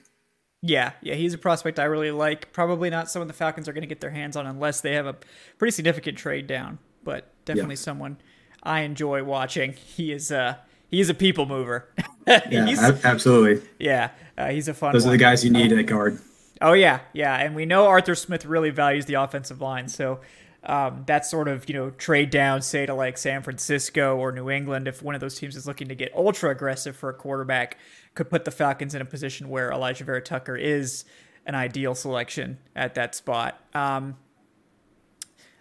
[0.62, 2.52] Yeah, yeah, he's a prospect I really like.
[2.52, 5.06] Probably not someone the Falcons are going to get their hands on unless they have
[5.06, 5.16] a
[5.58, 7.80] pretty significant trade down but definitely yeah.
[7.80, 8.18] someone
[8.62, 9.74] I enjoy watching.
[9.74, 10.56] He is uh
[10.90, 11.88] he is a people mover.
[12.28, 13.66] yeah, absolutely.
[13.80, 14.92] Yeah, uh, he's a fun.
[14.92, 15.14] Those one.
[15.14, 16.20] are the guys you need at guard.
[16.62, 20.20] Oh yeah, yeah, and we know Arthur Smith really values the offensive line, so
[20.66, 24.50] um, that sort of you know trade down, say to like San Francisco or New
[24.50, 27.78] England, if one of those teams is looking to get ultra aggressive for a quarterback,
[28.14, 31.06] could put the Falcons in a position where Alijah Vera-Tucker is
[31.46, 33.60] an ideal selection at that spot.
[33.74, 34.18] Um,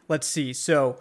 [0.09, 0.53] let's see.
[0.53, 0.99] So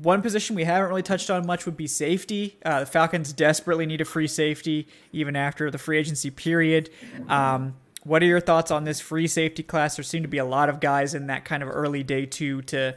[0.00, 2.58] one position we haven't really touched on much would be safety.
[2.64, 6.90] Uh, the Falcons desperately need a free safety even after the free agency period.
[7.28, 9.96] Um, what are your thoughts on this free safety class?
[9.96, 12.62] There seem to be a lot of guys in that kind of early day two
[12.62, 12.96] to,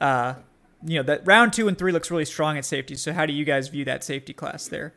[0.00, 0.34] uh,
[0.84, 2.94] you know, that round two and three looks really strong at safety.
[2.94, 4.94] So how do you guys view that safety class there?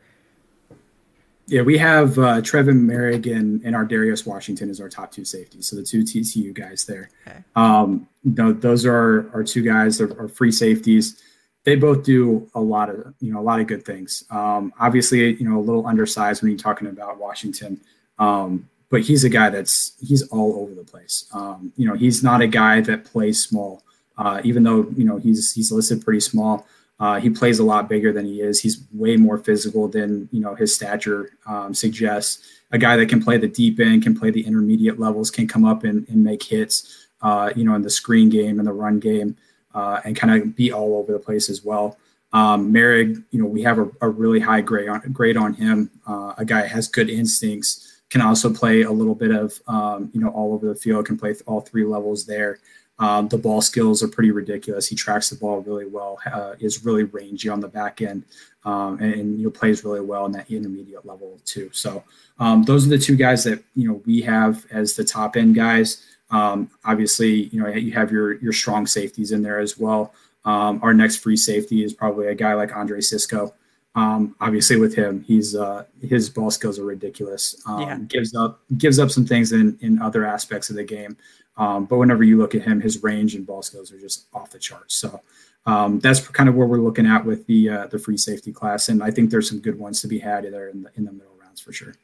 [1.48, 5.68] Yeah, we have uh, Trevon Moehrig and, and Darius Washington as our top two safeties.
[5.68, 7.08] So the two TCU guys there.
[7.26, 7.38] Okay.
[7.54, 11.22] Um, those are our two guys are free safeties
[11.66, 14.24] they both do a lot of you know a lot of good things.
[14.30, 17.80] Um, obviously, you know a little undersized when you're talking about Washington,
[18.18, 21.26] um, but he's a guy that's he's all over the place.
[21.32, 23.82] Um, you know, he's not a guy that plays small.
[24.18, 26.66] Uh, even though you know he's he's listed pretty small,
[27.00, 28.60] uh, he plays a lot bigger than he is.
[28.60, 32.52] He's way more physical than you know his stature um, suggests.
[32.72, 35.64] A guy that can play the deep end, can play the intermediate levels, can come
[35.64, 37.06] up and, and make hits.
[37.22, 39.34] Uh, you know, in the screen game and the run game
[39.74, 41.96] uh, and kind of be all over the place as well.
[42.32, 45.90] Um, Moehrig, you know, we have a, a really high grade on, grade on him.
[46.06, 50.20] Uh, a guy has good instincts, can also play a little bit of, um, you
[50.20, 52.58] know, all over the field, can play all three levels there.
[52.98, 54.86] Um, the ball skills are pretty ridiculous.
[54.86, 58.24] He tracks the ball really well, uh, is really rangy on the back end,
[58.64, 61.68] um, and, and, you know plays really well in that intermediate level too.
[61.72, 62.02] So
[62.38, 65.54] um, those are the two guys that you know we have as the top end
[65.54, 66.06] guys.
[66.30, 70.14] Um, obviously, you know you have your your strong safeties in there as well.
[70.46, 73.52] Um, our next free safety is probably a guy like Andre Cisco.
[73.96, 77.60] Um, obviously, with him, he's uh, his ball skills are ridiculous.
[77.66, 77.98] Um, yeah.
[78.06, 81.16] Gives up gives up some things in in other aspects of the game,
[81.56, 84.50] um, but whenever you look at him, his range and ball skills are just off
[84.50, 84.94] the charts.
[84.94, 85.22] So
[85.64, 88.90] um, that's kind of where we're looking at with the uh, the free safety class,
[88.90, 91.12] and I think there's some good ones to be had there in the in the
[91.12, 91.94] middle rounds for sure.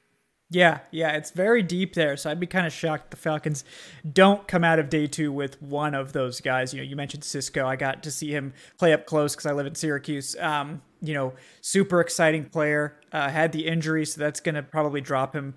[0.49, 2.17] Yeah, yeah, it's very deep there.
[2.17, 3.65] So I'd be kind of shocked the Falcons
[4.11, 6.73] don't come out of day two with one of those guys.
[6.73, 7.67] You know, you mentioned Cisco.
[7.67, 10.37] I got to see him play up close because I live in Syracuse.
[10.39, 12.97] Um, you know, super exciting player.
[13.13, 15.55] Uh, had the injury, so that's going to probably drop him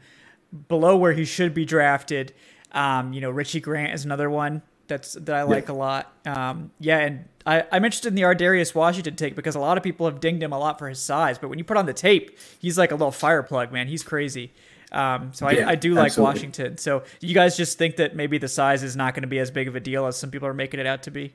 [0.68, 2.34] below where he should be drafted.
[2.72, 5.74] Um, you know, Richie Grant is another one that's that I like yeah.
[5.74, 6.14] a lot.
[6.26, 9.84] Um, yeah, and I, am interested in the Ar'Darius Washington take because a lot of
[9.84, 11.94] people have dinged him a lot for his size, but when you put on the
[11.94, 13.88] tape, he's like a little fire plug, man.
[13.88, 14.52] He's crazy.
[14.92, 16.34] Um, so I, I do like absolutely.
[16.34, 16.78] Washington.
[16.78, 19.52] So you guys just think that maybe the size is not going to be as
[19.52, 21.34] big of a deal as some people are making it out to be?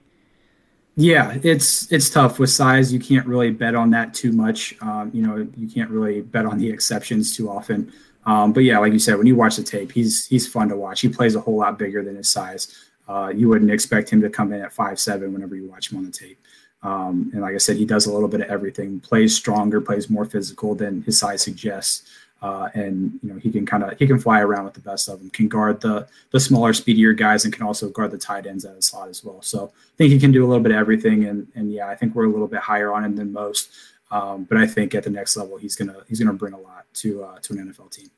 [0.96, 2.92] Yeah, it's it's tough with size.
[2.92, 4.74] You can't really bet on that too much.
[4.82, 7.92] Um, you know, you can't really bet on the exceptions too often.
[8.26, 10.76] Um, but yeah, like you said, when you watch the tape, he's he's fun to
[10.76, 11.00] watch.
[11.00, 12.76] He plays a whole lot bigger than his size.
[13.08, 15.98] Uh, you wouldn't expect him to come in at five seven whenever you watch him
[15.98, 16.38] on the tape.
[16.82, 19.00] Um, and like I said, he does a little bit of everything.
[19.00, 22.08] Plays stronger, plays more physical than his size suggests.
[22.42, 25.08] Uh, and you know he can kind of he can fly around with the best
[25.08, 25.28] of them.
[25.30, 28.76] Can guard the the smaller, speedier guys, and can also guard the tight ends at
[28.76, 29.42] a slot as well.
[29.42, 31.26] So I think he can do a little bit of everything.
[31.26, 33.70] And and yeah, I think we're a little bit higher on him than most.
[34.10, 36.86] Um, but I think at the next level, he's gonna he's gonna bring a lot
[36.94, 38.10] to uh, to an NFL team.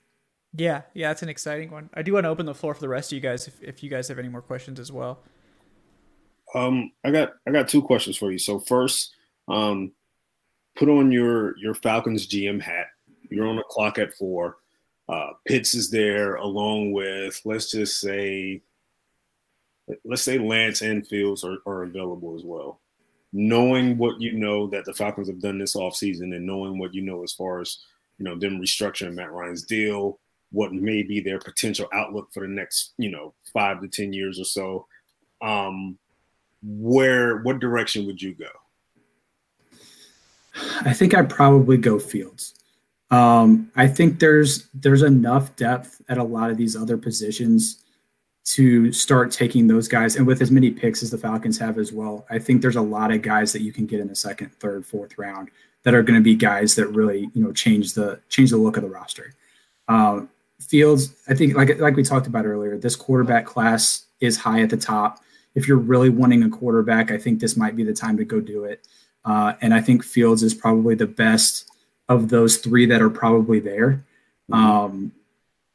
[0.55, 1.90] Yeah, yeah, it's an exciting one.
[1.94, 3.82] I do want to open the floor for the rest of you guys if, if
[3.82, 5.20] you guys have any more questions as well.
[6.55, 8.39] Um, I got I got two questions for you.
[8.39, 9.16] So first,
[9.49, 9.93] um,
[10.77, 12.86] put on your your Falcons GM hat
[13.33, 14.59] you're on the clock at four.
[15.09, 18.63] Uh, Pitts is there along with, let's just say,
[20.05, 22.81] let's say Lance and Fields are, are available as well.
[23.33, 27.03] Knowing what you know that the Falcons have done this offseason and knowing what you
[27.03, 27.79] know as far as,
[28.19, 30.19] you know, them restructuring Matt Ryan's deal,
[30.51, 34.39] what may be their potential outlook for the next, you know, five to 10 years
[34.39, 34.87] or so,
[35.41, 35.99] um,
[36.63, 38.51] where, what direction would you go?
[40.85, 42.55] I think I'd probably go Fields.
[43.13, 47.85] Um, I think there's there's enough depth at a lot of these other positions
[48.45, 51.93] to start taking those guys, and with as many picks as the Falcons have as
[51.93, 54.51] well, I think there's a lot of guys that you can get in the second,
[54.55, 55.51] third, fourth round
[55.85, 58.79] that are going to be guys that really you know change the change the look
[58.79, 59.35] of the roster.
[59.89, 64.63] Um, Fields, I think like like we talked about earlier, this quarterback class is high
[64.63, 65.21] at the top.
[65.55, 68.41] If you're really wanting a quarterback, I think this might be the time to go
[68.41, 68.89] do it.
[69.27, 71.72] Uh, and I think Fields is probably the best
[72.13, 74.05] of those three that are probably there.
[74.51, 74.55] Mm-hmm.
[74.55, 75.13] Um,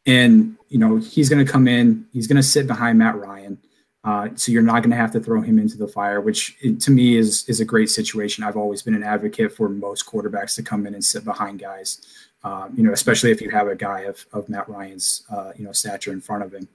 [0.06, 2.08] and you know he's going to come in.
[2.14, 3.58] He's going to sit behind Matt Ryan.
[4.04, 6.92] Uh, so you're not going to have to throw him into the fire, which to
[6.92, 8.44] me is is a great situation.
[8.44, 12.02] I've always been an advocate for most quarterbacks to come in and sit behind guys,
[12.44, 15.66] um, you know, especially if you have a guy of, of Matt Ryan's uh, you
[15.66, 16.70] know stature in front of him,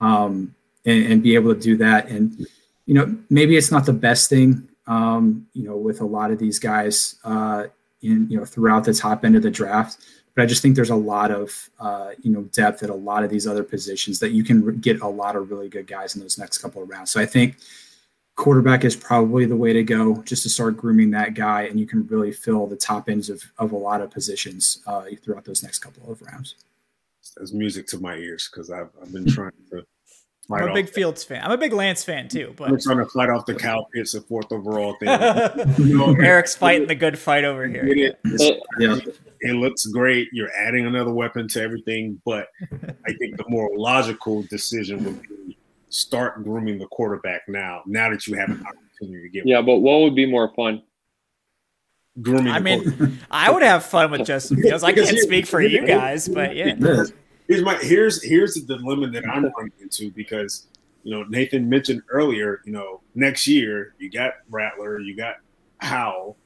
[0.00, 2.08] um, and, and, be able to do that.
[2.08, 2.46] And
[2.84, 6.38] you know, maybe it's not the best thing, um, you know, with a lot of
[6.38, 7.16] these guys.
[7.24, 7.66] Uh,
[8.02, 9.98] in you know throughout the top end of the draft.
[10.34, 13.24] But I just think there's a lot of uh, you know depth at a lot
[13.24, 16.20] of these other positions that you can get a lot of really good guys in
[16.20, 17.10] those next couple of rounds.
[17.10, 17.56] So I think
[18.36, 21.86] quarterback is probably the way to go just to start grooming that guy and you
[21.86, 25.62] can really fill the top ends of, of a lot of positions uh, throughout those
[25.62, 26.54] next couple of rounds
[27.36, 29.86] That's music to my ears because I've, I've been trying to
[30.50, 31.42] I'm a big Fields fan.
[31.42, 32.54] I'm a big Lance fan too.
[32.56, 35.08] But I'm trying to fight off the Kyle Pitts a fourth overall thing.
[35.78, 37.86] you know, Eric's fighting the good fight over here.
[38.38, 38.98] It, yeah.
[39.40, 40.28] it looks great.
[40.32, 42.48] You're adding another weapon to everything, but
[43.06, 45.56] I think the more logical decision would be
[45.88, 47.82] start grooming the quarterback now.
[47.86, 49.46] Now that you have an opportunity to get.
[49.46, 49.66] Yeah, one.
[49.66, 50.82] but what would be more fun?
[52.20, 52.52] Grooming.
[52.52, 54.84] I mean, I would have fun with Justin Fields.
[54.84, 56.74] I can't speak for you guys, but yeah
[57.48, 60.66] here's my here's here's the dilemma that I'm running into because
[61.02, 65.36] you know Nathan mentioned earlier, you know, next year you got Rattler, you got
[65.78, 66.36] Howell,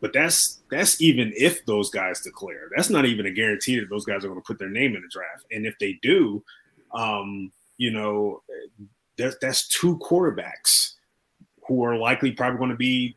[0.00, 2.68] but that's that's even if those guys declare.
[2.74, 5.02] That's not even a guarantee that those guys are going to put their name in
[5.02, 5.46] the draft.
[5.50, 6.42] And if they do,
[6.92, 8.42] um, you know,
[9.16, 10.94] that's that's two quarterbacks
[11.66, 13.16] who are likely probably going to be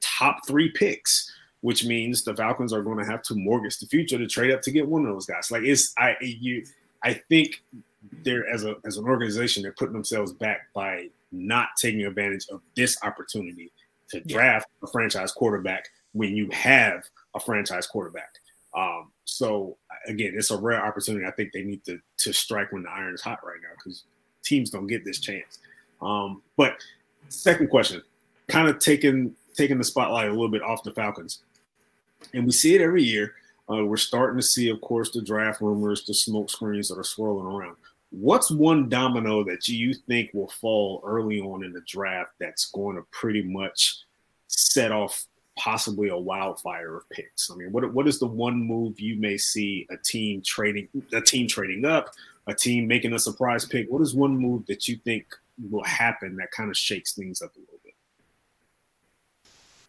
[0.00, 1.29] top three picks
[1.60, 4.62] which means the Falcons are going to have to mortgage the future to trade up
[4.62, 5.50] to get one of those guys.
[5.50, 6.64] Like it's I you
[7.02, 7.62] I think
[8.24, 12.60] they're as a as an organization they're putting themselves back by not taking advantage of
[12.76, 13.70] this opportunity
[14.10, 14.88] to draft yeah.
[14.88, 17.02] a franchise quarterback when you have
[17.34, 18.34] a franchise quarterback.
[18.76, 19.76] Um, so
[20.06, 21.26] again, it's a rare opportunity.
[21.26, 24.04] I think they need to to strike when the iron is hot right now because
[24.42, 25.58] teams don't get this chance.
[26.00, 26.76] Um, but
[27.28, 28.02] second question,
[28.48, 31.42] kind of taking taking the spotlight a little bit off the Falcons
[32.34, 33.34] and we see it every year.
[33.70, 37.04] Uh, we're starting to see, of course, the draft rumors, the smoke screens that are
[37.04, 37.76] swirling around.
[38.10, 42.96] What's one domino that you think will fall early on in the draft that's going
[42.96, 44.02] to pretty much
[44.48, 45.26] set off
[45.56, 47.50] possibly a wildfire of picks?
[47.50, 51.20] I mean, what what is the one move you may see a team trading a
[51.20, 52.10] team trading up,
[52.48, 53.88] a team making a surprise pick?
[53.88, 55.26] What is one move that you think
[55.70, 57.79] will happen that kind of shakes things up a little?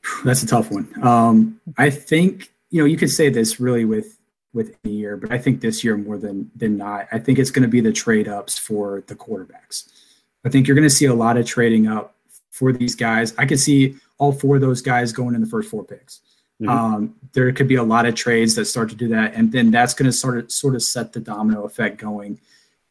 [0.26, 0.92] That's a tough one.
[1.04, 4.18] Um, I think you know you could say this really with
[4.54, 7.52] with any year, but I think this year more than than not, I think it's
[7.52, 9.90] going to be the trade ups for the quarterbacks.
[10.46, 12.16] I think you're going to see a lot of trading up
[12.50, 13.34] for these guys.
[13.38, 16.22] I could see all four of those guys going in the first four picks.
[16.62, 16.70] Mm-hmm.
[16.70, 19.72] Um, there could be a lot of trades that start to do that, and then
[19.72, 22.40] that's going to sort of sort of set the domino effect going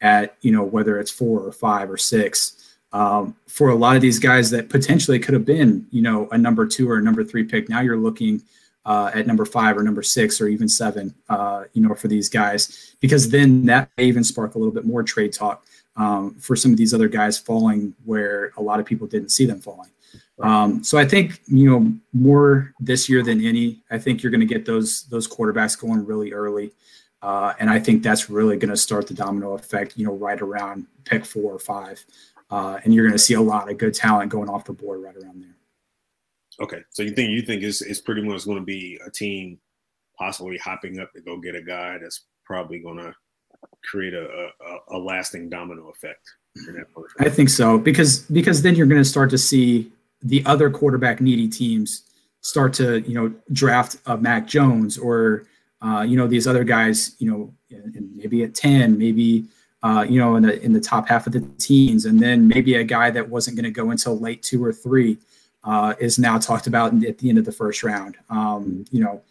[0.01, 2.60] at you know whether it's four or five or six
[2.93, 6.37] um, for a lot of these guys that potentially could have been, you know, a
[6.37, 7.69] number two or a number three pick.
[7.69, 8.41] Now you're looking
[8.85, 12.29] uh, at number five or number six or even seven, uh, you know, for these
[12.29, 15.65] guys, because then that may even spark a little bit more trade talk
[15.95, 19.45] um, for some of these other guys falling where a lot of people didn't see
[19.45, 19.89] them falling.
[20.41, 23.83] Um, so I think you know more this year than any.
[23.91, 26.71] I think you're going to get those those quarterbacks going really early,
[27.21, 29.97] uh, and I think that's really going to start the domino effect.
[29.97, 32.03] You know, right around pick four or five,
[32.51, 35.01] uh, and you're going to see a lot of good talent going off the board
[35.01, 35.55] right around there.
[36.59, 39.57] Okay, so you think you think it's, it's pretty much going to be a team
[40.17, 43.13] possibly hopping up to go get a guy that's probably going to
[43.89, 46.29] create a, a, a lasting domino effect.
[47.19, 49.91] I think so because because then you're going to start to see
[50.21, 52.03] the other quarterback needy teams
[52.41, 55.45] start to you know draft a Mac Jones or
[55.81, 57.53] uh, you know these other guys you know
[58.15, 59.45] maybe at ten maybe
[59.83, 62.75] uh, you know in the in the top half of the teens and then maybe
[62.75, 65.17] a guy that wasn't going to go until late two or three
[65.63, 68.17] uh, is now talked about at the end of the first round.
[68.29, 69.21] Um, you know,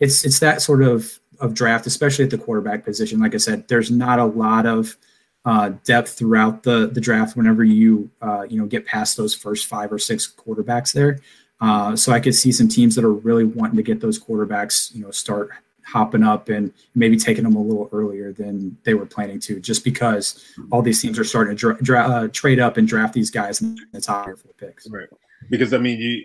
[0.00, 3.20] it's it's that sort of of draft, especially at the quarterback position.
[3.20, 4.96] Like I said, there's not a lot of
[5.44, 7.36] uh, depth throughout the the draft.
[7.36, 11.20] Whenever you uh, you know get past those first five or six quarterbacks there,
[11.60, 14.94] uh, so I could see some teams that are really wanting to get those quarterbacks,
[14.94, 15.50] you know, start
[15.88, 19.84] hopping up and maybe taking them a little earlier than they were planning to, just
[19.84, 23.30] because all these teams are starting to dra- dra- uh, trade up and draft these
[23.30, 24.88] guys in the top four picks.
[24.88, 25.08] Right
[25.50, 26.24] because I mean, you,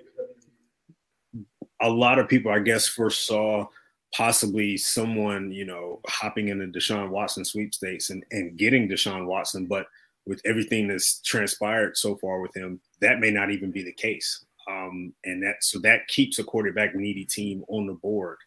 [1.81, 3.68] a lot of people, I guess, foresaw
[4.15, 9.65] possibly someone, you know, hopping in the Deshaun Watson sweepstakes and, and getting Deshaun Watson,
[9.65, 9.88] but
[10.26, 14.45] with everything that's transpired so far with him, that may not even be the case.
[14.69, 18.38] Um, and that so that keeps a quarterback needy team on the board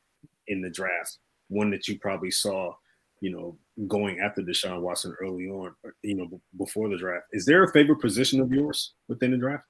[0.49, 1.19] in the draft.
[1.49, 2.75] One that you probably saw,
[3.21, 3.57] you know,
[3.87, 7.27] going after Deshaun Watson early on, you know, before the draft.
[7.33, 9.65] Is there a favorite position of yours within the draft?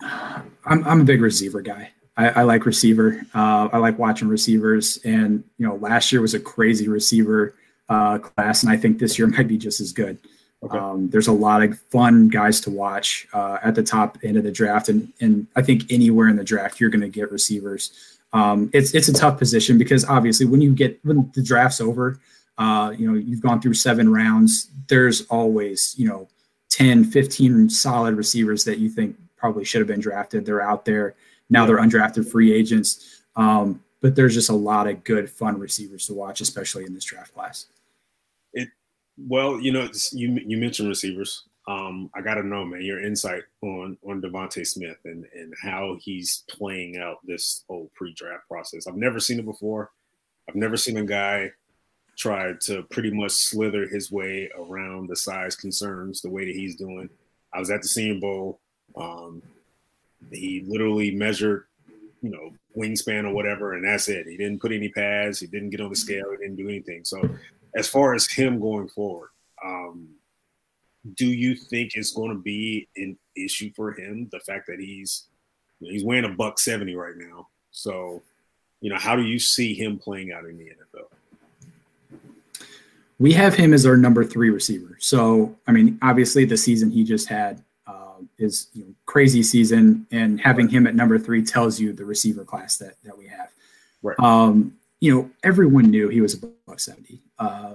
[0.00, 1.90] I'm I'm a big receiver guy.
[2.16, 3.24] I, I like receiver.
[3.34, 7.54] Uh, I like watching receivers, and you know, last year was a crazy receiver
[7.88, 10.18] uh, class, and I think this year might be just as good.
[10.62, 10.78] Okay.
[10.78, 14.44] Um, there's a lot of fun guys to watch uh, at the top end of
[14.44, 18.13] the draft, and and I think anywhere in the draft you're going to get receivers.
[18.34, 22.20] Um, it's it's a tough position because obviously when you get when the draft's over,
[22.58, 24.68] uh, you know you've gone through seven rounds.
[24.88, 26.28] There's always you know
[26.70, 30.44] 10, 15 solid receivers that you think probably should have been drafted.
[30.44, 31.14] They're out there
[31.48, 31.64] now.
[31.64, 33.22] They're undrafted free agents.
[33.36, 37.04] Um, but there's just a lot of good, fun receivers to watch, especially in this
[37.04, 37.66] draft class.
[38.52, 38.68] It
[39.16, 41.44] well, you know, you you mentioned receivers.
[41.66, 45.96] Um, I got to know, man, your insight on on DeVonta Smith and and how
[46.00, 48.86] he's playing out this whole pre-draft process.
[48.86, 49.90] I've never seen it before.
[50.48, 51.52] I've never seen a guy
[52.16, 56.76] try to pretty much slither his way around the size concerns the way that he's
[56.76, 57.08] doing.
[57.52, 58.60] I was at the Senior Bowl.
[58.96, 59.42] Um,
[60.30, 61.64] he literally measured,
[62.22, 64.26] you know, wingspan or whatever, and that's it.
[64.26, 65.40] He didn't put any pads.
[65.40, 66.30] He didn't get on the scale.
[66.30, 67.04] He didn't do anything.
[67.04, 67.28] So,
[67.76, 69.30] as far as him going forward,
[69.64, 70.08] um,
[71.14, 74.28] do you think it's going to be an issue for him?
[74.32, 75.26] The fact that he's
[75.80, 77.48] he's weighing a buck seventy right now.
[77.70, 78.22] So,
[78.80, 82.20] you know, how do you see him playing out in the NFL?
[83.18, 84.96] We have him as our number three receiver.
[84.98, 87.62] So, I mean, obviously, the season he just had
[88.38, 92.44] is you know, crazy season, and having him at number three tells you the receiver
[92.44, 93.50] class that that we have.
[94.02, 94.18] Right.
[94.18, 97.20] Um, you know, everyone knew he was above seventy.
[97.38, 97.74] Uh,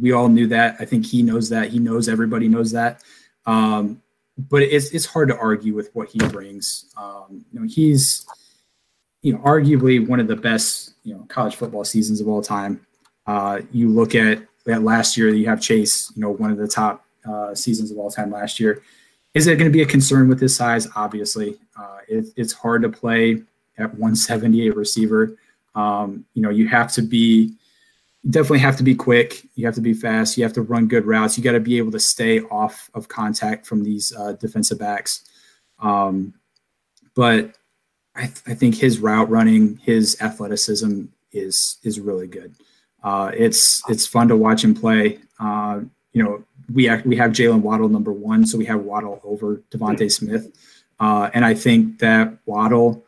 [0.00, 0.76] we all knew that.
[0.80, 1.68] I think he knows that.
[1.68, 3.02] He knows everybody knows that.
[3.46, 4.02] Um,
[4.50, 6.92] but it's it's hard to argue with what he brings.
[6.96, 8.26] Um, you know, he's
[9.22, 12.86] you know arguably one of the best you know college football seasons of all time.
[13.26, 16.68] Uh, you look at that last year, you have Chase, you know, one of the
[16.68, 18.82] top uh, seasons of all time last year.
[19.34, 20.88] Is it going to be a concern with his size?
[20.96, 23.42] Obviously, uh, it, it's hard to play
[23.76, 25.36] at 178 receiver.
[25.74, 27.54] Um, you know, you have to be
[28.28, 29.44] definitely have to be quick.
[29.54, 30.36] You have to be fast.
[30.36, 31.36] You have to run good routes.
[31.36, 35.24] You got to be able to stay off of contact from these uh, defensive backs.
[35.80, 36.34] Um,
[37.14, 37.56] but
[38.14, 42.54] I, th- I, think his route running, his athleticism is is really good.
[43.02, 45.18] Uh, it's it's fun to watch him play.
[45.38, 45.80] Uh,
[46.12, 50.10] you know, we we have Jaylen Waddle number one, so we have Waddle over DeVonta
[50.10, 50.50] Smith,
[50.98, 53.04] uh, and I think that Waddle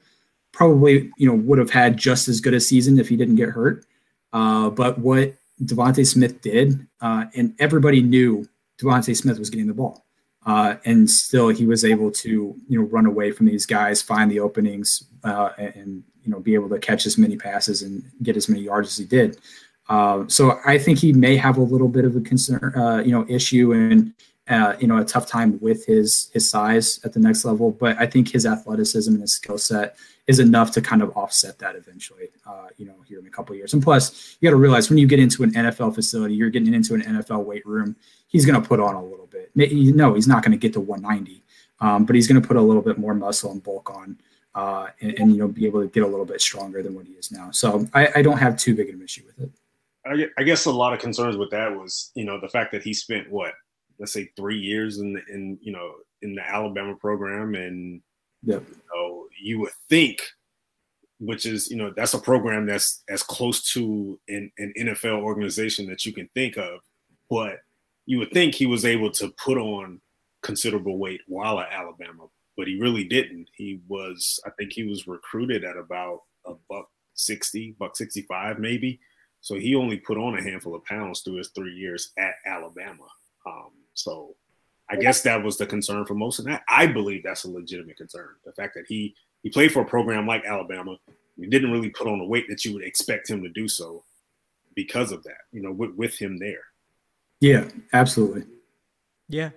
[0.53, 3.49] probably you know would have had just as good a season if he didn't get
[3.49, 3.85] hurt.
[4.32, 8.47] Uh, but what DeVonta Smith did, uh, and everybody knew
[8.81, 10.05] DeVonta Smith was getting the ball,
[10.47, 14.31] uh, and still he was able to you know run away from these guys, find
[14.31, 18.36] the openings, uh, and you know be able to catch as many passes and get
[18.36, 19.39] as many yards as he did.
[19.89, 22.73] Uh, so I think he may have a little bit of a concern,
[23.05, 24.12] you know, issue, and
[24.51, 27.70] uh, you know, a tough time with his his size at the next level.
[27.70, 29.97] But I think his athleticism and his skill set
[30.27, 32.28] is enough to kind of offset that eventually.
[32.44, 33.74] Uh, you know, here in a couple years.
[33.74, 36.74] And plus, you got to realize when you get into an NFL facility, you're getting
[36.74, 37.94] into an NFL weight room.
[38.27, 39.51] He's going to put on a little bit.
[39.55, 41.44] No, he's not going to get to 190,
[41.81, 44.18] um, but he's going to put a little bit more muscle and bulk on.
[44.52, 47.06] Uh, and, and, you know be able to get a little bit stronger than what
[47.06, 47.52] he is now.
[47.52, 50.32] So I, I don't have too big of an issue with it.
[50.36, 52.93] I guess a lot of concerns with that was you know the fact that he
[52.93, 53.52] spent what
[54.01, 58.01] let's say three years in the, in you know in the Alabama program, and
[58.43, 58.64] yep.
[58.68, 60.20] you know you would think,
[61.20, 65.86] which is you know that's a program that's as close to an, an NFL organization
[65.86, 66.81] that you can think of,
[67.28, 67.60] but
[68.06, 70.01] you would think he was able to put on
[70.43, 73.48] considerable weight while at Alabama, but he really didn't.
[73.55, 78.98] He was, I think he was recruited at about a buck 60, buck 65 maybe.
[79.43, 83.06] So he only put on a handful of pounds through his three years at Alabama.
[83.47, 84.34] Um, so
[84.88, 86.62] I guess that was the concern for most of that.
[86.68, 88.30] I believe that's a legitimate concern.
[88.44, 90.96] The fact that he he played for a program like Alabama,
[91.36, 94.04] he didn't really put on the weight that you would expect him to do so
[94.74, 96.64] because of that, you know, with, with him there.
[97.40, 98.44] Yeah, absolutely.
[99.28, 99.50] Yeah.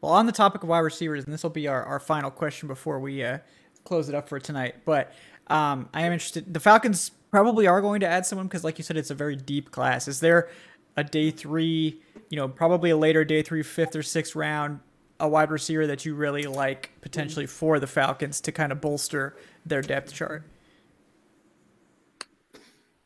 [0.00, 2.68] Well, on the topic of wide receivers, and this will be our, our final question
[2.68, 3.38] before we uh,
[3.84, 5.12] close it up for tonight, but
[5.48, 6.52] um, I am interested.
[6.52, 9.36] The Falcons probably are going to add someone because, like you said, it's a very
[9.36, 10.08] deep class.
[10.08, 10.48] Is there
[10.96, 12.00] a day three,
[12.30, 14.80] you know, probably a later day three, fifth or sixth round,
[15.20, 19.36] a wide receiver that you really like potentially for the Falcons to kind of bolster
[19.64, 20.42] their depth chart?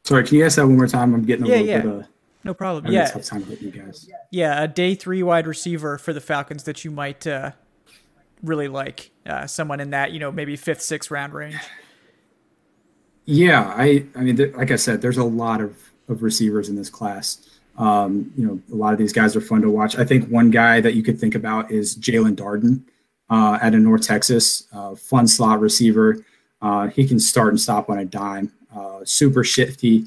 [0.05, 1.15] Sorry, can you ask that one more time?
[1.15, 1.81] I'm getting a yeah, little yeah.
[1.81, 2.07] bit of
[2.43, 2.91] no problem.
[2.93, 4.09] Yeah, tough time with you guys.
[4.31, 7.53] Yeah, a day three wide receiver for the Falcons that you might uh,
[8.43, 9.11] really like.
[9.27, 11.57] Uh, someone in that, you know, maybe fifth, sixth round range.
[13.27, 15.77] Yeah, I, I mean, th- like I said, there's a lot of,
[16.09, 17.60] of receivers in this class.
[17.81, 19.97] Um, you know, a lot of these guys are fun to watch.
[19.97, 22.82] I think one guy that you could think about is Jaelon Darden
[23.31, 26.23] uh, out of North Texas, uh, fun slot receiver.
[26.61, 28.52] Uh, he can start and stop on a dime.
[28.74, 30.05] Uh, super shifty.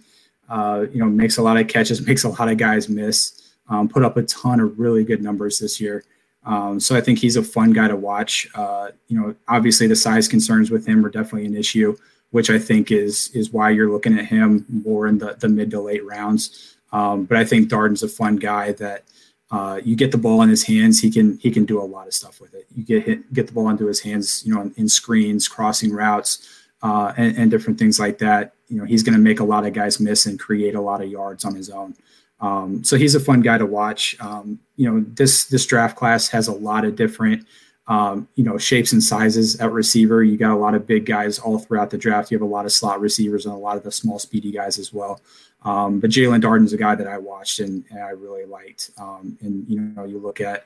[0.48, 3.56] Uh, you know, makes a lot of catches, makes a lot of guys miss.
[3.70, 6.04] Um, put up a ton of really good numbers this year.
[6.46, 8.48] Um, so I think he's a fun guy to watch.
[8.54, 11.98] Uh, you know, obviously the size concerns with him are definitely an issue,
[12.32, 15.72] which I think is is why you're looking at him more in the the mid
[15.72, 16.76] to late rounds.
[16.94, 19.04] Um, but I think Darden's a fun guy that
[19.52, 22.08] uh, you get the ball in his hands, he can he can do a lot
[22.08, 22.66] of stuff with it.
[22.74, 25.92] You get hit, get the ball into his hands, you know, in, in screens, crossing
[25.92, 28.54] routes, uh, and, and, different things like that.
[28.68, 31.02] You know, he's going to make a lot of guys miss and create a lot
[31.02, 31.94] of yards on his own.
[32.40, 34.16] Um, so he's a fun guy to watch.
[34.20, 37.46] Um, you know, this this draft class has a lot of different
[37.88, 40.24] um, you know shapes and sizes at receiver.
[40.24, 42.32] You got a lot of big guys all throughout the draft.
[42.32, 44.80] You have a lot of slot receivers and a lot of the small, speedy guys
[44.80, 45.22] as well.
[45.66, 48.92] Um, but Jaelon Darden's a guy that I watched and, and I really liked.
[48.98, 50.66] Um, and you know, you look at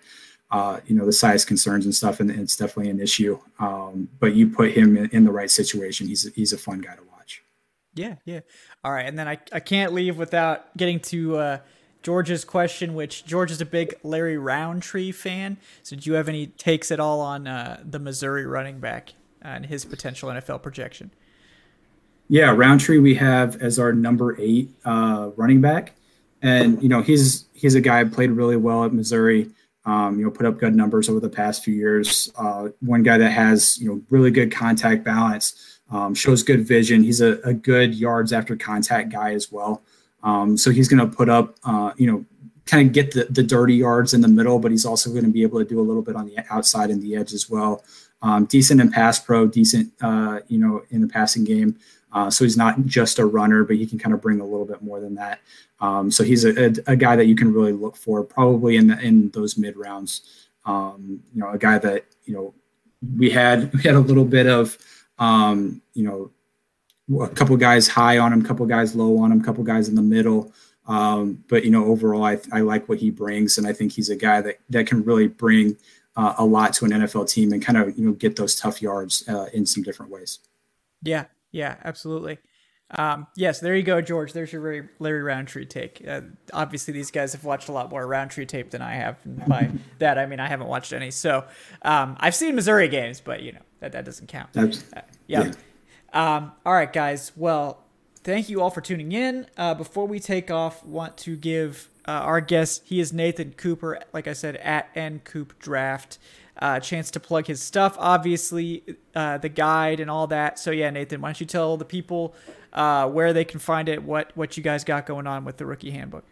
[0.52, 3.40] uh, you know the size concerns and stuff, and it's definitely an issue.
[3.60, 6.96] Um, but you put him in, in, the right situation, he's he's a fun guy
[6.96, 7.44] to watch.
[7.96, 8.42] Yeah, yeah.
[8.84, 11.58] All right, and then I I can't leave without getting to uh,
[12.02, 15.58] George's question, which George is a big Larry Rountree fan.
[15.84, 19.66] So, do you have any takes at all on uh, the Missouri running back and
[19.66, 21.12] his potential NFL projection?
[22.30, 25.94] Yeah, Rountree we have as our number eight uh, running back,
[26.42, 29.50] and you know he's he's a guy who played really well at Missouri.
[29.86, 32.30] Um, you know, put up good numbers over the past few years.
[32.38, 37.02] Uh, one guy that has you know really good contact balance, um, shows good vision.
[37.02, 39.82] He's a, a, good yards after contact guy as well.
[40.24, 42.26] Um, so he's going to put up uh, you know
[42.66, 45.32] kind of get the, the dirty yards in the middle, but he's also going to
[45.32, 47.86] be able to do a little bit on the outside and the edge as well.
[48.22, 51.78] Um, decent in pass pro, decent uh, you know in the passing game.
[52.12, 54.66] Uh, so he's not just a runner, but he can kind of bring a little
[54.66, 55.40] bit more than that.
[55.80, 58.88] Um, so he's a, a, a, guy that you can really look for, probably in
[58.88, 60.48] the, in those mid rounds.
[60.66, 62.54] Um, you know, a guy that you know
[63.18, 64.78] we had we had a little bit of
[65.20, 66.32] um, you know
[67.24, 69.88] a couple guys high on him, a couple guys low on him, a couple guys
[69.88, 70.52] in the middle.
[70.88, 74.10] Um, but you know, overall, I, I like what he brings, and I think he's
[74.10, 75.78] a guy that that can really bring
[76.16, 78.82] uh, a lot to an NFL team and kind of you know get those tough
[78.82, 80.40] yards uh, in some different ways.
[81.04, 81.26] Yeah,
[81.58, 82.38] yeah, absolutely.
[82.92, 84.32] Um, yes, there you go, George.
[84.32, 86.06] There's your Larry, Larry Rountree take.
[86.08, 86.22] Uh,
[86.54, 89.18] obviously, these guys have watched a lot more Rountree tape than I have.
[89.26, 91.10] And by that, I mean I haven't watched any.
[91.10, 91.46] So
[91.82, 94.56] um, I've seen Missouri games, but you know that that doesn't count.
[94.56, 95.52] Uh, yeah.
[96.14, 97.32] Um, all right, guys.
[97.36, 97.84] Well,
[98.28, 99.48] thank you all for tuning in.
[99.56, 102.82] Uh, before we take off, want to give uh, our guest.
[102.84, 104.02] He is Nathan Cooper.
[104.12, 106.20] Like I said, at N Coop Draft
[106.60, 108.84] uh, chance to plug his stuff, obviously,
[109.16, 110.60] uh, the guide and all that.
[110.60, 112.36] So yeah, Nathan, why don't you tell the people
[112.74, 115.66] uh, where they can find it, what what you guys got going on with the
[115.66, 116.26] rookie handbook?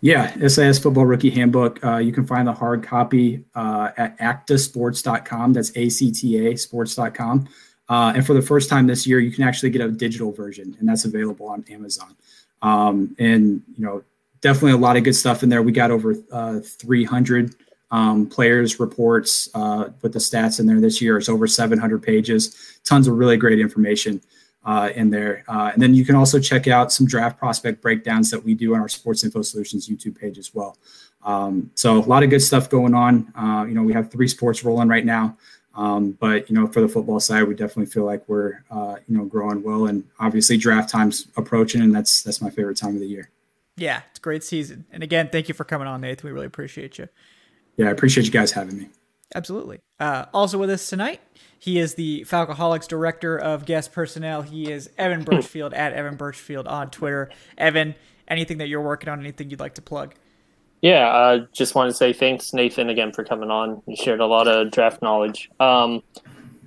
[0.00, 1.82] Yeah, SIS Football Rookie Handbook.
[1.84, 5.52] Uh, you can find the hard copy at actasports.com.
[5.52, 7.48] That's A C T A sports.com.
[7.88, 10.76] Uh, and for the first time this year, you can actually get a digital version,
[10.80, 12.16] and that's available on Amazon.
[12.62, 14.02] Um, and you know,
[14.40, 15.62] definitely a lot of good stuff in there.
[15.62, 17.54] We got over uh, 300
[17.90, 21.18] um, players reports uh, with the stats in there this year.
[21.18, 22.80] It's over 700 pages.
[22.84, 24.20] Tons of really great information
[24.64, 25.44] uh, in there.
[25.48, 28.74] Uh, and then you can also check out some draft prospect breakdowns that we do
[28.74, 30.76] on our Sports Info Solutions YouTube page as well.
[31.22, 33.32] Um, so a lot of good stuff going on.
[33.36, 35.36] Uh, you know, we have three sports rolling right now.
[35.76, 39.16] Um, but you know, for the football side, we definitely feel like we're uh, you
[39.16, 43.00] know growing well, and obviously draft time's approaching, and that's that's my favorite time of
[43.00, 43.30] the year.
[43.76, 44.86] Yeah, it's a great season.
[44.90, 46.26] And again, thank you for coming on, Nathan.
[46.26, 47.08] We really appreciate you.
[47.76, 48.88] Yeah, I appreciate you guys having me.
[49.34, 49.80] Absolutely.
[50.00, 51.20] Uh, also with us tonight,
[51.58, 54.42] he is the Falcoholics director of guest personnel.
[54.42, 57.30] He is Evan Birchfield at Evan Birchfield on Twitter.
[57.58, 57.94] Evan,
[58.28, 60.14] anything that you're working on, anything you'd like to plug?
[60.86, 63.82] Yeah, I uh, just want to say thanks, Nathan, again for coming on.
[63.88, 65.50] You shared a lot of draft knowledge.
[65.58, 66.00] Um,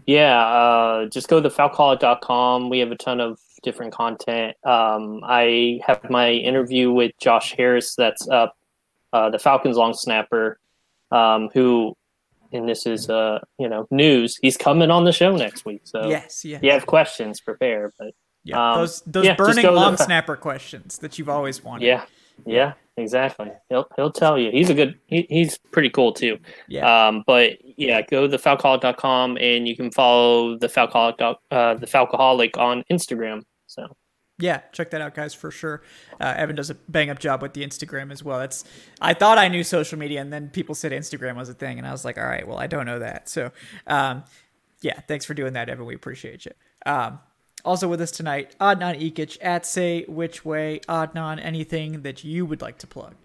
[0.06, 2.70] yeah, uh, just go to falcoholic.com.
[2.70, 4.58] We have a ton of different content.
[4.66, 8.58] Um, I have my interview with Josh Harris that's up,
[9.14, 10.60] uh, the Falcons long snapper,
[11.12, 11.96] um, who,
[12.52, 14.38] and this is uh, you know news.
[14.41, 15.84] He's coming on the show next week.
[15.86, 16.62] So yes, yes.
[16.62, 17.94] you have questions, prepare.
[17.98, 18.14] But
[18.44, 21.86] yeah, um, those those yeah, burning long snapper questions that you've always wanted.
[21.86, 22.04] Yeah,
[22.45, 23.52] yeah, exactly.
[23.70, 24.52] He'll he'll tell you.
[24.52, 24.99] He's a good.
[25.07, 26.38] He, he's pretty cool too.
[26.68, 27.07] Yeah.
[27.07, 27.24] Um.
[27.26, 32.84] But yeah, go to falcoholic.com and you can follow the falcoholic uh the falcoholic on
[32.91, 33.44] Instagram.
[33.68, 33.95] So.
[34.41, 35.82] Yeah, check that out, guys, for sure.
[36.20, 38.40] Uh, Evan does a bang up job with the Instagram as well.
[38.40, 38.64] That's
[39.02, 41.86] I thought I knew social media, and then people said Instagram was a thing, and
[41.86, 43.28] I was like, all right, well, I don't know that.
[43.28, 43.52] So,
[43.86, 44.24] um,
[44.82, 45.86] yeah, thanks for doing that, Evan.
[45.86, 46.53] We appreciate you.
[46.86, 47.20] Um,
[47.65, 50.80] also with us tonight, Adnan Ikic at Say Which Way.
[50.88, 53.15] Adnan, anything that you would like to plug?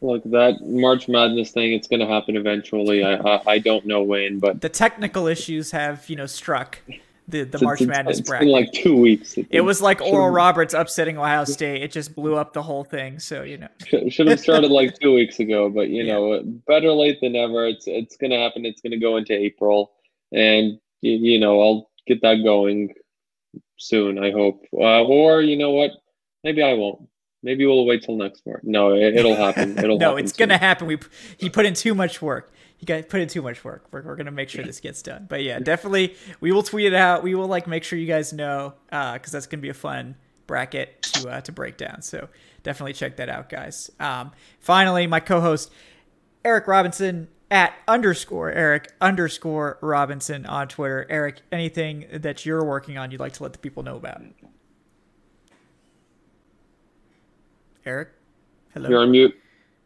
[0.00, 3.02] Look, that March Madness thing, it's going to happen eventually.
[3.02, 6.78] I, I, I don't know when, but the technical issues have you know struck
[7.26, 8.46] the the March it's, Madness it's bracket.
[8.46, 9.36] been like two weeks.
[9.50, 11.82] It was like Oral Roberts upsetting Ohio State.
[11.82, 13.18] It just blew up the whole thing.
[13.18, 13.68] So you know,
[14.10, 15.70] should have started like two weeks ago.
[15.70, 16.12] But you yeah.
[16.12, 17.66] know, better late than never.
[17.66, 18.66] It's it's going to happen.
[18.66, 19.92] It's going to go into April,
[20.32, 22.92] and you, you know, I'll get that going
[23.76, 24.22] soon.
[24.22, 24.64] I hope.
[24.72, 25.90] Uh, or you know what?
[26.42, 27.08] Maybe I won't.
[27.42, 28.62] Maybe we'll wait till next March.
[28.64, 29.78] No, it, will happen.
[29.84, 30.48] It'll no, happen it's soon.
[30.48, 30.86] gonna happen.
[30.86, 30.98] We
[31.36, 32.52] he put in too much work.
[32.76, 33.86] He got put in too much work.
[33.90, 35.26] We're, we're gonna make sure this gets done.
[35.28, 37.22] But yeah, definitely we will tweet it out.
[37.22, 39.74] We will like make sure you guys know Uh, because uh, that's gonna be a
[39.74, 42.02] fun bracket to uh, to break down.
[42.02, 42.28] So
[42.62, 43.90] definitely check that out, guys.
[44.00, 45.70] Um, finally, my co-host
[46.44, 51.06] Eric Robinson at underscore Eric underscore Robinson on Twitter.
[51.08, 54.22] Eric, anything that you're working on you'd like to let the people know about?
[57.86, 58.10] Eric?
[58.72, 58.88] Hello.
[58.88, 59.34] You're on mute.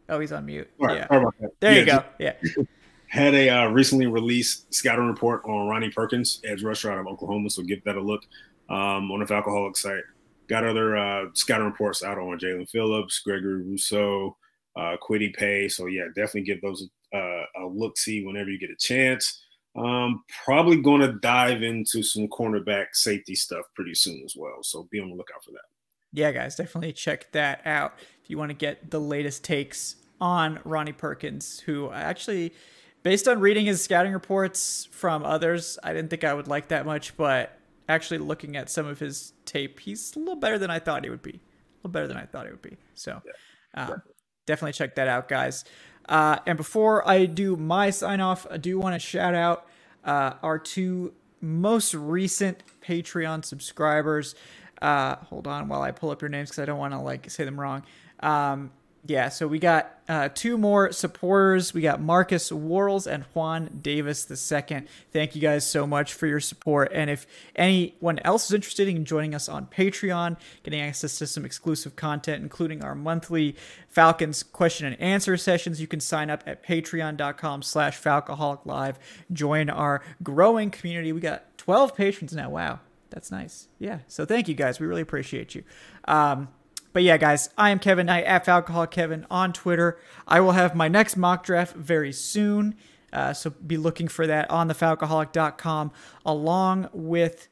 [0.07, 0.69] Oh, he's on mute.
[0.79, 1.29] Right, yeah.
[1.59, 2.03] There yeah, you go.
[2.17, 2.33] Yeah.
[3.07, 7.49] Had a uh, recently released scouting report on Ronnie Perkins, edge rusher out of Oklahoma.
[7.49, 8.23] So give that a look
[8.69, 10.03] um, on the Falcoholic site.
[10.47, 14.37] Got other uh, scouting reports out on Jaelan Phillips, Gregory Rousseau,
[14.75, 15.67] uh, Kwity Paye.
[15.67, 19.43] So yeah, definitely give those uh, a look see whenever you get a chance.
[19.77, 24.57] Um, probably going to dive into some cornerback safety stuff pretty soon as well.
[24.61, 25.61] So be on the lookout for that.
[26.11, 30.59] Yeah, guys, definitely check that out if you want to get the latest takes on
[30.65, 32.53] Ronnie Perkins, who actually,
[33.03, 36.85] based on reading his scouting reports from others, I didn't think I would like that
[36.85, 37.57] much, but
[37.87, 41.09] actually looking at some of his tape, he's a little better than I thought he
[41.09, 41.31] would be.
[41.31, 42.77] A little better than I thought he would be.
[42.95, 43.21] So,
[43.75, 43.97] uh,
[44.47, 45.63] definitely check that out, guys.
[46.09, 49.67] Uh, and before I do my sign off, I do want to shout out
[50.03, 54.33] uh, our two most recent Patreon subscribers.
[54.81, 57.29] Uh, hold on while I pull up your names because I don't want to like
[57.29, 57.83] say them wrong.
[58.21, 58.71] Um,
[59.05, 61.73] yeah, so we got uh, two more supporters.
[61.73, 64.83] We got Marcus Worrells and Juan Davis II.
[65.11, 66.91] Thank you guys so much for your support.
[66.93, 71.45] And if anyone else is interested in joining us on Patreon, getting access to some
[71.45, 73.55] exclusive content, including our monthly
[73.87, 78.99] Falcons question and answer sessions, you can sign up at patreon.com slash Falcoholic Live.
[79.31, 81.13] Join our growing community.
[81.13, 82.49] We got 12 patrons now.
[82.49, 82.79] Wow,
[83.11, 83.69] that's nice.
[83.79, 84.79] Yeah, so thank you guys.
[84.79, 85.63] We really appreciate you.
[86.05, 86.49] Um,
[86.93, 89.99] but yeah, guys, I am Kevin Knight at Alcohol Kevin on Twitter.
[90.27, 92.75] I will have my next mock draft very soon.
[93.11, 95.91] Uh, so be looking for that on thefalcoholic.com
[96.25, 97.47] along with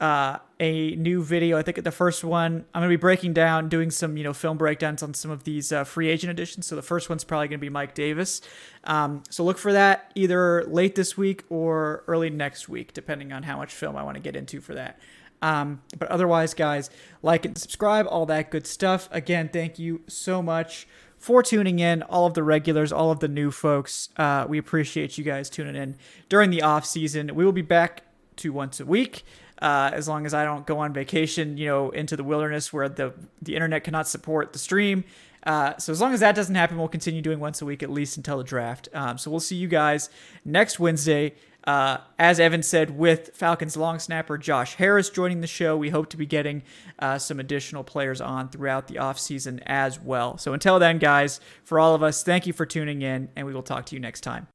[0.00, 1.56] uh, a new video.
[1.56, 4.58] I think the first one I'm to be breaking down, doing some you know film
[4.58, 6.66] breakdowns on some of these uh, free agent editions.
[6.66, 8.40] So the first one's probably to be Mike Davis.
[8.84, 13.44] Um, so look for that either late this week or early next week, depending on
[13.44, 14.98] how much film I want to get into for that.
[15.42, 16.90] Um, but otherwise, guys,
[17.22, 19.08] like and subscribe, all that good stuff.
[19.12, 20.86] Again, thank you so much
[21.18, 22.02] for tuning in.
[22.02, 25.76] All of the regulars, all of the new folks, uh, we appreciate you guys tuning
[25.76, 25.96] in
[26.28, 27.34] during the off season.
[27.34, 28.02] We will be back
[28.36, 29.24] to once a week.
[29.60, 32.90] Uh, as long as I don't go on vacation, you know, into the wilderness where
[32.90, 35.04] the the internet cannot support the stream.
[35.46, 37.88] Uh, so as long as that doesn't happen, we'll continue doing once a week at
[37.88, 38.88] least until the draft.
[38.92, 40.10] Um, so we'll see you guys
[40.44, 41.34] next Wednesday.
[41.66, 46.08] Uh, as Evan said, with Falcons long snapper Josh Harris joining the show, we hope
[46.10, 46.62] to be getting
[47.00, 50.38] uh, some additional players on throughout the offseason as well.
[50.38, 53.52] So until then, guys, for all of us, thank you for tuning in, and we
[53.52, 54.46] will talk to you next time.